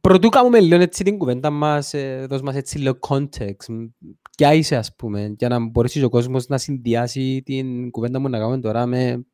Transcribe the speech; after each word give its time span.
Πρωτού 0.00 0.28
κάνουμε 0.28 0.60
λίγο 0.60 0.82
έτσι 0.82 1.04
την 1.04 1.18
κουβέντα 1.18 1.50
μας, 1.50 1.94
ε, 1.94 2.26
δώσ' 2.28 2.42
μας 2.42 2.54
έτσι 2.54 2.78
λίγο 2.78 2.98
context. 3.08 3.88
Ποια 4.36 4.52
είσαι, 4.52 4.76
ας 4.76 4.94
πούμε, 4.96 5.34
για 5.38 5.48
να 5.48 5.58
μπορέσεις 5.58 6.02
ο 6.02 6.08
κόσμος 6.08 6.46
να 6.46 6.58
συνδυάσει 6.58 7.42
την 7.44 7.90
κουβέντα 7.90 8.20
μου 8.20 8.28
να 8.28 8.38
κάνουμε 8.38 8.60
τώρα 8.60 8.86
με 8.86 9.26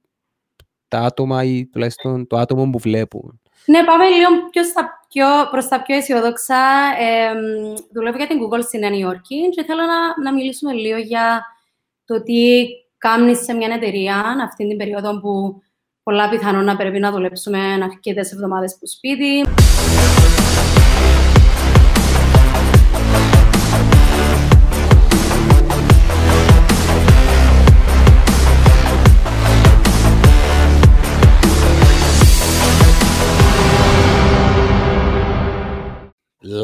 τα 0.89 0.99
άτομα 0.99 1.45
ή 1.45 1.67
τουλάχιστον 1.67 2.27
το 2.27 2.37
άτομο 2.37 2.71
που 2.71 2.79
βλέπουν. 2.79 3.41
Ναι, 3.65 3.85
πάμε 3.85 4.05
λίγο 4.05 4.29
πιο 4.51 4.65
στα 4.65 5.01
πιο, 5.09 5.27
προς 5.51 5.69
τα 5.69 5.83
πιο 5.83 5.97
αισιόδοξα. 5.97 6.57
Ε, 6.99 7.33
δουλεύω 7.93 8.17
για 8.17 8.27
την 8.27 8.39
Google 8.39 8.63
στη 8.63 8.79
Νέα 8.79 8.97
Υόρκη 8.97 9.49
και 9.49 9.65
θέλω 9.65 9.81
να, 9.81 10.23
να 10.23 10.35
μιλήσουμε 10.35 10.73
λίγο 10.73 10.99
για 10.99 11.45
το 12.05 12.23
τι 12.23 12.67
κάνεις 12.99 13.39
σε 13.39 13.53
μια 13.53 13.75
εταιρεία 13.75 14.37
αυτή 14.43 14.69
την 14.69 14.77
περίοδο 14.77 15.21
που 15.21 15.63
πολλά 16.03 16.29
πιθανόν 16.29 16.65
να 16.65 16.77
πρέπει 16.77 16.99
να 16.99 17.11
δουλέψουμε 17.11 17.59
αρκετές 17.59 18.33
εβδομάδες 18.33 18.71
στο 18.71 18.87
σπίτι. 18.87 19.45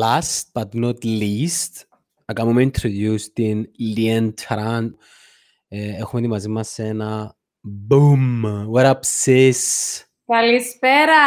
Last 0.07 0.43
but 0.53 0.69
not 0.75 1.05
least, 1.05 1.73
να 2.25 2.35
κάνουμε 2.35 2.71
introduce 2.71 3.21
την 3.33 3.71
Lien 3.97 4.31
Taran. 4.41 4.91
Ε, 5.69 5.97
έχουμε 5.97 6.21
τη 6.23 6.29
μαζί 6.29 6.49
μας 6.49 6.79
ένα 6.79 7.37
boom. 7.89 8.43
What 8.75 8.85
up, 8.85 9.01
sis? 9.25 9.61
Καλησπέρα. 10.27 11.23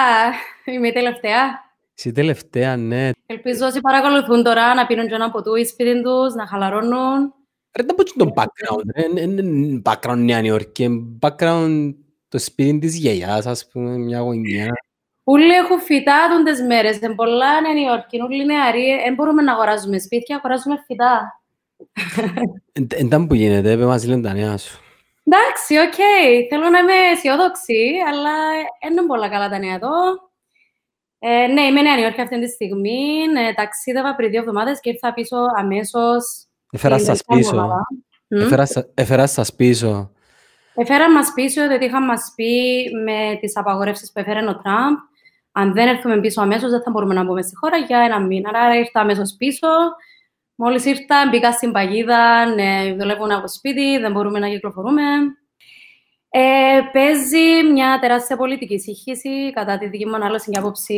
Είμαι 0.65 0.87
η 0.87 0.91
τελευταία. 0.91 1.67
Είσαι 1.95 2.09
η 2.09 2.11
τελευταία, 2.11 2.77
ναι. 2.77 3.09
Ελπίζω 3.25 3.65
όσοι 3.65 3.79
παρακολουθούν 3.81 4.43
τώρα 4.43 4.73
να 4.73 4.85
πίνουν 4.85 5.07
και 5.07 5.13
ένα 5.13 5.31
ποτού 5.31 5.55
ή 5.55 5.65
σπίτι 5.65 6.01
τους, 6.01 6.33
να 6.33 6.47
χαλαρώνουν. 6.47 7.33
Ρε, 7.77 7.83
δεν 7.83 7.95
πω 7.95 8.03
το 8.03 8.33
background. 8.35 9.17
Είναι 9.17 9.81
background 9.85 10.17
Νέα 10.17 10.41
Νιόρκη. 10.41 11.17
Background 11.21 11.93
το 12.27 12.39
σπίτι 12.39 12.79
της 12.79 12.97
γιαγιάς, 12.97 13.45
ας 13.45 13.67
πούμε, 13.67 13.97
μια 13.97 14.19
γωνιά. 14.19 14.73
Ούλοι 15.23 15.53
έχουν 15.53 15.79
φυτά 15.79 16.43
τις 16.45 16.61
μέρες, 16.61 16.97
είναι 16.97 17.15
πολλά 17.15 17.61
Νέα 17.61 17.73
Νιόρκη, 17.73 18.21
ούλοι 18.21 18.45
νεαροί, 18.45 19.01
δεν 19.03 19.13
μπορούμε 19.13 19.41
να 19.41 19.53
αγοράζουμε 19.53 19.99
σπίτια, 19.99 20.35
αγοράζουμε 20.35 20.83
φυτά. 20.85 21.41
Ίντα 22.89 23.25
που 23.27 23.33
γίνεται, 23.33 23.71
πε 23.71 23.85
μας 23.85 24.05
λένε 24.05 24.21
τα 24.21 24.33
νέα 24.33 24.57
σου. 24.57 24.79
Εντάξει, 25.23 25.77
οκ, 25.77 26.05
θέλω 26.49 26.69
να 26.69 26.79
είμαι 26.79 26.93
αισιόδοξη, 27.13 27.91
αλλά 28.09 28.31
δεν 28.81 28.91
είναι 28.91 29.05
πολλά 29.07 29.29
καλά 29.29 29.49
τα 29.49 29.59
νέα 29.59 29.73
εδώ. 29.73 29.89
Ε, 31.19 31.47
ναι, 31.47 31.61
είμαι 31.61 31.81
Νέα 31.81 31.95
Υόρκη 31.95 32.21
αυτή 32.21 32.39
τη 32.39 32.47
στιγμή, 32.47 33.23
ε, 33.47 33.53
ταξίδευα 33.53 34.15
πριν 34.15 34.29
δύο 34.29 34.39
εβδομάδες 34.39 34.79
και 34.79 34.89
ήρθα 34.89 35.13
πίσω 35.13 35.35
αμέσως. 35.57 36.45
Έφερα 36.71 36.99
σας 36.99 37.23
πίσω. 37.27 37.71
Έφερα 38.93 39.27
σας 39.27 39.55
πίσω. 39.55 40.11
Έφερα 40.75 41.11
μας 41.11 41.33
πίσω, 41.33 41.67
διότι 41.67 41.85
είχαν 41.85 42.05
μας 42.05 42.33
πει 42.35 42.83
με 43.03 43.37
τις 43.41 43.57
απαγορεύσεις 43.57 44.11
που 44.11 44.19
έφερε 44.19 44.39
ο 44.39 44.57
Τραμπ, 44.61 44.95
αν 45.59 45.73
δεν 45.73 45.87
έρθουμε 45.87 46.19
πίσω 46.19 46.41
αμέσως, 46.41 46.69
δεν 46.71 46.81
θα 46.81 46.91
μπορούμε 46.91 47.13
να 47.13 47.23
μπούμε 47.23 47.41
στη 47.41 47.55
χώρα 47.55 47.77
για 47.77 47.99
ένα 47.99 48.19
μήνα. 48.19 48.49
Άρα 48.53 48.75
ήρθα 48.75 48.99
αμέσως 48.99 49.35
πίσω. 49.37 49.67
Μόλις 50.55 50.85
ήρθα, 50.85 51.27
μπήκα 51.29 51.51
στην 51.51 51.71
παγίδα, 51.71 52.45
ναι, 52.45 52.95
δουλεύουν 52.99 53.31
από 53.31 53.47
σπίτι, 53.47 53.97
δεν 53.97 54.11
μπορούμε 54.11 54.39
να 54.39 54.49
κυκλοφορούμε. 54.49 55.01
Ε, 56.29 56.79
παίζει 56.91 57.63
μια 57.71 57.97
τεράστια 58.01 58.37
πολιτική 58.37 58.79
σύγχυση. 58.79 59.51
Κατά 59.53 59.77
τη 59.77 59.87
δική 59.87 60.05
μου 60.05 60.15
ανάλυση 60.15 60.51
και 60.51 60.59
άποψη, 60.59 60.93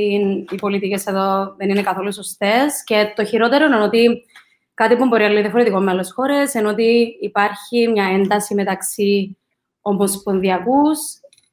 οι 0.51 0.55
πολιτικές 0.55 1.05
εδώ 1.05 1.55
δεν 1.57 1.69
είναι 1.69 1.81
καθόλου 1.81 2.13
σωστές. 2.13 2.83
Και 2.83 3.13
το 3.15 3.25
χειρότερο 3.25 3.65
είναι 3.65 3.81
ότι 3.81 4.25
κάτι 4.73 4.95
που 4.95 5.07
μπορεί 5.07 5.23
να 5.23 5.29
είναι 5.29 5.41
διαφορετικό 5.41 5.79
με 5.79 5.91
άλλες 5.91 6.11
χώρες, 6.13 6.53
ενώ 6.53 6.69
ότι 6.69 7.17
υπάρχει 7.21 7.87
μια 7.87 8.05
ένταση 8.05 8.53
μεταξύ 8.55 9.37
ομοσπονδιακούς 9.81 10.99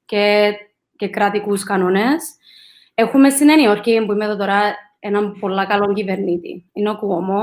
και, 0.05 0.53
και 0.97 1.09
κρατικούς 1.09 1.65
κανόνες. 1.65 2.38
Έχουμε 3.01 3.31
στην 3.31 3.47
Νέα 3.47 3.57
Υόρκη, 3.57 4.05
που 4.07 4.13
είμαι 4.13 4.25
εδώ 4.25 4.37
τώρα, 4.37 4.75
έναν 4.99 5.37
πολύ 5.41 5.67
καλό 5.67 5.93
κυβερνήτη. 5.93 6.71
Είναι 6.73 6.91
ο 6.91 6.97
Κουόμο, 6.97 7.43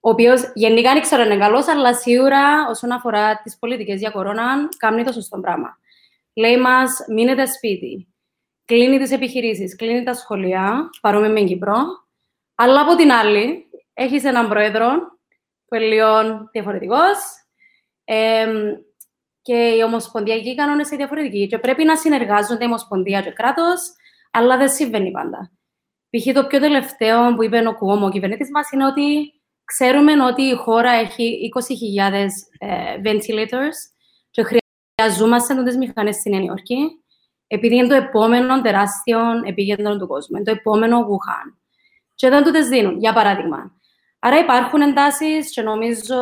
ο 0.00 0.10
οποίος 0.10 0.52
γενικά 0.54 0.92
δεν 0.92 1.02
ξέρω 1.02 1.22
αν 1.22 1.30
είναι 1.30 1.38
καλός, 1.38 1.68
αλλά 1.68 1.94
σίγουρα 1.94 2.68
όσον 2.68 2.92
αφορά 2.92 3.40
τις 3.42 3.58
πολιτικές 3.58 4.00
για 4.00 4.10
κορώνα, 4.10 4.68
κάνει 4.76 5.04
το 5.04 5.12
σωστό 5.12 5.38
πράγμα. 5.40 5.78
Λέει 6.34 6.56
μας, 6.56 7.04
μείνετε 7.08 7.46
σπίτι. 7.46 8.08
Κλείνει 8.64 8.98
τις 8.98 9.10
επιχειρήσεις, 9.10 9.76
κλείνει 9.76 10.02
τα 10.02 10.14
σχολεία, 10.14 10.90
παρόμοια 11.00 11.30
με 11.30 11.40
Κύπρο. 11.40 11.76
Αλλά 12.54 12.80
από 12.80 12.96
την 12.96 13.10
άλλη, 13.10 13.66
έχεις 13.94 14.24
έναν 14.24 14.48
πρόεδρο 14.48 14.88
που 15.66 15.74
είναι 15.74 15.84
λίγο 15.84 16.08
διαφορετικός. 16.52 17.18
Ε, 18.04 18.46
και 19.42 19.54
οι 19.54 19.82
ομοσπονδιακοί 19.82 20.54
κανόνες 20.54 20.88
είναι 20.88 20.96
διαφορετικοί. 20.96 21.46
Και 21.46 21.58
πρέπει 21.58 21.84
να 21.84 21.96
συνεργάζονται 21.96 22.64
η 22.64 22.66
Ομοσπονδία 22.66 23.20
και 23.20 23.30
κράτος 23.30 23.80
αλλά 24.32 24.56
δεν 24.56 24.68
συμβαίνει 24.68 25.10
πάντα. 25.10 25.52
Π.χ. 26.10 26.32
το 26.34 26.46
πιο 26.46 26.60
τελευταίο 26.60 27.34
που 27.34 27.42
είπε 27.42 27.68
ο 27.68 27.74
Κουόμο, 27.74 28.06
ο 28.06 28.10
κυβερνήτης 28.10 28.50
μας, 28.50 28.70
είναι 28.70 28.86
ότι 28.86 29.32
ξέρουμε 29.64 30.24
ότι 30.24 30.42
η 30.42 30.54
χώρα 30.54 30.90
έχει 30.90 31.50
20.000 31.98 32.26
ε, 32.58 33.00
ventilators 33.04 33.76
και 34.30 34.42
χρειαζόμαστε 34.42 35.62
τις 35.62 35.76
μηχανές 35.76 36.14
στην 36.16 36.32
Νέα 36.32 36.42
Υόρκη, 36.42 36.76
επειδή 37.46 37.76
είναι 37.76 37.86
το 37.86 37.94
επόμενο 37.94 38.60
τεράστιο 38.60 39.20
επίγεντρο 39.46 39.98
του 39.98 40.06
κόσμου. 40.06 40.36
Είναι 40.36 40.44
το 40.44 40.50
επόμενο 40.50 40.98
Wuhan. 40.98 41.56
Και 42.14 42.28
δεν 42.28 42.44
του 42.44 42.50
τι 42.50 42.64
δίνουν, 42.64 42.98
για 42.98 43.12
παράδειγμα. 43.12 43.80
Άρα 44.18 44.38
υπάρχουν 44.38 44.80
εντάσεις 44.80 45.50
και 45.50 45.62
νομίζω 45.62 46.16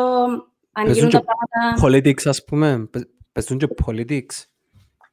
αν 0.72 0.92
γίνουν 0.92 1.10
τα 1.10 1.25
πράγματα. 1.25 1.87
Politics, 1.87 2.22
ας 2.25 2.44
πούμε. 2.44 2.88
Παίζουν 3.32 3.59
και 3.59 3.66
politics. 3.87 4.50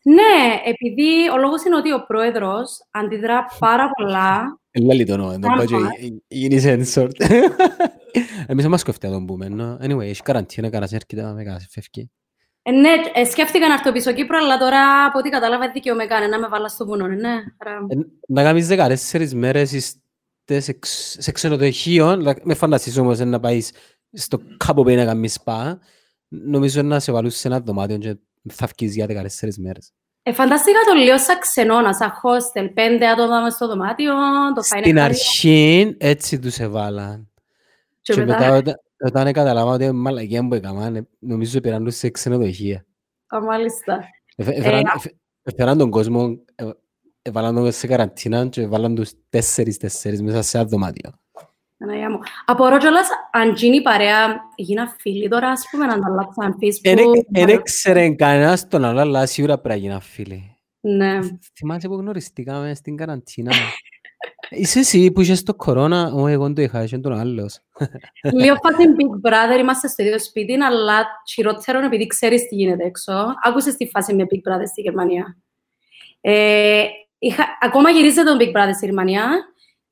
Ναι, 0.10 0.62
επειδή 0.66 1.30
ο 1.34 1.38
λόγος 1.38 1.64
είναι 1.64 1.76
ότι 1.76 1.94
ο 1.94 2.06
πρόεδρος 2.08 2.70
αντιδρά 2.92 3.46
πάρα 3.60 3.90
πολλά. 3.98 4.60
Έλα 4.72 4.94
λίγο 4.94 5.18
νο, 5.18 5.30
δεν 5.30 5.40
πάει 5.40 5.66
γίνει 6.28 6.60
σένσορ. 6.60 7.10
Εμείς 8.50 8.64
δεν 8.64 8.72
μας 8.72 8.84
κοφτεί 8.84 9.08
να 9.08 9.12
τον 9.12 9.26
πούμε, 9.26 9.78
Anyway, 9.82 10.00
έχει 10.00 10.22
καραντίνα, 10.22 10.70
κανένας 10.70 10.92
έρχεται 10.92 11.34
με 11.34 11.44
κάνει, 11.44 11.66
φεύγει. 11.70 12.12
Ε, 12.62 12.72
ναι, 12.72 12.90
ε, 13.14 13.26
σκέφτηκα 13.26 13.68
να 13.68 13.74
έρθω 13.74 13.92
πίσω 13.92 14.14
Κύπρος, 14.14 14.44
αλλά 14.44 14.58
τώρα 14.58 15.06
από 15.06 15.20
ό,τι 15.20 15.30
κατάλαβα 15.30 15.72
δικαιωμαι 15.72 16.06
κάνει 16.06 16.28
να 16.28 16.40
με 16.40 16.48
βάλα 16.48 16.68
στο 16.68 16.86
βουνό, 16.86 17.08
ναι. 17.08 17.34
Ε, 17.88 17.96
να 18.28 18.44
κάνεις 18.44 18.68
δεκατέσσερις 18.68 19.34
μέρες 19.34 19.98
σε 21.18 21.32
ξενοδοχείο, 21.32 22.36
με 22.44 22.54
φαντασίες 22.54 22.98
όμως 22.98 23.20
να 23.20 23.40
πάεις 23.40 23.72
στο 24.12 24.40
κάπου 24.58 24.84
που 24.84 24.90
είναι 24.90 25.04
να 25.04 25.08
κάνεις 25.08 25.34
σπα, 25.34 25.80
νομίζω 26.28 26.82
να 26.82 27.00
σε 27.00 27.12
βάλουν 27.12 27.30
σε 27.30 27.48
ένα 27.48 27.60
δωμάτιο 27.60 27.98
και 27.98 28.18
θα 28.54 28.70
βγεις 28.78 28.96
για 28.96 29.06
14 29.06 29.58
μέρες. 29.58 29.92
Ε, 30.24 30.34
φανταστήκα 30.34 30.78
το 30.88 30.94
λίγο 30.94 31.18
σαν 31.18 31.40
ξενώνα, 31.40 31.94
σαν 31.94 32.12
hostel, 32.24 32.70
πέντε 32.74 33.08
άτομα 33.08 33.42
μες 33.42 33.54
στο 33.54 33.68
δωμάτιο. 33.68 34.14
Το 34.56 34.62
Στην 34.62 35.00
αρχή 35.00 35.96
έτσι 35.98 36.40
τους 36.40 36.60
εβάλαν. 36.60 37.30
Και, 38.02 38.14
και 38.14 38.26
μετά, 38.26 38.52
μετά 38.52 38.80
όταν 39.00 39.32
καταλάβα 39.32 39.72
ότι 39.72 39.84
είναι 39.84 39.94
μαλακία 39.94 40.48
που 40.48 40.54
έκαναν, 40.54 41.08
νομίζω 41.20 41.60
πήραν 41.60 41.84
τους 41.84 41.96
σε 41.96 42.10
ξενοδοχεία. 42.10 42.86
Α, 43.28 43.42
μάλιστα. 43.42 44.04
Έφεραν 45.44 45.78
τον 45.78 45.90
κόσμο, 45.90 46.38
έβαλαν 47.22 47.56
τον 47.56 47.72
σε 47.72 47.88
καραντίνα 47.88 48.48
και 48.48 48.62
έβαλαν 48.62 48.96
τους 48.96 49.12
τέσσερις-τέσσερις 49.30 50.22
μέσα 50.22 50.42
σε 50.42 50.58
ένα 50.58 50.68
δωμάτιο. 50.68 51.20
Αναγιά 51.80 52.10
μου. 52.10 52.20
Απορώ 52.46 52.78
κιόλας 52.78 53.08
αν 53.32 53.54
γίνει 53.54 53.82
παρέα, 53.82 54.40
γίνα 54.56 54.96
φίλοι 55.00 55.28
τώρα, 55.28 55.50
ας 55.50 55.68
πούμε, 55.72 55.86
να 55.86 55.94
ανταλλάξαν 55.94 56.56
Facebook. 56.62 57.24
Δεν 57.30 57.48
έξερε 57.48 58.10
κανένας 58.10 58.68
τον 58.68 58.86
άλλο, 58.86 59.00
αλλά 59.00 59.26
σίγουρα 59.26 59.60
πρέπει 59.60 59.80
να 59.80 59.88
γίνα 59.88 60.00
φίλοι. 60.00 60.58
Ναι. 60.80 61.20
Θυμάσαι 61.58 61.88
που 61.88 61.96
γνωριστήκαμε 61.96 62.74
στην 62.76 62.96
καραντίνα. 62.98 63.52
Είσαι 64.50 64.80
εσύ 64.80 65.12
που 65.12 65.22
είσαι 65.22 65.36
στο 65.36 65.56
κορώνα, 65.56 66.12
ο 66.14 66.28
εγώ 66.28 66.54
το 66.54 66.62
είχα, 66.62 66.84
είσαι 66.84 66.98
τον 66.98 67.14
άλλος. 67.14 67.60
Λίγο 68.40 68.56
φάση 68.56 68.84
Big 68.98 69.30
Brother, 69.30 69.60
είμαστε 69.60 69.88
στο 69.88 70.04
ίδιο 70.04 70.20
σπίτι, 70.20 70.54
αλλά 70.54 71.06
χειρότερο 71.34 71.86
επειδή 71.86 72.08
ξέρεις 72.08 72.48
τι 72.48 72.56
γίνεται 72.56 72.84
έξω. 72.84 73.14
Άκουσες 73.44 73.76
τη 73.76 73.88
φάση 73.88 74.14
με 74.14 74.26
Big 74.30 74.52
Brother 74.52 74.68
στη 74.68 74.82
Γερμανία. 74.82 75.38
Ε, 76.22 76.84
είχα, 77.18 77.46
ακόμα 77.62 77.90
γυρίζεται 77.90 78.24
τον 78.24 78.38
Big 78.40 78.58
Brother 78.58 78.74
στη 78.76 78.86
Γερμανία 78.86 79.30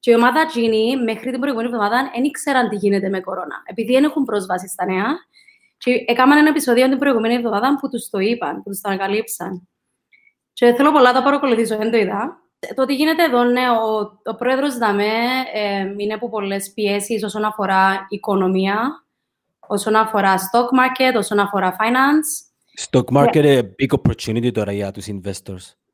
και 0.05 0.11
η 0.11 0.13
ομάδα 0.13 0.41
Gini 0.53 1.03
μέχρι 1.03 1.31
την 1.31 1.39
προηγούμενη 1.39 1.69
εβδομάδα 1.69 2.09
δεν 2.13 2.23
ήξεραν 2.23 2.69
τι 2.69 2.75
γίνεται 2.75 3.09
με 3.09 3.19
κορώνα. 3.19 3.63
Επειδή 3.65 3.93
δεν 3.93 4.03
έχουν 4.03 4.23
πρόσβαση 4.25 4.67
στα 4.67 4.85
νέα, 4.85 5.05
και 5.77 6.03
έκαναν 6.07 6.37
ένα 6.37 6.49
επεισόδιο 6.49 6.89
την 6.89 6.97
προηγούμενη 6.97 7.33
εβδομάδα 7.33 7.77
που 7.79 7.89
τους 7.89 8.09
το 8.09 8.19
είπαν, 8.19 8.63
που 8.63 8.69
τους 8.69 8.81
το 8.81 8.89
ανακαλύψαν. 8.89 9.67
Και 10.53 10.73
θέλω 10.73 10.91
πολλά 10.91 11.11
να 11.11 11.17
το 11.17 11.23
παρακολουθήσω, 11.23 11.77
δεν 11.77 11.91
το 11.91 11.97
είδα. 11.97 12.37
Το 12.75 12.81
ότι 12.81 12.95
γίνεται 12.95 13.23
εδώ, 13.23 13.43
ναι, 13.43 13.69
ο, 13.69 14.19
ο 14.23 14.35
πρόεδρος 14.35 14.77
Δαμέ 14.77 15.13
ε, 15.53 15.93
είναι 15.97 16.13
από 16.13 16.29
πολλές 16.29 16.71
πιέσεις 16.73 17.23
όσον 17.23 17.43
αφορά 17.43 18.05
οικονομία, 18.09 19.05
όσον 19.67 19.95
αφορά 19.95 20.35
stock 20.37 20.79
market, 20.79 21.17
όσον 21.17 21.39
αφορά 21.39 21.75
finance. 21.79 22.29
Stock 22.89 23.17
market 23.17 23.35
είναι 23.35 23.59
yeah. 23.61 23.83
big 23.83 23.99
opportunity 23.99 24.51
τώρα 24.51 24.71
για 24.71 24.91
τους 24.91 25.05
investors. 25.07 25.84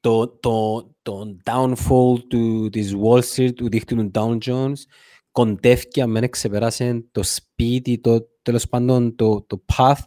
Το, 0.00 0.28
το, 0.28 0.88
το 1.02 1.36
downfall 1.44 2.18
του, 2.28 2.68
της 2.68 2.94
Wall 3.02 3.20
Street, 3.20 3.54
του 3.54 3.68
δίκτυου 3.68 3.96
του 3.96 4.10
Dow 4.14 4.38
Jones, 4.44 4.76
κοντεύει 5.30 6.00
αν 6.00 6.12
δεν 6.12 6.30
ξεπεράσει 6.30 7.08
το 7.12 7.22
σπίτι, 7.22 7.98
το, 7.98 8.28
τέλος 8.42 8.68
πάντων 8.68 9.16
το, 9.16 9.42
το 9.42 9.64
path 9.76 10.00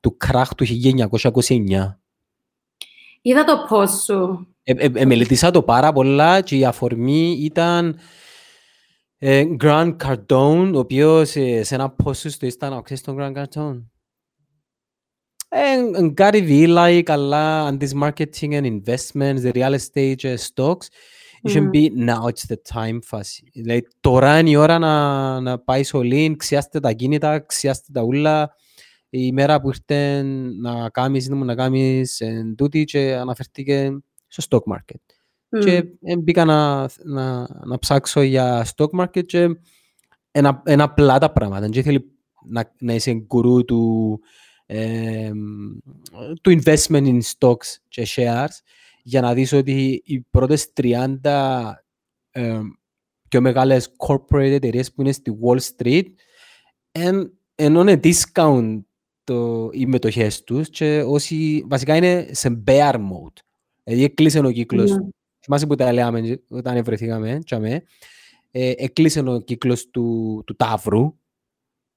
του 0.00 0.16
κράχ 0.16 0.54
του 0.54 0.64
1929. 0.66 1.96
Είδα 3.22 3.44
το 3.44 3.66
post 3.70 3.88
σου. 4.04 4.48
Ε, 4.62 4.72
ε, 4.72 4.90
ε, 4.94 5.04
μελετήσα 5.04 5.50
το 5.50 5.62
πάρα 5.62 5.92
πολλά 5.92 6.40
και 6.40 6.56
η 6.56 6.64
αφορμή 6.64 7.30
ήταν 7.30 7.98
ε, 9.18 9.44
Grant 9.60 9.96
Cardone, 9.96 10.70
ο 10.74 10.78
οποίος 10.78 11.36
ε, 11.36 11.62
σε 11.62 11.74
ένα 11.74 11.94
post 12.04 12.30
του 12.38 12.46
ήταν, 12.46 12.82
ξέρεις 12.82 13.02
τον 13.02 13.16
Grant 13.18 13.32
Cardone; 13.32 13.82
Ε, 15.56 16.08
κάτι 16.14 16.42
βίλα 16.42 17.02
καλά 17.02 17.70
on 17.70 17.78
this 17.82 17.92
marketing 18.02 18.52
and 18.52 18.64
investments, 18.64 19.42
the 19.42 19.52
real 19.54 19.74
estate 19.74 20.24
uh, 20.24 20.36
stocks. 20.36 20.88
You 21.42 21.50
should 21.50 21.70
be 21.70 21.90
now 21.90 22.26
it's 22.26 22.46
the 22.48 22.56
time 22.74 22.98
φάση. 23.02 23.50
Δηλαδή 23.52 23.86
τώρα 24.00 24.38
είναι 24.38 24.50
η 24.50 24.56
ώρα 24.56 24.78
να, 24.78 25.40
να 25.40 25.58
πάει 25.58 25.82
στο 25.82 26.00
link, 26.02 26.34
ξιάστε 26.36 26.80
τα 26.80 26.92
κίνητα, 26.92 27.38
ξιάστε 27.38 27.92
τα 27.92 28.02
ούλα. 28.02 28.54
Η 29.10 29.32
μέρα 29.32 29.60
που 29.60 29.68
ήρθε 29.68 30.22
να 30.60 30.88
κάνεις, 30.88 31.28
να 31.28 31.54
κάνεις 31.54 32.20
εν 32.20 32.54
τούτη 32.54 32.84
και 32.84 33.14
αναφερθήκε 33.14 33.98
στο 34.26 34.44
stock 34.48 34.72
market. 34.72 35.00
Mm. 35.56 35.64
Και 35.64 35.84
μπήκα 36.18 36.44
να, 36.44 36.88
να, 37.04 37.48
να, 37.64 37.78
ψάξω 37.78 38.22
για 38.22 38.66
stock 38.76 39.00
market 39.00 39.24
και 39.26 39.48
ένα, 40.30 40.62
ένα 40.64 40.84
απλά 40.84 41.18
τα 41.18 41.32
πράγματα. 41.32 41.68
Δεν 41.68 41.82
θέλει 41.82 42.12
να, 42.46 42.72
να 42.78 42.94
είσαι 42.94 43.12
γκουρού 43.12 43.64
του, 43.64 44.20
ε, 44.66 45.32
του 46.42 46.60
investment 46.62 47.06
in 47.06 47.20
stocks 47.20 47.76
και 47.88 48.06
shares 48.16 48.58
για 49.02 49.20
να 49.20 49.34
δεις 49.34 49.52
ότι 49.52 50.02
οι 50.04 50.20
πρώτες 50.20 50.72
30 51.22 51.72
ε, 52.30 52.60
πιο 53.28 53.40
μεγάλες 53.40 53.90
corporate 53.96 54.50
εταιρείες 54.50 54.92
που 54.92 55.00
είναι 55.00 55.12
στη 55.12 55.38
Wall 55.42 55.58
Street 55.76 56.04
εν, 56.92 57.38
ενώ 57.54 57.80
είναι 57.80 58.00
discount 58.02 58.80
το, 59.24 59.68
οι 59.72 59.86
μετοχές 59.86 60.42
τους 60.42 60.68
και 60.68 61.02
όσοι 61.06 61.64
βασικά 61.68 61.96
είναι 61.96 62.28
σε 62.30 62.62
bear 62.66 62.94
mode. 62.94 63.42
Δηλαδή 63.84 64.04
έκλεισε 64.04 64.38
ο 64.38 64.50
κύκλος, 64.50 64.90
yeah. 64.90 64.96
Ναι. 64.96 65.08
θυμάσαι 65.44 65.66
που 65.66 65.74
τα 65.74 65.92
λέμε 65.92 66.42
όταν 66.48 66.84
βρεθήκαμε, 66.84 67.38
ε, 68.50 68.72
έκλεισε 68.76 69.20
ο 69.20 69.40
κύκλος 69.40 69.90
του, 69.90 70.42
του 70.46 70.56
Ταύρου 70.56 71.14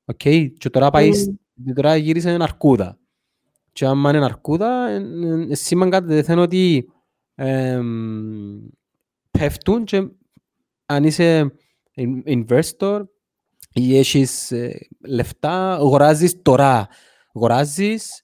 okay, 0.06 0.52
και 0.58 0.70
τώρα 0.70 0.90
πάει 0.90 1.12
mm 1.14 1.47
τώρα 1.76 1.96
γύρισε 1.96 2.30
ένα 2.32 2.44
αρκούδα. 2.44 2.98
Και 3.72 3.86
άμα 3.86 4.10
είναι 4.10 4.26
αρκούδα, 4.26 4.88
σήμαν 5.52 5.90
κάτι 5.90 6.06
δεθέν 6.06 6.40
ότι 6.40 6.90
ε, 7.36 7.82
πέφτουν 9.32 9.84
και 9.84 10.08
αν 10.86 11.04
είσαι 11.04 11.54
investor 12.26 13.04
ή 13.74 13.98
έχεις 13.98 14.52
ε, 14.52 14.88
λεφτά, 15.08 15.74
αγοράζεις 15.74 16.42
τώρα. 16.42 16.88
Αγοράζεις 17.34 18.24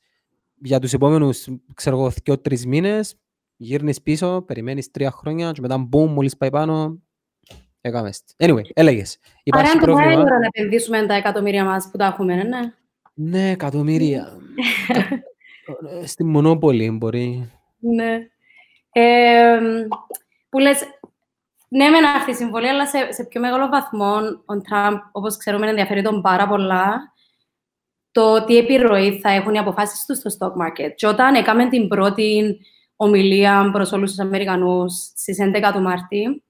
για 0.55 0.79
τους 0.79 0.93
επόμενους, 0.93 1.47
ξέρω 1.73 1.97
εγώ, 1.97 2.09
δύο 2.23 2.39
τρεις 2.39 2.65
μήνες, 2.65 3.15
γύρνεις 3.55 4.01
πίσω, 4.01 4.41
περιμένεις 4.41 4.91
τρία 4.91 5.11
χρόνια 5.11 5.51
και 5.51 5.61
μετά 5.61 5.77
μπούμ, 5.77 6.11
μόλις 6.11 6.37
πάει 6.37 6.49
πάνω, 6.49 7.01
έκαμε. 7.81 8.09
Anyway, 8.37 8.63
έλεγες. 8.73 9.17
Άρα 9.51 9.71
είναι 9.71 9.85
το 9.85 9.93
να 9.93 10.47
επενδύσουμε 10.53 11.05
τα 11.05 11.13
εκατομμύρια 11.13 11.63
μας 11.63 11.89
που 11.91 11.97
τα 11.97 12.05
έχουμε, 12.05 12.35
ναι. 12.35 12.59
Ναι, 13.13 13.49
εκατομμύρια. 13.49 14.37
Στη 16.05 16.23
Μονόπολη 16.23 16.91
μπορεί. 16.91 17.51
Ναι. 17.79 18.17
Ε, 18.91 19.59
που 20.49 20.59
λες, 20.59 20.83
ναι, 21.67 21.89
με 21.89 21.97
αυτή 22.15 22.31
η 22.31 22.33
συμβολή, 22.33 22.67
αλλά 22.67 22.87
σε, 22.87 23.11
σε 23.11 23.23
πιο 23.23 23.41
μεγάλο 23.41 23.67
βαθμό 23.67 24.15
ο 24.45 24.61
Τραμπ, 24.61 24.97
όπως 25.11 25.37
ξέρουμε, 25.37 25.69
ενδιαφέρει 25.69 26.01
τον 26.01 26.21
πάρα 26.21 26.47
πολλά 26.47 27.13
το 28.13 28.43
τι 28.45 28.57
επιρροή 28.57 29.19
θα 29.19 29.29
έχουν 29.29 29.53
οι 29.53 29.57
αποφάσεις 29.57 30.05
του 30.05 30.15
στο 30.15 30.29
stock 30.39 30.51
market. 30.51 30.91
Και 30.95 31.07
όταν 31.07 31.35
έκαμε 31.35 31.69
την 31.69 31.87
πρώτη 31.87 32.59
ομιλία 32.95 33.69
προς 33.71 33.91
όλους 33.91 34.09
τους 34.09 34.19
Αμερικανούς 34.19 34.93
στις 34.93 35.37
11 35.39 35.71
του 35.73 35.81
Μάρτη, 35.81 36.43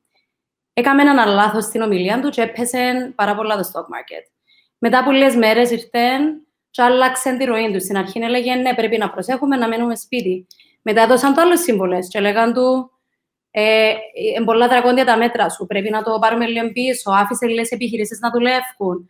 έκαμε 0.73 1.01
ένα 1.01 1.25
λάθος 1.25 1.63
στην 1.63 1.81
ομιλία 1.81 2.21
του 2.21 2.29
και 2.29 2.41
έπεσε 2.41 3.13
πάρα 3.15 3.35
πολλά 3.35 3.55
το 3.55 3.69
stock 3.73 3.81
market. 3.81 4.31
Μετά 4.77 4.99
από 4.99 5.11
λίγες 5.11 5.35
μέρες 5.35 5.71
ήρθε 5.71 5.99
και 6.73 6.81
άλλαξε 6.81 7.35
τη 7.37 7.43
ροή 7.43 7.71
του. 7.71 7.81
Στην 7.81 7.97
αρχή 7.97 8.19
έλεγε 8.19 8.55
ναι, 8.55 8.75
πρέπει 8.75 8.97
να 8.97 9.09
προσέχουμε 9.09 9.55
να 9.55 9.67
μένουμε 9.67 9.95
σπίτι. 9.95 10.47
Μετά 10.81 11.01
έδωσαν 11.01 11.33
το 11.33 11.41
άλλε 11.41 11.55
σύμβολες 11.55 12.07
και 12.07 12.17
έλεγαν 12.17 12.53
του 12.53 12.91
ε, 13.51 13.89
ε, 13.89 14.43
πολλά 14.45 14.67
δρακόντια 14.67 15.05
τα 15.05 15.17
μέτρα 15.17 15.49
σου. 15.49 15.65
Πρέπει 15.65 15.89
να 15.89 16.03
το 16.03 16.19
πάρουμε 16.19 16.45
λίγο 16.45 16.71
πίσω. 16.71 17.11
Άφησε 17.11 17.45
λίγες 17.45 17.71
επιχειρήσεις 17.71 18.19
να 18.19 18.29
δουλεύουν. 18.29 19.07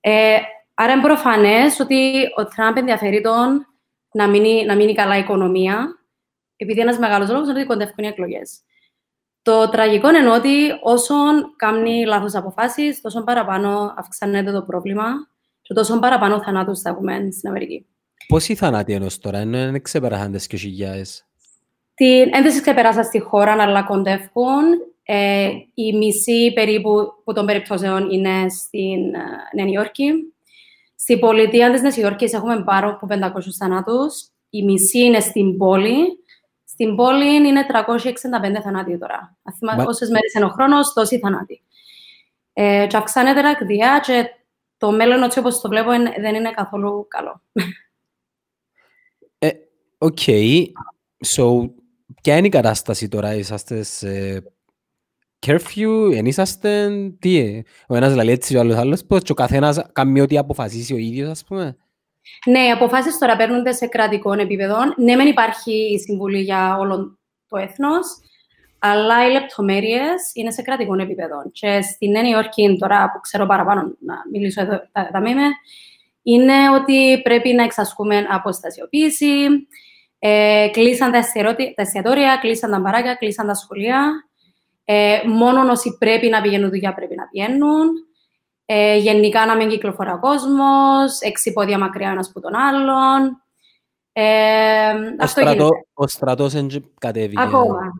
Ε, 0.00 0.36
άρα 0.74 0.92
είναι 0.92 1.02
προφανές 1.02 1.80
ότι 1.80 2.22
ο 2.36 2.44
Τραμπ 2.44 2.76
ενδιαφέρει 2.76 3.20
τον 3.20 3.66
να 4.12 4.28
μείνει, 4.28 4.64
να 4.64 4.74
μείνει 4.74 4.94
καλά 4.94 5.16
η 5.16 5.20
οικονομία, 5.20 5.98
επειδή 6.56 6.80
ένας 6.80 6.98
μεγάλος 6.98 7.30
λόγος 7.30 7.48
είναι 7.48 7.58
ότι 7.58 7.68
κοντεύουν 7.68 8.04
οι 8.04 8.06
εκλογές. 8.06 8.60
Το 9.42 9.68
τραγικό 9.68 10.08
είναι 10.08 10.30
ότι 10.30 10.70
όσο 10.82 11.14
κάνει 11.56 12.04
λάθος 12.04 12.34
αποφάσεις, 12.34 13.00
τόσο 13.00 13.24
παραπάνω 13.24 13.94
αυξάνεται 13.96 14.52
το 14.52 14.62
πρόβλημα 14.62 15.31
και 15.62 15.74
τόσο 15.74 15.98
παραπάνω 15.98 16.42
θανάτους 16.42 16.80
θα 16.80 16.90
έχουμε 16.90 17.28
στην 17.30 17.48
Αμερική. 17.48 17.86
Πόσοι 18.28 18.54
θανάτοι 18.54 18.92
ενός 18.92 19.18
τώρα, 19.18 19.38
ενώ 19.38 19.58
δεν 19.58 19.82
ξεπεράσαν 19.82 20.32
τις 20.32 20.46
και 20.46 20.56
χιλιάδες; 20.56 21.26
Την 21.94 22.34
ένταση 22.34 22.60
ξεπεράσα 22.60 23.02
στη 23.02 23.18
χώρα, 23.20 23.52
αλλά 23.52 23.82
κοντεύουν. 23.82 24.64
Ε, 25.04 25.48
η 25.74 25.96
μισή 25.96 26.52
περίπου 26.54 27.12
που 27.24 27.32
των 27.32 27.46
περιπτώσεων 27.46 28.10
είναι 28.10 28.48
στην 28.48 29.14
ε, 29.14 29.62
Νέα 29.62 29.66
Υόρκη. 29.66 30.12
Στην 30.96 31.18
πολιτεία 31.18 31.72
της 31.72 31.82
Νέας 31.82 31.96
Υόρκης 31.96 32.32
έχουμε 32.32 32.62
πάνω 32.64 32.90
από 32.90 33.06
500 33.10 33.16
θανάτους. 33.58 34.28
Η 34.50 34.62
μισή 34.62 34.98
είναι 34.98 35.20
στην 35.20 35.56
πόλη. 35.56 36.18
Στην 36.64 36.96
πόλη 36.96 37.34
είναι 37.34 37.66
365 38.58 38.60
θανάτοι 38.62 38.98
τώρα. 38.98 39.36
Μα... 39.60 39.84
Όσες 39.84 40.08
μέρες 40.08 40.34
είναι 40.34 40.44
ο 40.44 40.48
χρόνος, 40.48 40.92
τόσοι 40.92 41.18
θανάτοι. 41.18 41.62
Ε, 42.52 42.86
και 42.88 42.96
αυξάνεται 42.96 43.40
ραγδαία 43.40 44.00
και 44.06 44.30
το 44.82 44.90
μέλλον 44.90 45.22
έτσι 45.22 45.38
όπως 45.38 45.60
το 45.60 45.68
βλέπω 45.68 45.90
δεν 46.20 46.34
είναι 46.34 46.50
καθόλου 46.50 47.06
καλό. 47.08 47.42
Ε, 49.38 49.50
OK. 49.98 50.18
Okay. 50.26 50.64
So, 51.26 51.70
ποια 52.22 52.36
είναι 52.36 52.46
η 52.46 52.50
κατάσταση 52.50 53.08
τώρα, 53.08 53.34
είσαστε 53.34 53.82
σε 53.82 54.42
curfew, 55.46 56.12
εν 56.14 56.26
είσαστε, 56.26 56.90
τι; 57.18 57.36
Είναι, 57.36 57.62
ο 57.88 57.96
ένας 57.96 58.14
λέει 58.14 58.30
έτσι, 58.30 58.56
ο 58.56 58.60
άλλος 58.60 58.76
άλλος, 58.76 59.04
πώς 59.04 59.22
και 59.22 59.32
ο 59.32 59.34
καθένας 59.34 59.82
κάνει 59.92 60.20
ό,τι 60.20 60.38
αποφασίσει 60.38 60.94
ο 60.94 60.96
ίδιος, 60.96 61.30
ας 61.30 61.44
πούμε. 61.44 61.76
Ναι, 62.46 62.66
οι 62.66 62.70
αποφάσεις 62.70 63.18
τώρα 63.18 63.36
παίρνονται 63.36 63.72
σε 63.72 63.86
κρατικό 63.86 64.32
επίπεδο. 64.32 64.76
Ναι, 64.96 65.16
δεν 65.16 65.26
υπάρχει 65.26 65.72
η 65.72 65.98
συμβουλή 65.98 66.40
για 66.40 66.76
όλο 66.78 67.18
το 67.48 67.56
έθνος, 67.56 68.06
αλλά 68.84 69.26
οι 69.26 69.32
λεπτομέρειες 69.32 70.30
είναι 70.34 70.50
σε 70.50 70.62
κρατικό 70.62 71.00
επίπεδο. 71.00 71.36
Και 71.52 71.80
στη 71.80 72.08
Νέα 72.08 72.28
Υόρκη, 72.28 72.76
τώρα 72.80 73.10
που 73.12 73.20
ξέρω 73.20 73.46
παραπάνω 73.46 73.80
να 73.80 74.14
μιλήσω 74.32 74.60
εδώ, 74.60 74.82
τα, 74.92 75.10
τα 75.12 75.20
μήμε, 75.20 75.42
είναι 76.22 76.70
ότι 76.80 77.22
πρέπει 77.22 77.52
να 77.52 77.62
εξασκούμε 77.62 78.26
αποστασιοποίηση. 78.30 79.34
Ε, 80.18 80.68
κλείσαν 80.72 81.12
τα, 81.12 81.20
τα 81.74 81.82
εστιατόρια, 81.82 82.38
κλείσαν 82.40 82.70
τα 82.70 82.78
μπαράκια, 82.78 83.14
κλείσαν 83.14 83.46
τα 83.46 83.54
σχολεία. 83.54 84.28
Ε, 84.84 85.20
μόνο 85.26 85.70
όσοι 85.70 85.96
πρέπει 85.98 86.28
να 86.28 86.40
πηγαίνουν 86.40 86.70
δουλειά 86.70 86.94
πρέπει 86.94 87.14
να 87.14 87.28
πηγαίνουν. 87.28 87.88
Ε, 88.64 88.96
γενικά 88.96 89.46
να 89.46 89.56
μην 89.56 89.68
κυκλοφορεί 89.68 90.10
ο 90.10 90.18
κόσμος, 90.20 91.20
έξι 91.20 91.52
πόδια 91.52 91.78
μακριά 91.78 92.10
ένας 92.10 92.28
από 92.28 92.40
τον 92.40 92.54
άλλον. 92.54 93.42
Ε, 94.12 94.92
ο, 95.22 95.26
στρατό, 95.26 95.68
ο 95.94 96.06
στρατός 96.06 96.54
κατέβηκε. 96.98 97.42
Ακόμα 97.42 97.92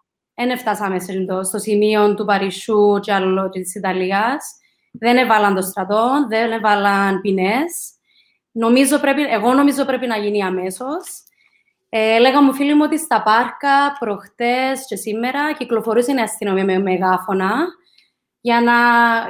δεν 0.47 0.59
φτάσαμε 0.59 0.97
στο 1.45 1.59
σημείο 1.59 2.15
του 2.15 2.25
Παρισιού 2.25 3.01
και 3.01 3.13
άλλο 3.13 3.49
της 3.49 3.75
Ιταλίας. 3.75 4.55
Δεν 4.93 5.17
έβαλαν 5.17 5.55
το 5.55 5.63
στρατό, 5.63 6.27
δεν 6.29 6.53
έβαλαν 6.53 7.21
ποινές. 7.21 7.93
Νομίζω 8.53 8.99
πρέπει, 8.99 9.23
εγώ 9.23 9.53
νομίζω 9.53 9.85
πρέπει 9.85 10.07
να 10.07 10.17
γίνει 10.17 10.43
αμέσως. 10.43 11.05
Ε, 11.89 12.19
λέγα 12.19 12.43
μου 12.43 12.55
φίλοι 12.55 12.75
μου 12.75 12.83
ότι 12.85 12.99
στα 12.99 13.23
πάρκα 13.23 13.97
προχτές 13.99 14.87
και 14.89 14.97
σήμερα 14.97 15.53
κυκλοφορούσε 15.59 16.13
η 16.13 16.21
αστυνομία 16.21 16.65
με 16.65 16.79
μεγάφωνα 16.79 17.55
για 18.41 18.61
να, 18.61 18.73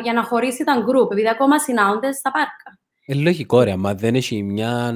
για 0.02 0.12
να 0.12 0.22
χωρίσει 0.22 0.64
τα 0.64 0.82
γκρουπ, 0.84 1.12
επειδή 1.12 1.28
ακόμα 1.28 1.58
συνάονται 1.58 2.12
στα 2.12 2.30
πάρκα. 2.30 2.78
Ε, 3.06 3.14
λογικό 3.14 3.62
ρε, 3.62 3.76
μα 3.76 3.94
δεν 3.94 4.14
έχει 4.14 4.42
μια 4.42 4.94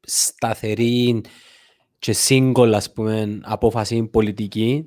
σταθερή 0.00 1.22
και 1.98 2.12
σύγκολα, 2.12 2.76
ας 2.76 2.92
πούμε, 2.92 3.40
απόφαση 3.42 4.04
πολιτική 4.04 4.84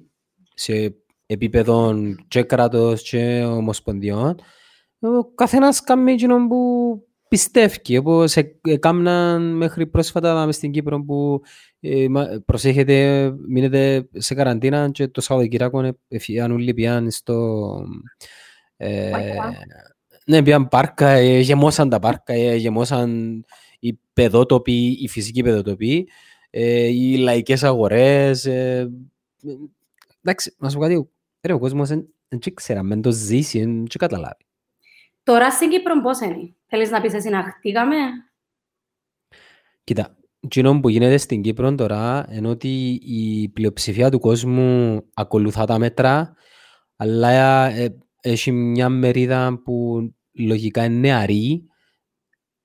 σε 0.53 0.95
επίπεδο 1.25 1.95
και 2.27 2.43
κράτος 2.43 3.01
και 3.01 3.43
ομοσπονδιών, 3.43 4.35
ο 4.99 5.33
καθένας 5.35 5.83
κάνει 5.83 6.11
εκείνο 6.11 6.47
που 6.47 7.03
πιστεύει, 7.27 7.97
όπως 7.97 8.35
έκαναν 8.61 9.55
μέχρι 9.55 9.87
πρόσφατα 9.87 10.45
μες 10.45 10.55
στην 10.55 10.71
Κύπρο 10.71 11.03
που 11.03 11.41
ε, 11.79 12.07
προσέχετε, 12.45 13.29
μείνετε 13.47 14.09
σε 14.13 14.33
καραντίνα 14.33 14.89
και 14.89 15.07
το 15.07 15.21
Σαββατοκυράκο 15.21 15.91
έφυγαν 16.07 16.51
όλοι 16.51 16.73
πιάν 16.73 17.11
στο... 17.11 17.69
Ε, 18.77 19.11
ναι, 20.25 20.43
πιάν 20.43 20.67
πάρκα, 20.67 21.09
ε, 21.09 21.39
γεμώσαν 21.39 21.89
τα 21.89 21.99
πάρκα, 21.99 22.33
ε, 22.33 22.55
γεμώσαν 22.55 23.41
οι 23.79 23.99
παιδότοποι, 24.13 24.97
οι 25.01 25.07
φυσικοί 25.07 25.43
παιδότοποι, 25.43 26.07
ε, 26.51 26.85
οι 26.87 27.17
λαϊκές 27.17 27.63
αγορές. 27.63 28.45
Ε, 28.45 28.91
εντάξει, 30.21 30.55
να 30.57 30.69
σου 30.69 30.77
πω 30.77 30.81
κάτι, 30.81 31.09
ρε, 31.41 31.53
ο 31.53 31.59
κόσμος 31.59 31.87
δεν 31.87 32.53
ξέρει, 32.53 32.79
αν 32.79 33.01
το 33.01 33.11
ζήσει, 33.11 33.59
δεν 33.59 33.85
καταλάβει. 33.97 34.45
Τώρα 35.23 35.51
στην 35.51 35.69
Κύπρο 35.69 36.01
πώς 36.01 36.19
είναι, 36.19 36.55
θέλεις 36.65 36.89
να 36.89 37.01
πεις 37.01 37.13
εσύ 37.13 37.29
να 37.29 37.43
χτίγαμε. 37.43 37.95
Κοίτα, 39.83 40.15
Εκείνο 40.43 40.79
που 40.79 40.89
γίνεται 40.89 41.17
στην 41.17 41.41
Κύπρο 41.41 41.75
τώρα 41.75 42.27
είναι 42.31 42.47
ότι 42.47 43.01
η 43.05 43.49
πλειοψηφία 43.49 44.11
του 44.11 44.19
κόσμου 44.19 45.01
ακολουθά 45.13 45.65
τα 45.65 45.79
μέτρα, 45.79 46.33
αλλά 46.95 47.69
ε, 47.69 47.97
έχει 48.21 48.51
μια 48.51 48.89
μερίδα 48.89 49.61
που 49.63 50.01
λογικά 50.31 50.83
είναι 50.83 50.99
νεαρή, 50.99 51.65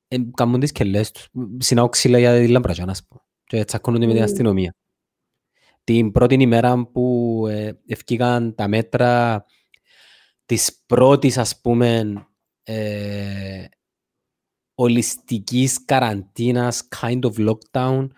ε, 0.08 0.16
κάνουν 0.34 0.60
τις 0.60 0.72
κελές 0.72 1.10
τους, 1.10 1.28
συνάω 1.58 1.88
ξύλα 1.88 2.18
για 2.18 2.40
τη 2.40 2.48
λαμπραζιά, 2.48 2.84
να 2.84 2.94
πω, 3.08 3.25
και 3.46 3.64
τσακώνονται 3.64 4.06
με 4.06 4.12
την 4.12 4.22
αστυνομία. 4.22 4.74
Την 5.84 6.12
πρώτη 6.12 6.34
ημέρα 6.34 6.86
που 6.86 7.44
ε, 7.48 7.72
ευκήκαν 7.86 8.54
τα 8.54 8.68
μέτρα 8.68 9.44
της 10.44 10.82
πρώτης, 10.86 11.38
ας 11.38 11.60
πούμε, 11.60 12.14
ε, 12.62 13.64
ολιστικής 14.74 15.84
καραντίνας, 15.84 16.88
kind 17.00 17.20
of 17.20 17.48
lockdown, 17.48 18.08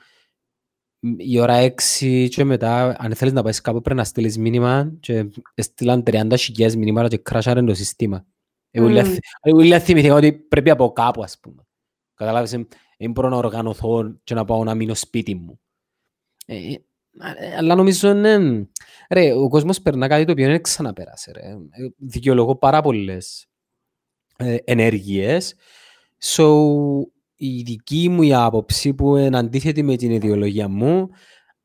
η 1.17 1.41
ώρα 1.41 1.55
έξι 1.55 2.29
και 2.29 2.45
μετά, 2.45 2.97
αν 2.99 3.15
θέλεις 3.15 3.35
να 3.35 3.43
πάεις 3.43 3.61
κάπου 3.61 3.81
πρέπει 3.81 3.99
να 3.99 4.05
στείλεις 4.05 4.39
μήνυμα 4.39 4.93
και 5.01 5.29
στείλαν 5.55 6.03
30 6.07 6.37
χιλιάδες 6.37 6.77
μηνύματα 6.77 7.09
και 7.09 7.19
κράσαραν 7.19 7.67
το 7.67 7.75
σύστημα. 7.75 8.27
Εγώ 8.71 8.87
mm. 8.89 9.79
θυμηθήκα 9.81 10.15
ότι 10.15 10.33
πρέπει 10.33 10.71
από 10.71 10.93
κάπου, 10.93 11.23
ας 11.23 11.39
πούμε. 11.41 11.63
Καταλάβεις, 12.15 12.57
δεν 12.99 13.11
μπορώ 13.11 13.29
να 13.29 13.37
οργανωθώ 13.37 14.19
και 14.25 14.35
να 14.35 14.45
πάω 14.45 14.65
να 14.65 14.75
μείνω 14.75 14.95
σπίτι 14.95 15.35
μου. 15.35 15.61
Ε, 16.47 16.57
ε 16.57 16.77
αλλά 17.57 17.75
νομίζω, 17.75 18.13
ναι, 18.13 18.37
ρε, 19.11 19.33
ο 19.33 19.49
κόσμος 19.49 19.81
περνά 19.81 20.09
κάτι 20.09 20.25
το 20.25 20.33
οποίο 20.33 20.47
δεν 20.47 20.63
ξαναπέρασε. 20.63 21.33
Ρε. 21.33 21.49
Ε, 21.49 21.89
δικαιολογώ 21.97 22.57
πάρα 22.57 22.81
πολλές 22.83 23.47
ε, 24.37 24.57
ενέργειες 24.65 25.55
So, 26.21 26.47
η 27.37 27.63
δική 27.63 28.09
μου 28.09 28.23
η 28.23 28.35
άποψη 28.35 28.95
που 28.95 29.17
είναι 29.17 29.39
αντίθετη 29.39 29.83
με 29.83 29.97
την 29.97 30.11
ιδεολογία 30.11 30.69
μου, 30.69 31.09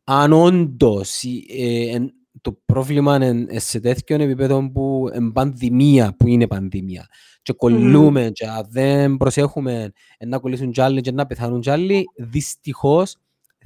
αν 0.04 0.34
όντως 0.34 1.24
ε, 1.50 1.98
το 2.42 2.58
πρόβλημα 2.66 3.16
είναι 3.16 3.60
σε 3.60 3.80
τέτοιο 3.80 4.16
επίπεδο 4.22 4.72
που 4.72 5.10
είναι 5.16 5.32
πανδημία, 5.32 6.16
που 6.18 6.28
είναι 6.28 6.48
πανδημία, 6.48 7.08
και 7.42 7.54
κολλούμε, 7.54 8.28
mm. 8.28 8.32
και 8.32 8.46
δεν 8.70 9.18
προσέχουμε 9.18 9.92
να 10.26 10.40
κολλήσουν 10.40 10.72
κι 10.72 10.82
άλλοι 10.82 11.02
και 11.02 11.12
να 11.12 11.26
πεθάνουν 11.26 11.62
κι 11.62 11.70
άλλοι, 11.70 12.06
δυστυχώς 12.16 13.16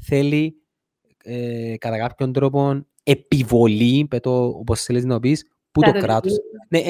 θέλει 0.02 0.56
ε, 1.24 1.78
κατά 1.78 1.98
κάποιον 1.98 2.34
τρόπο 2.34 2.86
επιβολή, 3.04 4.06
πέτω, 4.10 4.48
όπως 4.48 4.84
θέλεις 4.84 5.06
να 5.06 5.20
πεις, 5.20 5.46
που 5.72 5.82
το 5.82 5.92
κράτος. 5.92 6.34
Ναι, 6.70 6.82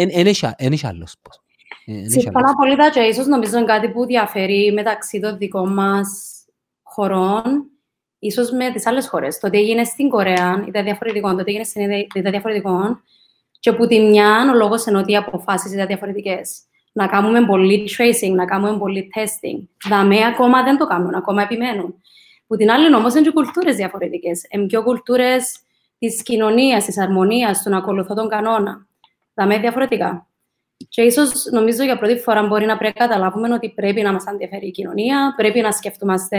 δεν 0.58 0.72
έχει 0.72 0.88
άλλος 0.88 1.16
πώς. 1.22 1.42
Ε, 1.86 2.10
Συμφωνώ 2.10 2.54
πολύ 2.58 2.76
και 2.94 3.00
ίσως 3.00 3.28
νομίζω 3.28 3.58
είναι 3.58 3.66
κάτι 3.66 3.90
που 3.90 4.06
διαφέρει 4.06 4.72
μεταξύ 4.74 5.20
των 5.20 5.38
δικών 5.38 5.74
μας 5.74 6.34
χωρών 6.84 7.44
ίσως 8.20 8.52
με 8.52 8.72
τις 8.72 8.86
άλλες 8.86 9.08
χώρες. 9.08 9.40
Το 9.40 9.48
ότι 9.48 9.58
έγινε 9.58 9.84
στην 9.84 10.10
Κορέα 10.10 10.64
ήταν 10.68 10.84
διαφορετικό, 10.84 11.30
το 11.30 11.42
ότι 11.42 11.50
έγινε 11.50 11.64
στην 11.64 11.82
Ινδία 11.82 11.98
ήταν 12.16 12.32
διαφορετικό 12.32 13.02
και 13.60 13.74
που 13.74 13.88
τη 13.88 14.00
μια 14.00 14.50
ο 14.52 14.56
λόγος 14.56 14.86
είναι 14.86 14.98
ότι 14.98 15.12
οι 15.12 15.16
αποφάσεις 15.16 15.74
ήταν 15.74 15.88
διαφορετικές. 15.88 16.62
Να 16.92 17.08
κάνουμε 17.08 17.46
πολύ 17.46 17.90
tracing, 17.98 18.32
να 18.32 18.46
κάνουμε 18.46 18.78
πολύ 18.78 19.10
testing. 19.16 19.68
Δαμέ 19.90 20.26
ακόμα 20.26 20.64
δεν 20.64 20.78
το 20.78 20.88
κάνουν, 20.88 21.16
ακόμα 21.16 21.42
επιμένουν. 21.42 22.02
Που 22.48 22.56
την 22.56 22.72
άλλη 22.72 22.96
όμως 22.96 23.14
είναι 23.14 23.24
και 23.24 23.32
κουλτούρες 23.32 23.76
διαφορετικές. 23.76 24.46
Είναι 24.50 24.66
πιο 24.66 24.84
κουλτούρες 24.84 25.60
της 26.00 26.24
κοινωνίας, 26.24 26.86
της 26.86 26.98
αρμονίας, 27.00 27.64
του 27.64 27.70
να 27.70 27.78
ακολουθώ 27.78 28.16
τον 28.16 28.30
κανόνα. 28.30 28.88
Δαμέ 29.34 29.58
διαφορετικά. 29.58 30.28
Και 30.90 31.02
ίσως 31.02 31.46
νομίζω 31.52 31.84
για 31.84 31.98
πρώτη 31.98 32.18
φορά 32.18 32.44
μπορεί 32.44 32.66
να 32.66 32.78
πρέπει 32.78 33.00
να 33.00 33.08
καταλάβουμε 33.08 33.54
ότι 33.54 33.70
πρέπει 33.70 34.02
να 34.02 34.14
μας 34.14 34.26
ενδιαφέρει 34.26 34.68
η 34.68 34.72
κοινωνία, 34.72 35.34
πρέπει 35.38 35.60
να 35.60 35.72
σκεφτούμαστε 35.72 36.38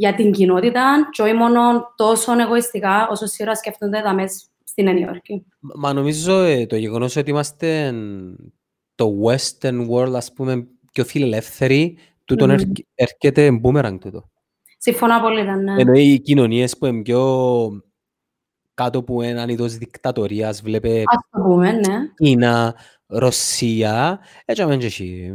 για 0.00 0.14
την 0.14 0.32
κοινότητα 0.32 1.08
και 1.10 1.22
όχι 1.22 1.32
μόνο 1.32 1.60
τόσο 1.96 2.40
εγωιστικά 2.40 3.08
όσο 3.10 3.26
σίγουρα 3.26 3.54
σκεφτούνται 3.54 3.98
εδώ 3.98 4.14
μέσα 4.14 4.44
στην 4.64 4.84
Νέα 4.84 4.98
Υόρκη. 4.98 5.46
Μα 5.60 5.92
νομίζω 5.92 6.42
ε, 6.42 6.66
το 6.66 6.76
γεγονός 6.76 7.16
ότι 7.16 7.30
είμαστε 7.30 7.94
το 8.94 9.12
western 9.24 9.88
world, 9.90 10.12
ας 10.14 10.32
πούμε, 10.32 10.66
πιο 10.92 11.04
φιλελεύθεροι, 11.04 11.98
τούτο 12.24 12.46
mm. 12.48 12.72
έρχεται 12.94 13.60
boomerang 13.62 13.96
τούτο. 14.00 14.30
Συμφωνώ 14.78 15.20
πολύ, 15.20 15.42
ναι. 15.42 15.80
Ενώ 15.80 15.92
οι 15.92 16.20
κοινωνίες 16.20 16.78
που 16.78 16.86
είναι 16.86 17.02
πιο 17.02 17.82
κάτω 18.74 18.98
από 18.98 19.22
έναν 19.22 19.48
είδος 19.48 19.76
δικτατορίας, 19.76 20.62
βλέπε. 20.62 21.00
Α 21.00 21.14
το 21.30 21.40
πούμε, 21.42 21.72
ναι. 21.72 21.96
Κίνα, 22.14 22.74
Ρωσία, 23.06 24.20
έτσι 24.44 24.62
αμέσως 24.62 24.84
εσύ. 24.84 25.32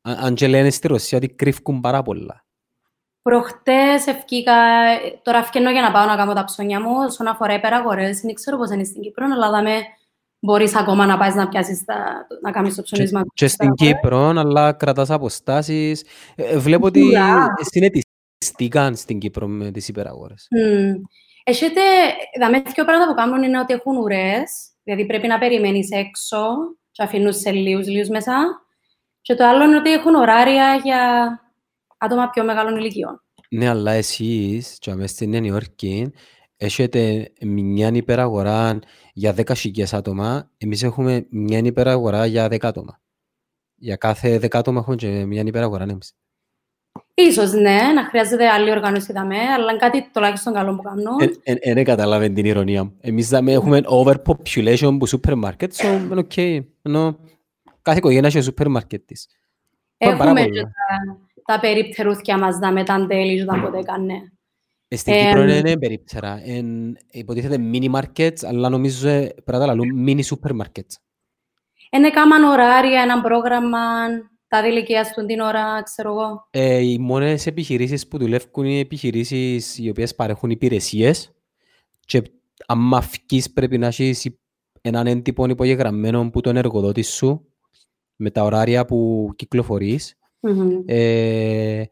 Αν 0.00 0.34
και 0.34 0.48
λένε 0.48 0.70
στη 0.70 0.88
Ρωσία 0.88 1.18
ότι 1.18 1.28
κρύφκουν 1.28 1.80
πάρα 1.80 2.02
πολλά. 2.02 2.44
Προχτές 3.22 4.06
ευκήκα, 4.06 4.54
τώρα 5.22 5.38
ευκαινώ 5.38 5.70
για 5.70 5.82
να 5.82 5.92
πάω 5.92 6.06
να 6.06 6.16
κάνω 6.16 6.32
τα 6.32 6.44
ψώνια 6.44 6.80
μου, 6.80 6.94
όσον 7.06 7.26
αφορά 7.26 7.54
υπεραγορές, 7.54 8.20
δεν 8.20 8.34
ξέρω 8.34 8.56
πώς 8.56 8.70
είναι 8.70 8.84
στην 8.84 9.02
Κύπρο, 9.02 9.26
αλλά 9.32 9.50
δάμε 9.50 9.80
μπορείς 10.40 10.76
ακόμα 10.76 11.06
να 11.06 11.18
πάεις 11.18 11.34
να 11.34 11.48
πιάσεις, 11.48 11.84
τα, 11.84 12.26
να 12.42 12.50
κάνεις 12.50 12.74
το 12.74 12.82
ψωνίσμα. 12.82 13.20
Και, 13.20 13.28
και 13.34 13.46
στην 13.46 13.74
Κύπρο, 13.74 14.28
αλλά 14.28 14.72
κρατάς 14.72 15.10
αποστάσεις. 15.10 16.04
Ε, 16.34 16.44
ε, 16.44 16.58
βλέπω 16.58 16.86
ότι 16.86 17.02
συνετιστήκαν 17.60 18.96
στην 18.96 19.18
Κύπρο 19.18 19.46
με 19.46 19.70
τις 19.70 19.88
υπεραγορές. 19.88 20.48
Mm. 20.56 20.94
Έχετε, 21.44 21.80
δάμε 22.40 22.62
δύο 22.74 22.84
πράγματα 22.84 23.10
που 23.10 23.16
κάνουν 23.16 23.42
είναι 23.42 23.58
ότι 23.58 23.72
έχουν 23.74 23.96
ουρές, 23.96 24.70
δηλαδή 24.82 25.06
πρέπει 25.06 25.26
να 25.26 25.38
περιμένεις 25.38 25.90
έξω 25.90 26.46
και 26.90 27.02
αφήνουν 27.02 27.32
σε 27.32 27.50
λίγους, 27.50 27.86
λίγους 27.86 28.08
μέσα. 28.08 28.32
Και 29.20 29.34
το 29.34 29.46
άλλο 29.46 29.64
είναι 29.64 29.76
ότι 29.76 29.92
έχουν 29.92 30.14
ωράρια 30.14 30.80
για 30.82 31.32
άτομα 32.00 32.30
πιο 32.30 32.44
μεγάλων 32.44 32.76
ηλικιών. 32.76 33.22
Ναι, 33.50 33.68
αλλά 33.68 33.92
εσείς, 33.92 34.78
και 34.78 34.90
αμέσως 34.90 35.10
στην 35.10 35.30
Νέα 35.30 35.40
Υόρκη, 35.44 36.12
έχετε 36.56 37.32
μια 37.40 37.88
υπεραγορά 37.88 38.78
για 39.12 39.34
10.000 39.36 39.82
άτομα, 39.92 40.50
εμείς 40.58 40.82
έχουμε 40.82 41.26
μια 41.30 41.58
υπεραγορά 41.58 42.26
για 42.26 42.46
10 42.46 42.56
άτομα. 42.60 43.00
Για 43.74 43.96
κάθε 43.96 44.38
10 44.38 44.58
άτομα 44.58 44.78
έχουμε 44.80 44.96
και 44.96 45.24
μια 45.24 45.42
υπεραγορά 45.46 45.82
εμείς. 45.82 46.14
Ίσως 47.14 47.52
ναι, 47.52 47.78
να 47.94 48.04
χρειάζεται 48.04 48.48
άλλη 48.48 48.70
οργάνωση 48.70 49.12
δαμέ, 49.12 49.38
αλλά 49.38 49.70
είναι 49.70 49.78
κάτι 49.78 50.10
τουλάχιστον 50.12 50.52
καλό 50.52 50.76
που 50.76 50.82
κάνω. 50.82 51.16
Δεν 51.18 51.40
ε, 51.42 51.80
ε, 51.80 51.82
κατάλαβε 51.82 52.28
την 52.28 52.44
ειρωνεία 52.44 52.84
μου. 52.84 52.96
Εμείς 53.00 53.28
δαμέ 53.28 53.52
έχουμε 53.52 53.80
overpopulation 53.84 54.96
που 54.98 55.06
σούπερ 55.06 55.34
μάρκετ, 55.34 55.72
so 55.76 55.84
είναι 55.84 56.18
οκ. 56.18 56.36
Ενώ 56.82 57.18
κάθε 57.82 57.98
οικογένεια 57.98 58.28
έχει 58.28 58.40
σούπερ 58.40 58.68
μάρκετ 58.68 59.04
της. 59.04 59.26
Έχουμε 59.96 60.44
και 60.44 60.62
τα, 60.62 60.70
τα 61.50 61.60
περίπτερούθια 61.60 62.38
μας 62.38 62.58
δαμέ, 62.58 62.82
τα 62.84 63.06
τέλη, 63.06 63.40
όταν 63.40 63.62
ποτέ 63.62 63.78
έκανε. 63.78 64.32
Ε, 64.88 64.96
στην 64.96 65.14
Κύπρο 65.14 65.42
είναι 65.42 65.78
περίπτερα. 65.78 66.40
Υποτίθεται 67.10 67.56
mini 67.72 67.90
markets, 67.90 68.44
αλλά 68.46 68.68
νομίζω 68.68 69.08
πρέπει 69.08 69.44
να 69.44 69.58
τα 69.58 69.66
λαλούν 69.66 70.04
mini 70.06 70.20
supermarkets. 70.20 70.94
Είναι 71.90 72.10
κάμαν 72.10 72.44
ωράρια, 72.44 73.02
ένα 73.02 73.20
πρόγραμμα 73.20 73.78
τα 74.48 74.62
στον 75.04 75.26
την 75.26 75.40
ώρα, 75.40 75.82
ξέρω 75.82 76.10
εγώ. 76.10 76.46
Ε, 76.50 76.78
οι 76.78 76.98
μόνες 76.98 77.46
επιχειρήσεις 77.46 78.08
που 78.08 78.18
δουλεύουν 78.18 78.64
είναι 78.64 78.78
επιχειρήσεις 78.78 79.78
οι 79.78 79.88
οποίες 79.88 80.14
παρέχουν 80.14 80.50
υπηρεσίες 80.50 81.32
και 82.00 82.22
αν 82.66 82.94
αυκείς 82.94 83.52
πρέπει 83.52 83.78
να 83.78 83.86
έχεις 83.86 84.30
έναν 84.80 85.06
έντυπο 85.06 85.46
υπογεγραμμένο 85.46 86.30
που 86.30 86.40
τον 86.40 86.56
εργοδότη 86.56 87.02
σου 87.02 87.46
με 88.16 88.30
τα 88.30 88.42
ωράρια 88.42 88.84
που 88.84 89.30
κυκλοφορείς. 89.36 90.14
Mm-hmm. 90.40 90.82
Ε, 90.86 91.84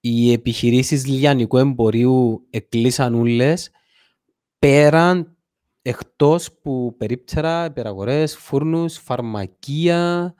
οι 0.00 0.32
επιχειρήσεις 0.32 1.06
λιανικού 1.06 1.56
εμπορίου 1.56 2.46
εκλείσαν 2.50 3.14
ούλες 3.14 3.70
πέραν 4.58 5.36
εκτός 5.82 6.52
που 6.52 6.94
περίπτερα, 6.96 7.64
υπεραγορές, 7.64 8.36
φούρνους, 8.36 8.98
φαρμακεία, 8.98 10.34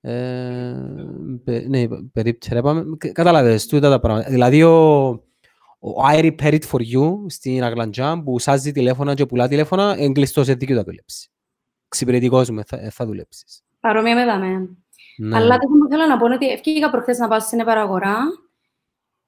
ε, 0.00 0.74
ναι, 1.68 1.86
περίπτερα, 2.12 2.62
πάμε. 2.62 2.84
Κατάλαβες, 3.12 3.66
τούτα 3.66 3.90
τα 3.90 4.00
πράγματα. 4.00 4.30
Δηλαδή, 4.30 4.62
ο, 4.62 5.08
ο 5.78 5.92
I 6.12 6.20
repair 6.20 6.52
it 6.52 6.62
for 6.70 6.80
you 6.80 7.16
στην 7.26 7.64
Αγλαντζά 7.64 8.22
που 8.22 8.38
σάζει 8.38 8.72
τηλέφωνα 8.72 9.14
και 9.14 9.26
πουλά 9.26 9.48
τηλέφωνα, 9.48 9.94
εγκλειστό 9.98 10.44
σε 10.44 10.54
δίκαιο 10.54 10.76
θα 10.76 10.84
δουλέψει. 10.84 11.30
Ξυπηρετικός 11.88 12.50
μου, 12.50 12.62
θα, 12.66 12.90
θα 12.90 13.06
δουλέψεις. 13.06 13.62
Παρόμοια 13.80 14.14
με 14.14 14.24
δάμε. 14.24 14.68
Ναι. 15.16 15.36
Αλλά 15.36 15.58
το 15.58 15.66
που 15.66 15.88
θέλω 15.90 16.06
να 16.06 16.16
πω 16.16 16.26
είναι 16.26 16.34
ότι 16.34 16.48
ευκήγηκα 16.48 16.90
προχθές 16.90 17.18
να 17.18 17.28
πάω 17.28 17.40
στην 17.40 17.60
επαραγορά. 17.60 18.18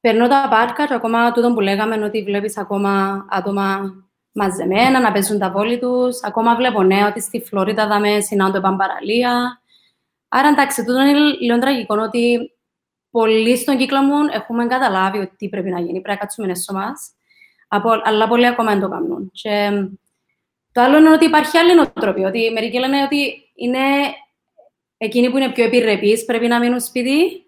Περνώ 0.01 0.29
τα 0.29 0.47
πάρκα 0.51 0.87
και 0.87 0.95
ακόμα 0.95 1.33
τούτο 1.33 1.53
που 1.53 1.61
λέγαμε 1.61 2.05
ότι 2.05 2.23
βλέπεις 2.23 2.59
ακόμα 2.59 3.25
άτομα 3.31 3.95
μαζεμένα 4.33 5.01
να 5.01 5.13
παίζουν 5.13 5.39
τα 5.39 5.51
βόλη 5.51 5.79
τους. 5.79 6.23
Ακόμα 6.23 6.57
βλέπω 6.57 6.83
νέα 6.83 7.09
ότι 7.09 7.21
στη 7.21 7.41
Φλωρίδα 7.41 7.87
δάμε 7.87 8.21
συνάντω 8.21 8.61
παραλία. 8.61 9.61
Άρα 10.29 10.49
εντάξει, 10.49 10.85
τούτο 10.85 11.01
είναι 11.01 11.19
λίγο 11.19 11.59
τραγικό 11.59 11.97
ότι 11.97 12.53
πολλοί 13.11 13.57
στον 13.57 13.77
κύκλο 13.77 14.03
μου 14.03 14.17
έχουμε 14.33 14.67
καταλάβει 14.67 15.19
ότι 15.19 15.37
τι 15.37 15.49
πρέπει 15.49 15.71
να 15.71 15.81
γίνει. 15.81 16.01
Πρέπει 16.01 16.09
να 16.09 16.17
κάτσουμε 16.17 16.51
έσω 16.51 16.73
μας. 16.73 17.13
Αλλά 18.05 18.29
πολλοί 18.29 18.47
ακόμα 18.47 18.71
δεν 18.71 18.81
το 18.81 18.89
κάνουν. 18.89 19.31
Και 19.33 19.71
το 20.73 20.81
άλλο 20.81 20.97
είναι 20.97 21.13
ότι 21.13 21.25
υπάρχει 21.25 21.59
άλλη 21.59 21.75
νοοτροπία. 21.75 22.29
Ότι 22.29 22.51
μερικοί 22.53 22.79
λένε 22.79 23.03
ότι 23.03 23.51
είναι 23.55 23.79
εκείνοι 24.99 25.31
που 25.31 25.37
είναι 25.37 25.53
πιο 25.53 25.65
επιρρεπείς 25.65 26.25
πρέπει 26.25 26.47
να 26.47 26.61
μείνουν 26.61 26.81
σπίτι. 26.81 27.43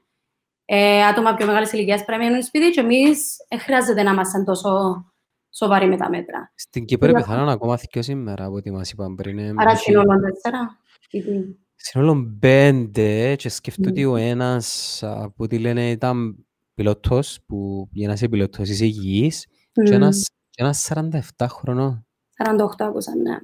Ε, 0.65 1.05
άτομα 1.05 1.35
πιο 1.35 1.47
μεγάλης 1.47 1.73
ηλικίας 1.73 2.05
πρέπει 2.05 2.23
να 2.23 2.29
μείνουν 2.29 2.43
σπίτι. 2.43 2.71
Και 2.71 2.81
εμείς 2.81 3.37
δεν 3.49 3.59
χρειάζεται 3.59 4.03
να 4.03 4.11
είμαστε 4.11 4.43
τόσο 4.45 5.05
σοβαροί 5.51 5.87
με 5.87 5.97
τα 5.97 6.09
μέτρα. 6.09 6.53
Στην 6.55 6.85
Κύπρο 6.85 7.13
πιθανόν 7.13 7.49
ακόμα 7.49 7.79
και 7.91 8.03
σήμερα 8.03 8.45
από 8.45 8.55
ό,τι 8.55 8.71
μας 8.71 8.91
είπαν 8.91 9.15
πριν. 9.15 9.61
Άρα 9.61 9.77
σύνολο 9.77 10.21
τέσσερα. 10.21 10.79
Σύνολο 11.75 12.37
πέντε 12.39 13.37
και 13.37 13.49
σκέφτομαι 13.49 13.91
ότι 13.91 14.05
ο 14.05 14.17
ένας 14.17 14.99
από 15.03 15.45
ό,τι 15.45 15.59
λένε 15.59 15.91
ήταν 15.91 16.47
πιλότος 16.75 17.39
που 17.47 17.89
για 17.93 18.07
να 18.07 18.13
είσαι 18.13 18.29
πιλότος 18.29 18.69
είσαι 18.69 18.85
υγιής 18.85 19.47
και 19.85 19.95
ένας, 19.95 20.27
και 20.51 20.63
ένας 20.63 20.91
47 21.37 21.47
χρονών. 21.49 22.07
48 22.45 22.69
άκουσα, 22.79 23.13
ναι. 23.17 23.39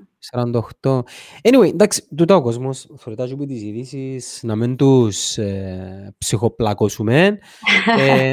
48. 0.82 1.02
Anyway, 1.42 1.68
εντάξει, 1.72 2.08
τούτα 2.16 2.36
ο 2.36 2.42
κόσμος 2.42 2.86
φορετάζει 2.96 3.32
από 3.32 3.46
τις 3.46 3.62
ειδήσεις 3.62 4.40
να 4.42 4.56
μην 4.56 4.76
τους 4.76 5.38
ε, 5.38 6.14
ψυχοπλακώσουμε. 6.18 7.38
ε, 7.98 8.32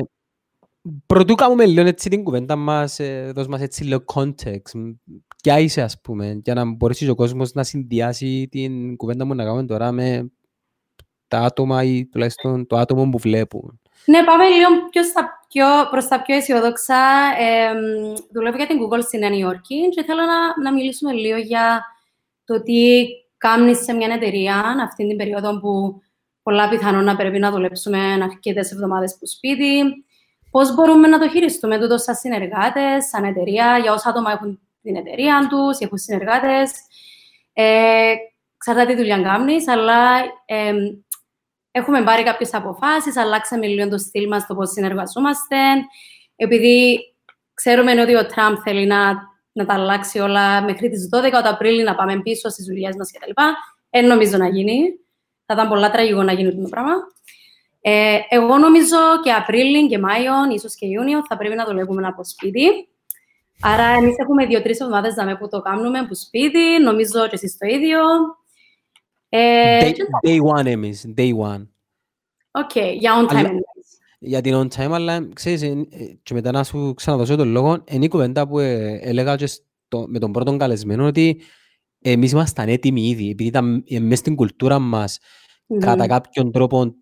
Πρωτού 1.06 1.36
κάνουμε 1.36 1.66
λίγο 1.66 1.88
έτσι 1.88 2.10
την 2.10 2.24
κουβέντα 2.24 2.56
μας, 2.56 3.00
ε, 3.00 3.32
δώσ' 3.36 3.48
μας 3.48 3.62
έτσι 3.62 3.84
λίγο 3.84 4.04
context. 4.14 4.96
Ποια 5.44 5.60
είσαι, 5.60 5.82
ας 5.82 6.02
πούμε, 6.02 6.40
για 6.44 6.54
να 6.54 6.66
μπορέσεις 6.66 7.10
ο 7.10 7.16
κόσμος 7.16 7.54
να 7.54 7.64
συνδυάσει 7.64 8.48
την 8.52 8.96
κουβέντα 8.96 9.26
μου 9.26 9.36
να 9.36 9.44
κάνουμε 9.44 9.66
τώρα 9.66 9.92
με 9.92 10.32
τα 11.28 11.40
άτομα 11.40 11.84
ή 11.84 12.06
τουλάχιστον 12.06 12.68
το 12.68 12.78
άτομο 12.78 13.10
που 13.10 13.18
βλέπουν. 13.18 13.80
Ναι, 14.06 14.24
πάμε 14.24 14.48
λίγο 14.48 14.90
πιο 14.90 15.04
στα 15.04 15.46
πιο, 15.48 15.66
προς 15.92 16.08
τα 16.08 16.22
πιο 16.22 16.36
αισιοδόξα. 16.36 17.04
Ε, 17.40 17.74
δουλεύω 18.32 18.58
για 18.58 18.68
την 18.68 18.78
Google 18.82 19.04
στη 19.04 19.18
Νέα 19.18 19.30
Υόρκη 19.30 19.90
και 19.90 20.04
θέλω 20.04 20.22
να, 20.22 20.62
να 20.62 20.74
μιλήσουμε 20.74 21.12
λίγο 21.12 21.38
για 21.38 21.86
το 22.46 22.64
τι 22.64 23.06
κάνεις 23.38 23.84
σε 23.84 23.94
μια 23.94 24.14
εταιρεία 24.14 24.76
αυτή 24.84 25.08
την 25.08 25.18
περίοδο 25.18 25.60
που 25.60 26.02
πολλά 26.44 26.70
πιθανόν 26.70 27.04
να 27.04 27.16
πρέπει 27.16 27.40
να 27.40 27.52
δουλέψουμε 27.52 28.00
αρκετές 28.24 28.72
εβδομάδες 28.72 29.18
που 29.20 29.28
σπίτι, 29.28 30.04
Πώς 30.54 30.74
μπορούμε 30.74 31.08
να 31.08 31.20
το 31.20 31.30
χειριστούμε 31.30 31.80
τούτο 31.80 31.98
σαν 31.98 32.16
συνεργάτες, 32.16 33.06
σαν 33.06 33.24
εταιρεία, 33.24 33.78
για 33.78 33.94
όσα 33.94 34.10
άτομα 34.10 34.32
έχουν 34.32 34.60
την 34.82 34.96
εταιρεία 34.96 35.48
τους, 35.50 35.80
έχουν 35.80 35.98
συνεργάτες. 35.98 36.72
Ε, 37.54 38.14
ξαρτάται 38.58 38.92
τι 38.92 38.98
δουλειά 38.98 39.22
κάνεις, 39.22 39.68
αλλά 39.68 40.20
ε, 40.46 40.74
έχουμε 41.76 42.04
πάρει 42.04 42.24
κάποιες 42.24 42.54
αποφάσεις, 42.54 43.18
αλλάξαμε 43.18 43.68
λίγο 43.68 43.90
το 43.90 43.98
στυλ 43.98 44.28
μας, 44.28 44.48
το 44.48 44.56
πώς 44.56 44.70
συνεργαζόμαστε. 44.70 45.58
Επειδή 46.36 47.00
ξέρουμε 47.54 48.02
ότι 48.02 48.16
ο 48.16 48.26
Τραμπ 48.26 48.56
θέλει 48.64 48.86
να, 48.86 49.14
να 49.52 49.66
τα 49.66 49.74
αλλάξει 49.74 50.20
όλα 50.20 50.64
μέχρι 50.64 50.90
τις 50.90 51.10
12 51.12 51.30
του 51.30 51.50
Απρίλη, 51.50 51.84
να 51.84 51.96
πάμε 51.96 52.22
πίσω 52.22 52.50
στις 52.50 52.66
δουλειές 52.66 52.96
μας 52.96 53.12
κτλ. 53.12 53.32
Δεν 53.90 54.06
νομίζω 54.08 54.38
να 54.38 54.48
γίνει. 54.48 54.80
Θα 55.46 55.54
ήταν 55.54 55.68
πολλά 55.68 55.92
τραγικό 55.92 56.24
να 56.24 56.34
γίνει 56.34 56.62
το 56.62 56.70
πράγμα. 56.70 56.94
Ε, 57.82 58.20
εγώ 58.30 58.58
νομίζω 58.58 58.98
και 59.24 59.32
Απρίλιο 59.32 59.88
και 59.88 59.98
Μάιο, 60.00 60.34
ίσως 60.54 60.76
και 60.76 60.86
Ιούνιο, 60.86 61.26
θα 61.28 61.38
πρέπει 61.38 61.56
να 61.56 61.66
δουλεύουμε 61.66 62.08
από 62.08 62.26
σπίτι. 62.26 62.88
Άρα, 63.62 63.84
εμείς 63.84 64.16
έχουμε 64.18 64.46
δύο-τρεις 64.46 64.80
εβδομάδες 64.80 65.14
που 65.40 65.48
το 65.48 65.62
κάνουμε 65.62 66.00
από 66.00 66.16
σπίτι. 66.16 66.80
Νομίζω 66.84 67.28
και 67.28 67.36
εσείς 67.36 67.58
το 67.58 67.68
ίδιο. 67.68 68.00
Ε, 69.36 69.80
day, 69.80 70.28
day 70.28 70.40
one 70.58 70.66
εμείς, 70.66 71.14
day 71.18 71.32
one. 71.36 71.68
OK, 72.52 72.70
okay, 72.74 72.96
για 73.00 73.12
on 73.22 73.32
time. 73.32 73.36
Αλλά, 73.36 73.50
για 74.20 74.42
την 74.42 74.54
on 74.56 74.68
time, 74.68 74.92
αλλά 74.92 75.30
ξέρεις, 75.34 75.62
ε, 75.62 75.88
και 76.24 76.34
μετά 76.34 76.52
να 76.52 76.64
σου 76.64 76.94
ξαναδώσω 76.94 77.36
τον 77.36 77.48
λόγο, 77.48 77.84
είναι 77.90 78.06
η 78.06 78.08
κουβέντα 78.08 78.48
που 78.48 78.60
ε, 78.60 79.00
έλεγα 79.02 79.36
και 79.36 79.46
στο, 79.46 80.06
με 80.08 80.20
τον 80.20 80.32
πρώτον 80.32 80.58
καλεσμένο, 80.58 81.06
ότι 81.06 81.42
εμείς 82.02 82.32
ήμασταν 82.32 82.68
έτοιμοι 82.68 83.08
ήδη, 83.08 83.30
επειδή 83.30 83.50
ήταν 83.50 83.84
μέσα 84.00 84.16
στην 84.16 84.36
κουλτούρα 84.36 84.80
μας, 84.80 85.20
mm-hmm. 85.20 85.80
κατά 85.80 86.08
κάποιον 86.08 86.52
τρόπο 86.52 86.96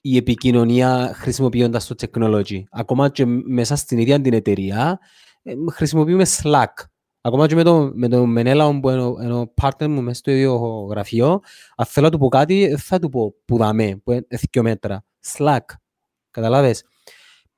η 0.00 0.16
επικοινωνία 0.16 1.12
χρησιμοποιώντας 1.14 1.86
το 1.86 1.94
technology. 1.98 2.62
Ακόμα 2.70 3.08
και 3.08 3.26
μέσα 3.26 3.76
στην 3.76 3.98
ίδια 3.98 4.20
την 4.20 4.32
εταιρεία 4.32 4.98
ε, 5.42 5.54
χρησιμοποιούμε 5.72 6.24
Slack. 6.42 6.72
Ακόμα 7.28 7.46
και 7.46 7.54
με 7.54 7.62
τον 7.62 7.92
με 7.94 8.08
το 8.08 8.26
Μενέλα 8.26 8.80
που 8.80 8.88
είναι 8.90 9.34
ο 9.34 9.52
partner 9.62 9.86
μου 9.88 10.02
μέσα 10.02 10.18
στο 10.18 10.30
ίδιο 10.30 10.56
γραφείο, 10.90 11.40
αν 11.76 11.86
θέλω 11.86 12.06
να 12.06 12.12
του 12.12 12.18
πω 12.18 12.28
κάτι, 12.28 12.76
θα 12.78 12.98
του 12.98 13.08
πω 13.08 13.34
που 13.44 13.56
δαμε, 13.56 14.00
που 14.04 14.12
είναι 14.12 14.26
δύο 14.50 14.62
μέτρα. 14.62 15.04
Slack. 15.26 15.64
Καταλάβες; 16.30 16.84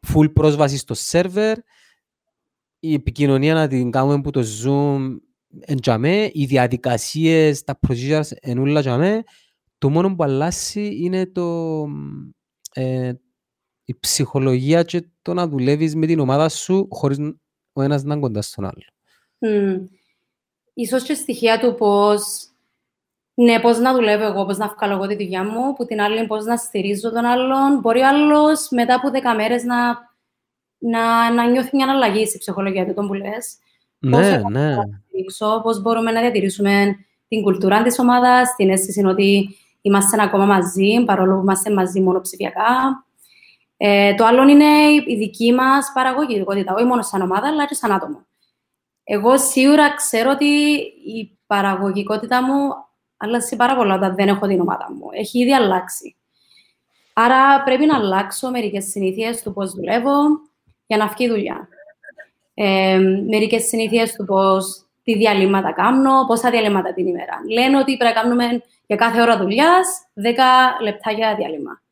Full 0.07 0.33
πρόσβαση 0.33 0.77
στο 0.77 0.95
server, 1.11 1.55
η 2.79 2.95
επικοινωνία 2.95 3.55
να 3.55 3.69
την 3.69 3.91
κάνουμε 3.91 4.15
από 4.15 4.31
το 4.31 4.45
Zoom 4.65 5.17
εντιαμέ, 5.61 6.31
οι 6.33 6.45
διαδικασίες, 6.45 7.63
τα 7.63 7.79
procedures 7.89 8.31
ενούλα 8.41 8.81
τζαμέ, 8.81 9.23
το 9.79 9.91
μόνο 9.91 10.15
που 10.15 10.23
αλλάζει 10.23 11.05
είναι 11.05 11.27
το, 11.27 11.87
ε, 12.73 13.13
η 13.85 13.99
ψυχολογία 14.01 14.83
και 14.83 15.09
το 15.23 15.35
να 15.35 15.49
δουλεύεις 15.49 15.95
με 15.95 16.07
την 16.07 16.19
ομάδα 16.19 16.49
σου 16.49 16.89
χωρίς 16.91 17.19
ο 17.73 17.83
ένας 17.83 18.03
να 18.03 18.13
είναι 18.13 18.23
κοντά 18.23 18.43
στον 18.43 18.65
άλλο. 18.65 19.00
Mm. 19.41 19.81
Ίσως 20.75 21.03
και 21.03 21.15
στοιχεία 21.15 21.59
του 21.59 21.75
πώς, 21.75 22.21
ναι, 23.35 23.61
πώς 23.61 23.79
να 23.79 23.93
δουλεύω 23.93 24.25
εγώ, 24.25 24.47
πώς 24.47 24.59
να 24.59 24.69
βγάλω 24.69 24.95
εγώ 24.95 25.07
τη 25.07 25.15
δουλειά 25.15 25.45
μου, 25.45 25.73
που 25.73 25.85
την 25.85 26.01
άλλη 26.01 26.27
πώς 26.27 26.45
να 26.45 26.57
στηρίζω 26.57 27.11
τον 27.13 27.25
άλλον. 27.25 27.79
Μπορεί 27.79 28.01
ο 28.01 28.09
άλλος 28.09 28.69
μετά 28.71 28.95
από 28.95 29.11
δέκα 29.11 29.35
μέρες 29.35 29.65
να, 29.65 29.77
να, 30.79 31.33
να 31.33 31.51
νιώθει 31.51 31.77
μια 31.77 31.91
αλλαγή 31.91 32.27
στη 32.27 32.39
ψυχολογία 32.39 32.87
του, 32.87 32.95
τον 32.95 33.07
που 33.07 33.15
λες. 33.15 33.57
Ναι, 33.99 34.41
πώς 34.41 34.53
ναι. 34.53 34.77
Πώς 35.63 35.83
μπορούμε 35.83 36.11
να 36.11 36.21
διατηρήσουμε 36.21 36.97
την 37.29 37.43
κουλτούρα 37.43 37.83
της 37.83 37.99
ομάδας, 37.99 38.55
την 38.57 38.71
αίσθηση 38.71 39.05
ότι 39.05 39.57
είμαστε 39.81 40.23
ακόμα 40.23 40.45
μαζί, 40.45 41.05
παρόλο 41.05 41.35
που 41.35 41.41
είμαστε 41.41 41.73
μαζί 41.73 42.01
μόνο 42.01 42.21
ψηφιακά. 42.21 43.05
Ε, 43.77 44.15
το 44.15 44.25
άλλο 44.25 44.49
είναι 44.49 44.65
η 45.07 45.17
δική 45.17 45.53
μας 45.53 45.91
παραγωγικότητα, 45.95 46.75
όχι 46.75 46.85
μόνο 46.85 47.03
σαν 47.03 47.23
ομάδα, 47.23 47.49
αλλά 47.49 47.67
και 47.67 47.75
σαν 47.75 47.93
άτομο. 47.93 48.27
Εγώ 49.05 49.39
σίγουρα 49.39 49.95
ξέρω 49.95 50.31
ότι 50.31 50.47
η 51.05 51.39
παραγωγικότητα 51.47 52.43
μου 52.43 52.75
αλλάζει 53.17 53.57
πάρα 53.57 53.77
πολλά 53.77 53.95
όταν 53.95 54.15
δεν 54.15 54.29
έχω 54.29 54.47
την 54.47 54.61
ομάδα 54.61 54.93
μου. 54.93 55.09
Έχει 55.13 55.39
ήδη 55.39 55.55
αλλάξει. 55.55 56.17
Άρα 57.13 57.63
πρέπει 57.63 57.87
να 57.87 57.97
αλλάξω 57.97 58.51
μερικές 58.51 58.85
συνήθειες 58.85 59.43
του 59.43 59.53
πώς 59.53 59.73
δουλεύω 59.73 60.13
για 60.87 60.97
να 60.97 61.07
βγει 61.07 61.25
η 61.25 61.29
δουλειά. 61.29 61.69
Ε, 62.55 62.99
μερικές 63.29 63.65
συνήθειες 63.65 64.13
του 64.13 64.25
πώς 64.25 64.85
τι 65.03 65.17
διαλύματα 65.17 65.73
κάνω, 65.73 66.25
πόσα 66.27 66.51
διαλύματα 66.51 66.93
την 66.93 67.07
ημέρα. 67.07 67.41
Λένε 67.49 67.79
ότι 67.79 67.97
πρέπει 67.97 68.15
να 68.15 68.21
κάνουμε 68.21 68.63
για 68.87 68.97
κάθε 68.97 69.21
ώρα 69.21 69.37
δουλειάς 69.39 69.87
10 70.15 70.83
λεπτάκια 70.83 71.35
διάλειμμα. 71.35 71.83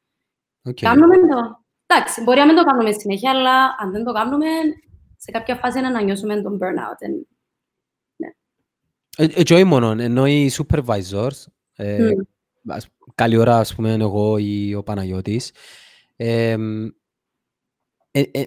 Okay. 0.69 0.81
Κάνουμε 0.81 1.17
το. 1.17 1.65
Εντάξει, 1.87 2.23
μπορεί 2.23 2.39
να 2.39 2.47
μην 2.47 2.57
το 2.57 2.65
κάνουμε 2.65 2.93
συνέχεια, 2.93 3.31
αλλά 3.31 3.77
αν 3.79 3.91
δεν 3.93 4.05
το 4.05 4.13
κάνουμε, 4.13 4.47
σε 5.29 5.35
κάποια 5.35 5.57
φάση 5.57 5.81
να 5.81 6.03
νιώσουμε 6.03 6.43
τον 6.43 6.59
burnout. 6.63 7.09
Ναι. 8.17 8.29
Έτσι 9.17 9.55
όχι 9.55 9.65
μόνο, 9.65 9.91
ενώ 9.91 10.27
οι 10.27 10.51
supervisors, 10.53 11.45
ε, 11.77 12.11
mm. 12.11 12.79
καλή 13.15 13.37
ώρα 13.37 13.59
ας 13.59 13.75
πούμε 13.75 13.93
εγώ 13.93 14.39
ή 14.39 14.75
ο 14.75 14.83
Παναγιώτης, 14.83 15.53
δεν 16.17 16.87
ε, 18.11 18.23
ε, 18.33 18.43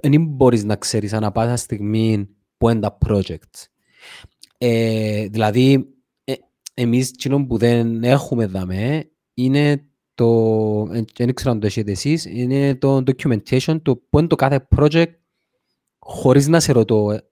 ε, 0.00 0.18
μπορείς 0.18 0.64
να 0.64 0.76
ξέρεις 0.76 1.12
ανά 1.12 1.32
πάσα 1.32 1.56
στιγμή 1.56 2.28
που 2.56 2.68
είναι 2.68 2.80
τα 2.80 2.98
projects. 3.06 3.66
Ε, 4.58 5.26
δηλαδή, 5.28 5.94
εμείς 6.74 7.10
κοινό 7.10 7.46
που 7.46 7.56
δεν 7.56 8.04
έχουμε 8.04 8.46
δαμέ 8.46 9.10
είναι 9.34 9.82
το, 10.14 10.84
δεν 11.16 11.34
ξέρω 11.34 11.50
αν 11.50 11.60
το 11.60 11.66
έχετε 11.66 11.90
εσείς, 11.90 12.24
είναι 12.24 12.74
το 12.74 12.96
documentation, 12.96 13.82
το 13.82 13.96
που 13.96 14.18
είναι 14.18 14.28
το 14.28 14.36
κάθε 14.36 14.68
project 14.76 15.17
χωρίς 16.08 16.48
να 16.48 16.60
σε 16.60 16.72
ρωτώ 16.72 17.10
ε, 17.10 17.28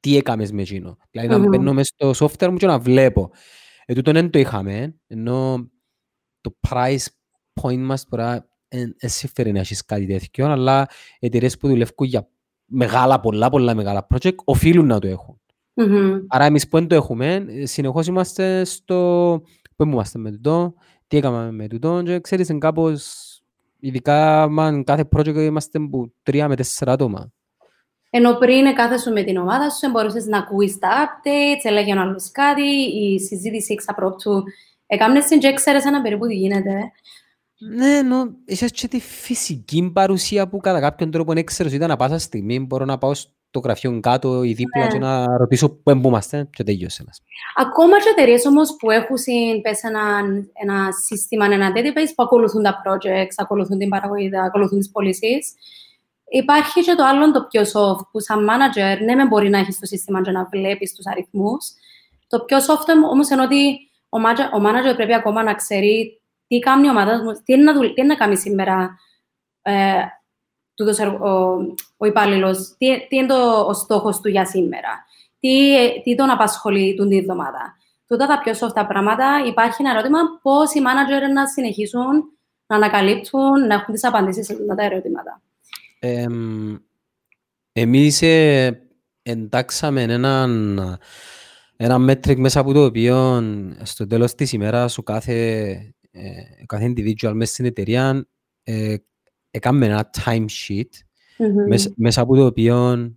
τι 0.00 0.16
έκαμες 0.16 0.52
με 0.52 0.62
εκείνο. 0.62 0.96
Δηλαδή 1.10 1.28
να 1.28 1.38
μπαίνω 1.38 1.72
μέσα 1.72 1.92
στο 1.96 2.26
software 2.26 2.48
μου 2.50 2.56
και 2.56 2.66
να 2.66 2.78
βλέπω. 2.78 3.30
Ε, 3.84 3.94
τούτο 3.94 4.12
δεν 4.12 4.30
το 4.30 4.38
είχαμε, 4.38 4.94
ενώ 5.06 5.70
το 6.40 6.56
price 6.68 7.06
point 7.62 7.78
μας 7.78 8.04
τώρα 8.04 8.48
εσύ 8.98 9.28
φέρει 9.34 9.52
να 9.52 9.58
έχεις 9.58 9.84
κάτι 9.84 10.06
τέτοιο, 10.06 10.46
αλλά 10.46 10.88
εταιρείες 11.18 11.56
που 11.56 11.68
δουλεύουν 11.68 12.06
για 12.06 12.28
μεγάλα, 12.64 13.20
πολλά, 13.20 13.50
πολλά 13.50 13.74
μεγάλα 13.74 14.06
project 14.14 14.34
οφείλουν 14.44 14.86
να 14.86 14.98
το 14.98 15.06
έχουν. 15.06 15.40
Mm-hmm. 15.74 16.20
Άρα 16.28 16.44
εμείς 16.44 16.68
που 16.68 16.78
δεν 16.78 16.88
το 16.88 16.94
έχουμε, 16.94 17.46
συνεχώς 17.62 18.06
είμαστε 18.06 18.64
στο... 18.64 19.42
Πού 19.76 19.84
είμαστε 19.84 20.18
με 20.18 20.30
το... 20.30 20.74
τι 21.06 21.16
έκαμε 21.16 21.52
με 21.52 21.68
τούτο 21.68 22.02
και 22.02 22.20
ξέρεις 22.20 22.48
είναι 22.48 22.58
κάπως 22.58 23.26
ειδικά 23.80 24.42
αν 24.42 24.84
κάθε 24.84 25.08
project 25.16 25.36
είμαστε 25.36 25.78
που 25.78 26.14
τρία 26.22 26.48
με 26.48 26.56
τέσσερα 26.56 26.92
άτομα. 26.92 27.32
Ενώ 28.10 28.34
πριν 28.34 28.74
κάθεσαι 28.74 29.10
με 29.10 29.22
την 29.22 29.36
ομάδα 29.36 29.70
σου, 29.70 29.90
μπορούσες 29.90 30.26
να 30.26 30.38
ακούεις 30.38 30.78
τα 30.78 30.88
updates, 30.88 31.60
έλεγε 31.62 31.94
ο 31.94 32.00
άλλος 32.00 32.30
κάτι, 32.30 32.70
η 33.02 33.20
συζήτηση 33.20 33.72
εξ 33.72 33.84
απρόπτου 33.88 34.42
έκανες 34.86 35.24
την 35.24 35.38
και 35.38 35.52
ξέρεις 35.52 35.84
ένα 35.84 36.02
περίπου 36.02 36.26
τι 36.26 36.34
γίνεται. 36.34 36.92
Ναι, 37.58 37.96
ενώ 37.96 38.30
είσαι 38.44 38.68
και 38.68 38.88
τη 38.88 39.00
φυσική 39.00 39.90
παρουσία 39.92 40.48
που 40.48 40.58
κατά 40.58 40.80
κάποιον 40.80 41.10
τρόπο 41.10 41.32
έξερες 41.36 41.72
ήταν 41.72 41.88
να 41.88 41.96
πάσα 41.96 42.18
στιγμή 42.18 42.60
μπορώ 42.60 42.84
να 42.84 42.98
πάω 42.98 43.14
στο 43.14 43.60
γραφείο 43.64 44.00
κάτω 44.00 44.42
ή 44.42 44.52
δίπλα 44.52 44.84
ναι. 44.84 44.90
και 44.90 44.98
να 44.98 45.36
ρωτήσω 45.36 45.68
πού 45.68 46.00
είμαστε 46.04 46.48
και 46.52 46.64
τελειώσε. 46.64 47.04
Ακόμα 47.56 47.98
και 47.98 48.08
εταιρείες 48.08 48.46
όμως 48.46 48.76
που 48.78 48.90
έχουν 48.90 49.16
πες 49.62 49.82
ένα, 49.82 50.00
ένα 50.52 50.88
σύστημα, 51.06 51.44
ένα 51.44 51.72
database 51.74 52.12
που 52.14 52.22
ακολουθούν 52.22 52.62
τα 52.62 52.82
projects, 52.84 53.34
ακολουθούν 53.36 53.78
την 53.78 53.88
παραγωγή, 53.88 54.30
ακολουθούν 54.46 54.78
τις 54.78 54.90
πωλήσεις. 54.90 55.54
Υπάρχει 56.32 56.82
και 56.82 56.94
το 56.94 57.04
άλλο 57.04 57.30
το 57.30 57.42
πιο 57.50 57.62
soft, 57.62 58.06
που 58.10 58.20
σαν 58.20 58.48
manager, 58.50 59.04
ναι, 59.04 59.14
με 59.14 59.26
μπορεί 59.26 59.48
να 59.48 59.58
έχεις 59.58 59.78
το 59.78 59.86
σύστημα 59.86 60.22
και 60.22 60.30
να 60.30 60.44
βλέπεις 60.44 60.94
τους 60.94 61.06
αριθμούς. 61.06 61.72
Το 62.26 62.40
πιο 62.40 62.58
soft 62.58 63.10
όμως 63.10 63.30
είναι 63.30 63.42
ότι 63.42 63.90
ο 64.08 64.18
manager, 64.18 64.58
ο 64.58 64.66
manager 64.66 64.96
πρέπει 64.96 65.14
ακόμα 65.14 65.42
να 65.42 65.54
ξέρει 65.54 66.22
τι 66.46 66.58
κάνει 66.58 66.86
η 66.86 66.90
ομάδα 66.90 67.22
μου, 67.22 67.32
τι 67.44 67.52
είναι 67.52 67.72
να, 67.72 67.80
τι 67.80 67.92
είναι 67.96 68.08
να 68.08 68.14
κάνει 68.14 68.36
σήμερα 68.36 68.98
ε, 69.62 70.02
ο, 71.20 71.30
ο 71.96 72.06
υπάλληλος, 72.06 72.74
τι, 72.78 73.06
τι, 73.08 73.16
είναι 73.16 73.26
το, 73.26 73.60
ο 73.60 73.72
στόχος 73.72 74.20
του 74.20 74.28
για 74.28 74.46
σήμερα, 74.46 75.04
τι, 75.40 75.74
τι 76.02 76.14
τον 76.14 76.30
απασχολεί 76.30 76.94
την 76.94 77.12
εβδομάδα. 77.12 77.76
Τούτα 78.06 78.26
τα 78.26 78.40
πιο 78.40 78.52
soft 78.52 78.84
πράγματα 78.88 79.42
υπάρχει 79.46 79.82
ένα 79.82 79.90
ερώτημα 79.90 80.18
πώς 80.42 80.74
οι 80.74 80.80
manager 80.80 81.32
να 81.32 81.46
συνεχίσουν 81.46 82.38
να 82.66 82.76
ανακαλύπτουν, 82.76 83.66
να 83.66 83.74
έχουν 83.74 83.94
τις 83.94 84.04
απαντήσεις 84.04 84.46
σε 84.46 84.52
αυτά 84.52 84.74
τα 84.74 84.82
ερωτήματα. 84.82 85.42
Ε, 86.02 86.26
εμείς 87.72 88.22
ε, 88.22 88.90
εντάξαμε 89.22 90.02
έναν, 90.02 90.78
ένα 91.76 91.96
metric 92.08 92.36
μέσα 92.36 92.60
από 92.60 92.72
το 92.72 92.84
οποίο 92.84 93.42
στο 93.82 94.06
τέλος 94.06 94.34
της 94.34 94.52
ημέρας 94.52 94.98
ο 94.98 95.02
κάθε, 95.02 95.72
ε, 96.10 96.30
κάθε 96.66 96.92
individual 96.96 97.32
μέσα 97.32 97.52
στην 97.52 97.64
εταιρεία 97.64 98.28
ε, 98.62 98.96
έκαμε 99.50 99.86
ένα 99.86 100.10
timesheet 100.24 100.80
mm-hmm. 101.38 101.68
μέσα, 101.68 101.92
μέσα 101.96 102.20
από 102.20 102.36
το 102.36 102.46
οποίο 102.46 103.10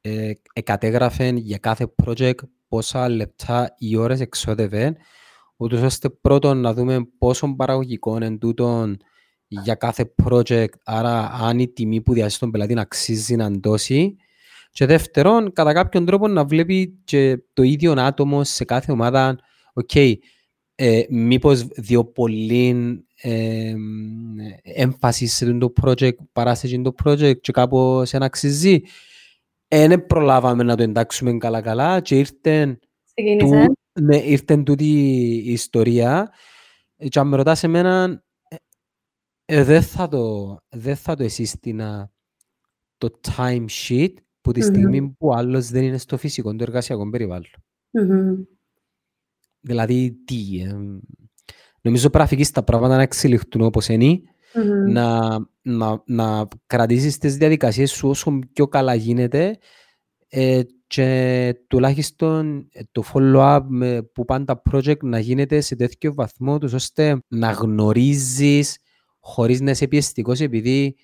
ε, 0.00 0.32
εκατέγραφε 0.52 1.28
για 1.28 1.58
κάθε 1.58 1.94
project 2.04 2.34
πόσα 2.68 3.08
λεπτά 3.08 3.74
ή 3.78 3.96
ώρες 3.96 4.20
εξόδευε 4.20 4.96
ούτως 5.56 5.80
ώστε 5.80 6.08
πρώτον 6.08 6.60
να 6.60 6.74
δούμε 6.74 7.06
πόσο 7.18 7.54
παραγωγικό 7.56 8.16
είναι 8.16 8.38
τούτον 8.38 8.98
για 9.50 9.74
κάθε 9.74 10.14
project, 10.24 10.68
άρα 10.84 11.30
αν 11.32 11.58
η 11.58 11.68
τιμή 11.68 12.00
που 12.00 12.12
διαθέτει 12.12 12.38
τον 12.38 12.50
πελάτη 12.50 12.78
αξίζει 12.78 13.36
να 13.36 13.50
δώσει. 13.50 14.16
Και 14.70 14.86
δεύτερον, 14.86 15.52
κατά 15.52 15.72
κάποιον 15.72 16.04
τρόπο 16.04 16.28
να 16.28 16.44
βλέπει 16.44 16.98
και 17.04 17.38
το 17.52 17.62
ίδιο 17.62 17.92
άτομο 17.92 18.44
σε 18.44 18.64
κάθε 18.64 18.92
ομάδα, 18.92 19.38
OK, 19.72 19.90
okay, 19.92 20.14
ε, 20.74 21.02
μήπως 21.08 21.66
διο 21.66 22.04
πολύ 22.04 22.76
ε, 23.20 23.74
έμφαση 24.62 25.26
σε 25.26 25.52
το 25.52 25.72
project 25.82 26.16
παρά 26.32 26.54
σε 26.54 26.80
το 26.80 26.94
project 27.04 27.40
και 27.40 27.52
κάπως 27.52 28.12
ένα 28.12 28.24
αξίζει. 28.24 28.80
Δεν 29.68 30.06
προλάβαμε 30.06 30.62
να 30.62 30.76
το 30.76 30.82
εντάξουμε 30.82 31.36
καλά-καλά 31.36 32.00
και 32.00 32.18
ήρθε, 32.18 32.78
του, 33.38 33.76
ναι, 34.00 34.16
ήρθε 34.16 34.56
τούτη 34.56 34.84
η 35.44 35.52
ιστορία 35.52 36.30
και 37.08 37.18
αν 37.18 37.28
με 37.28 37.36
ρωτάς 37.36 37.64
εμένα 37.64 38.22
ε, 39.52 39.64
δεν 39.64 39.82
θα 39.82 40.08
το, 40.08 40.56
δεν 40.68 40.96
θα 40.96 41.14
το 41.14 41.22
εσύστηνα 41.22 42.12
το 42.98 43.20
time 43.36 43.64
sheet 43.68 44.12
που 44.40 44.52
τη 44.52 44.60
στιγμή 44.60 45.00
mm-hmm. 45.02 45.14
που 45.18 45.34
άλλος 45.34 45.68
δεν 45.68 45.82
είναι 45.82 45.98
στο 45.98 46.16
φυσικό 46.16 46.54
του 46.54 46.62
εργασιακό 46.62 47.10
περιβάλλον. 47.10 47.50
Mm-hmm. 47.92 48.46
Δηλαδή, 49.60 50.22
τι, 50.24 50.60
ε, 50.60 50.76
νομίζω 51.80 52.08
πρέπει 52.08 52.18
να 52.18 52.26
φύγεις 52.26 52.50
τα 52.50 52.62
πράγματα 52.62 52.96
να 52.96 53.02
εξελιχθούν 53.02 53.62
όπως 53.62 53.88
είναι, 53.88 54.20
mm-hmm. 54.54 54.90
να, 54.92 55.38
να, 55.62 56.02
να 56.06 56.48
κρατήσεις 56.66 57.18
τις 57.18 57.36
διαδικασίες 57.36 57.90
σου 57.90 58.08
όσο 58.08 58.38
πιο 58.52 58.68
καλά 58.68 58.94
γίνεται 58.94 59.58
ε, 60.28 60.62
και 60.86 61.54
τουλάχιστον 61.66 62.68
το 62.92 63.04
follow-up 63.12 63.62
που 64.12 64.24
πάνε 64.24 64.44
τα 64.44 64.62
project 64.70 65.02
να 65.02 65.18
γίνεται 65.18 65.60
σε 65.60 65.76
τέτοιο 65.76 66.14
βαθμό 66.14 66.58
τους 66.58 66.72
ώστε 66.72 67.18
να 67.28 67.50
γνωρίζεις 67.50 68.78
χωρίς 69.20 69.60
να 69.60 69.70
είσαι 69.70 69.88
πιεστικός 69.88 70.40
επειδή 70.40 70.96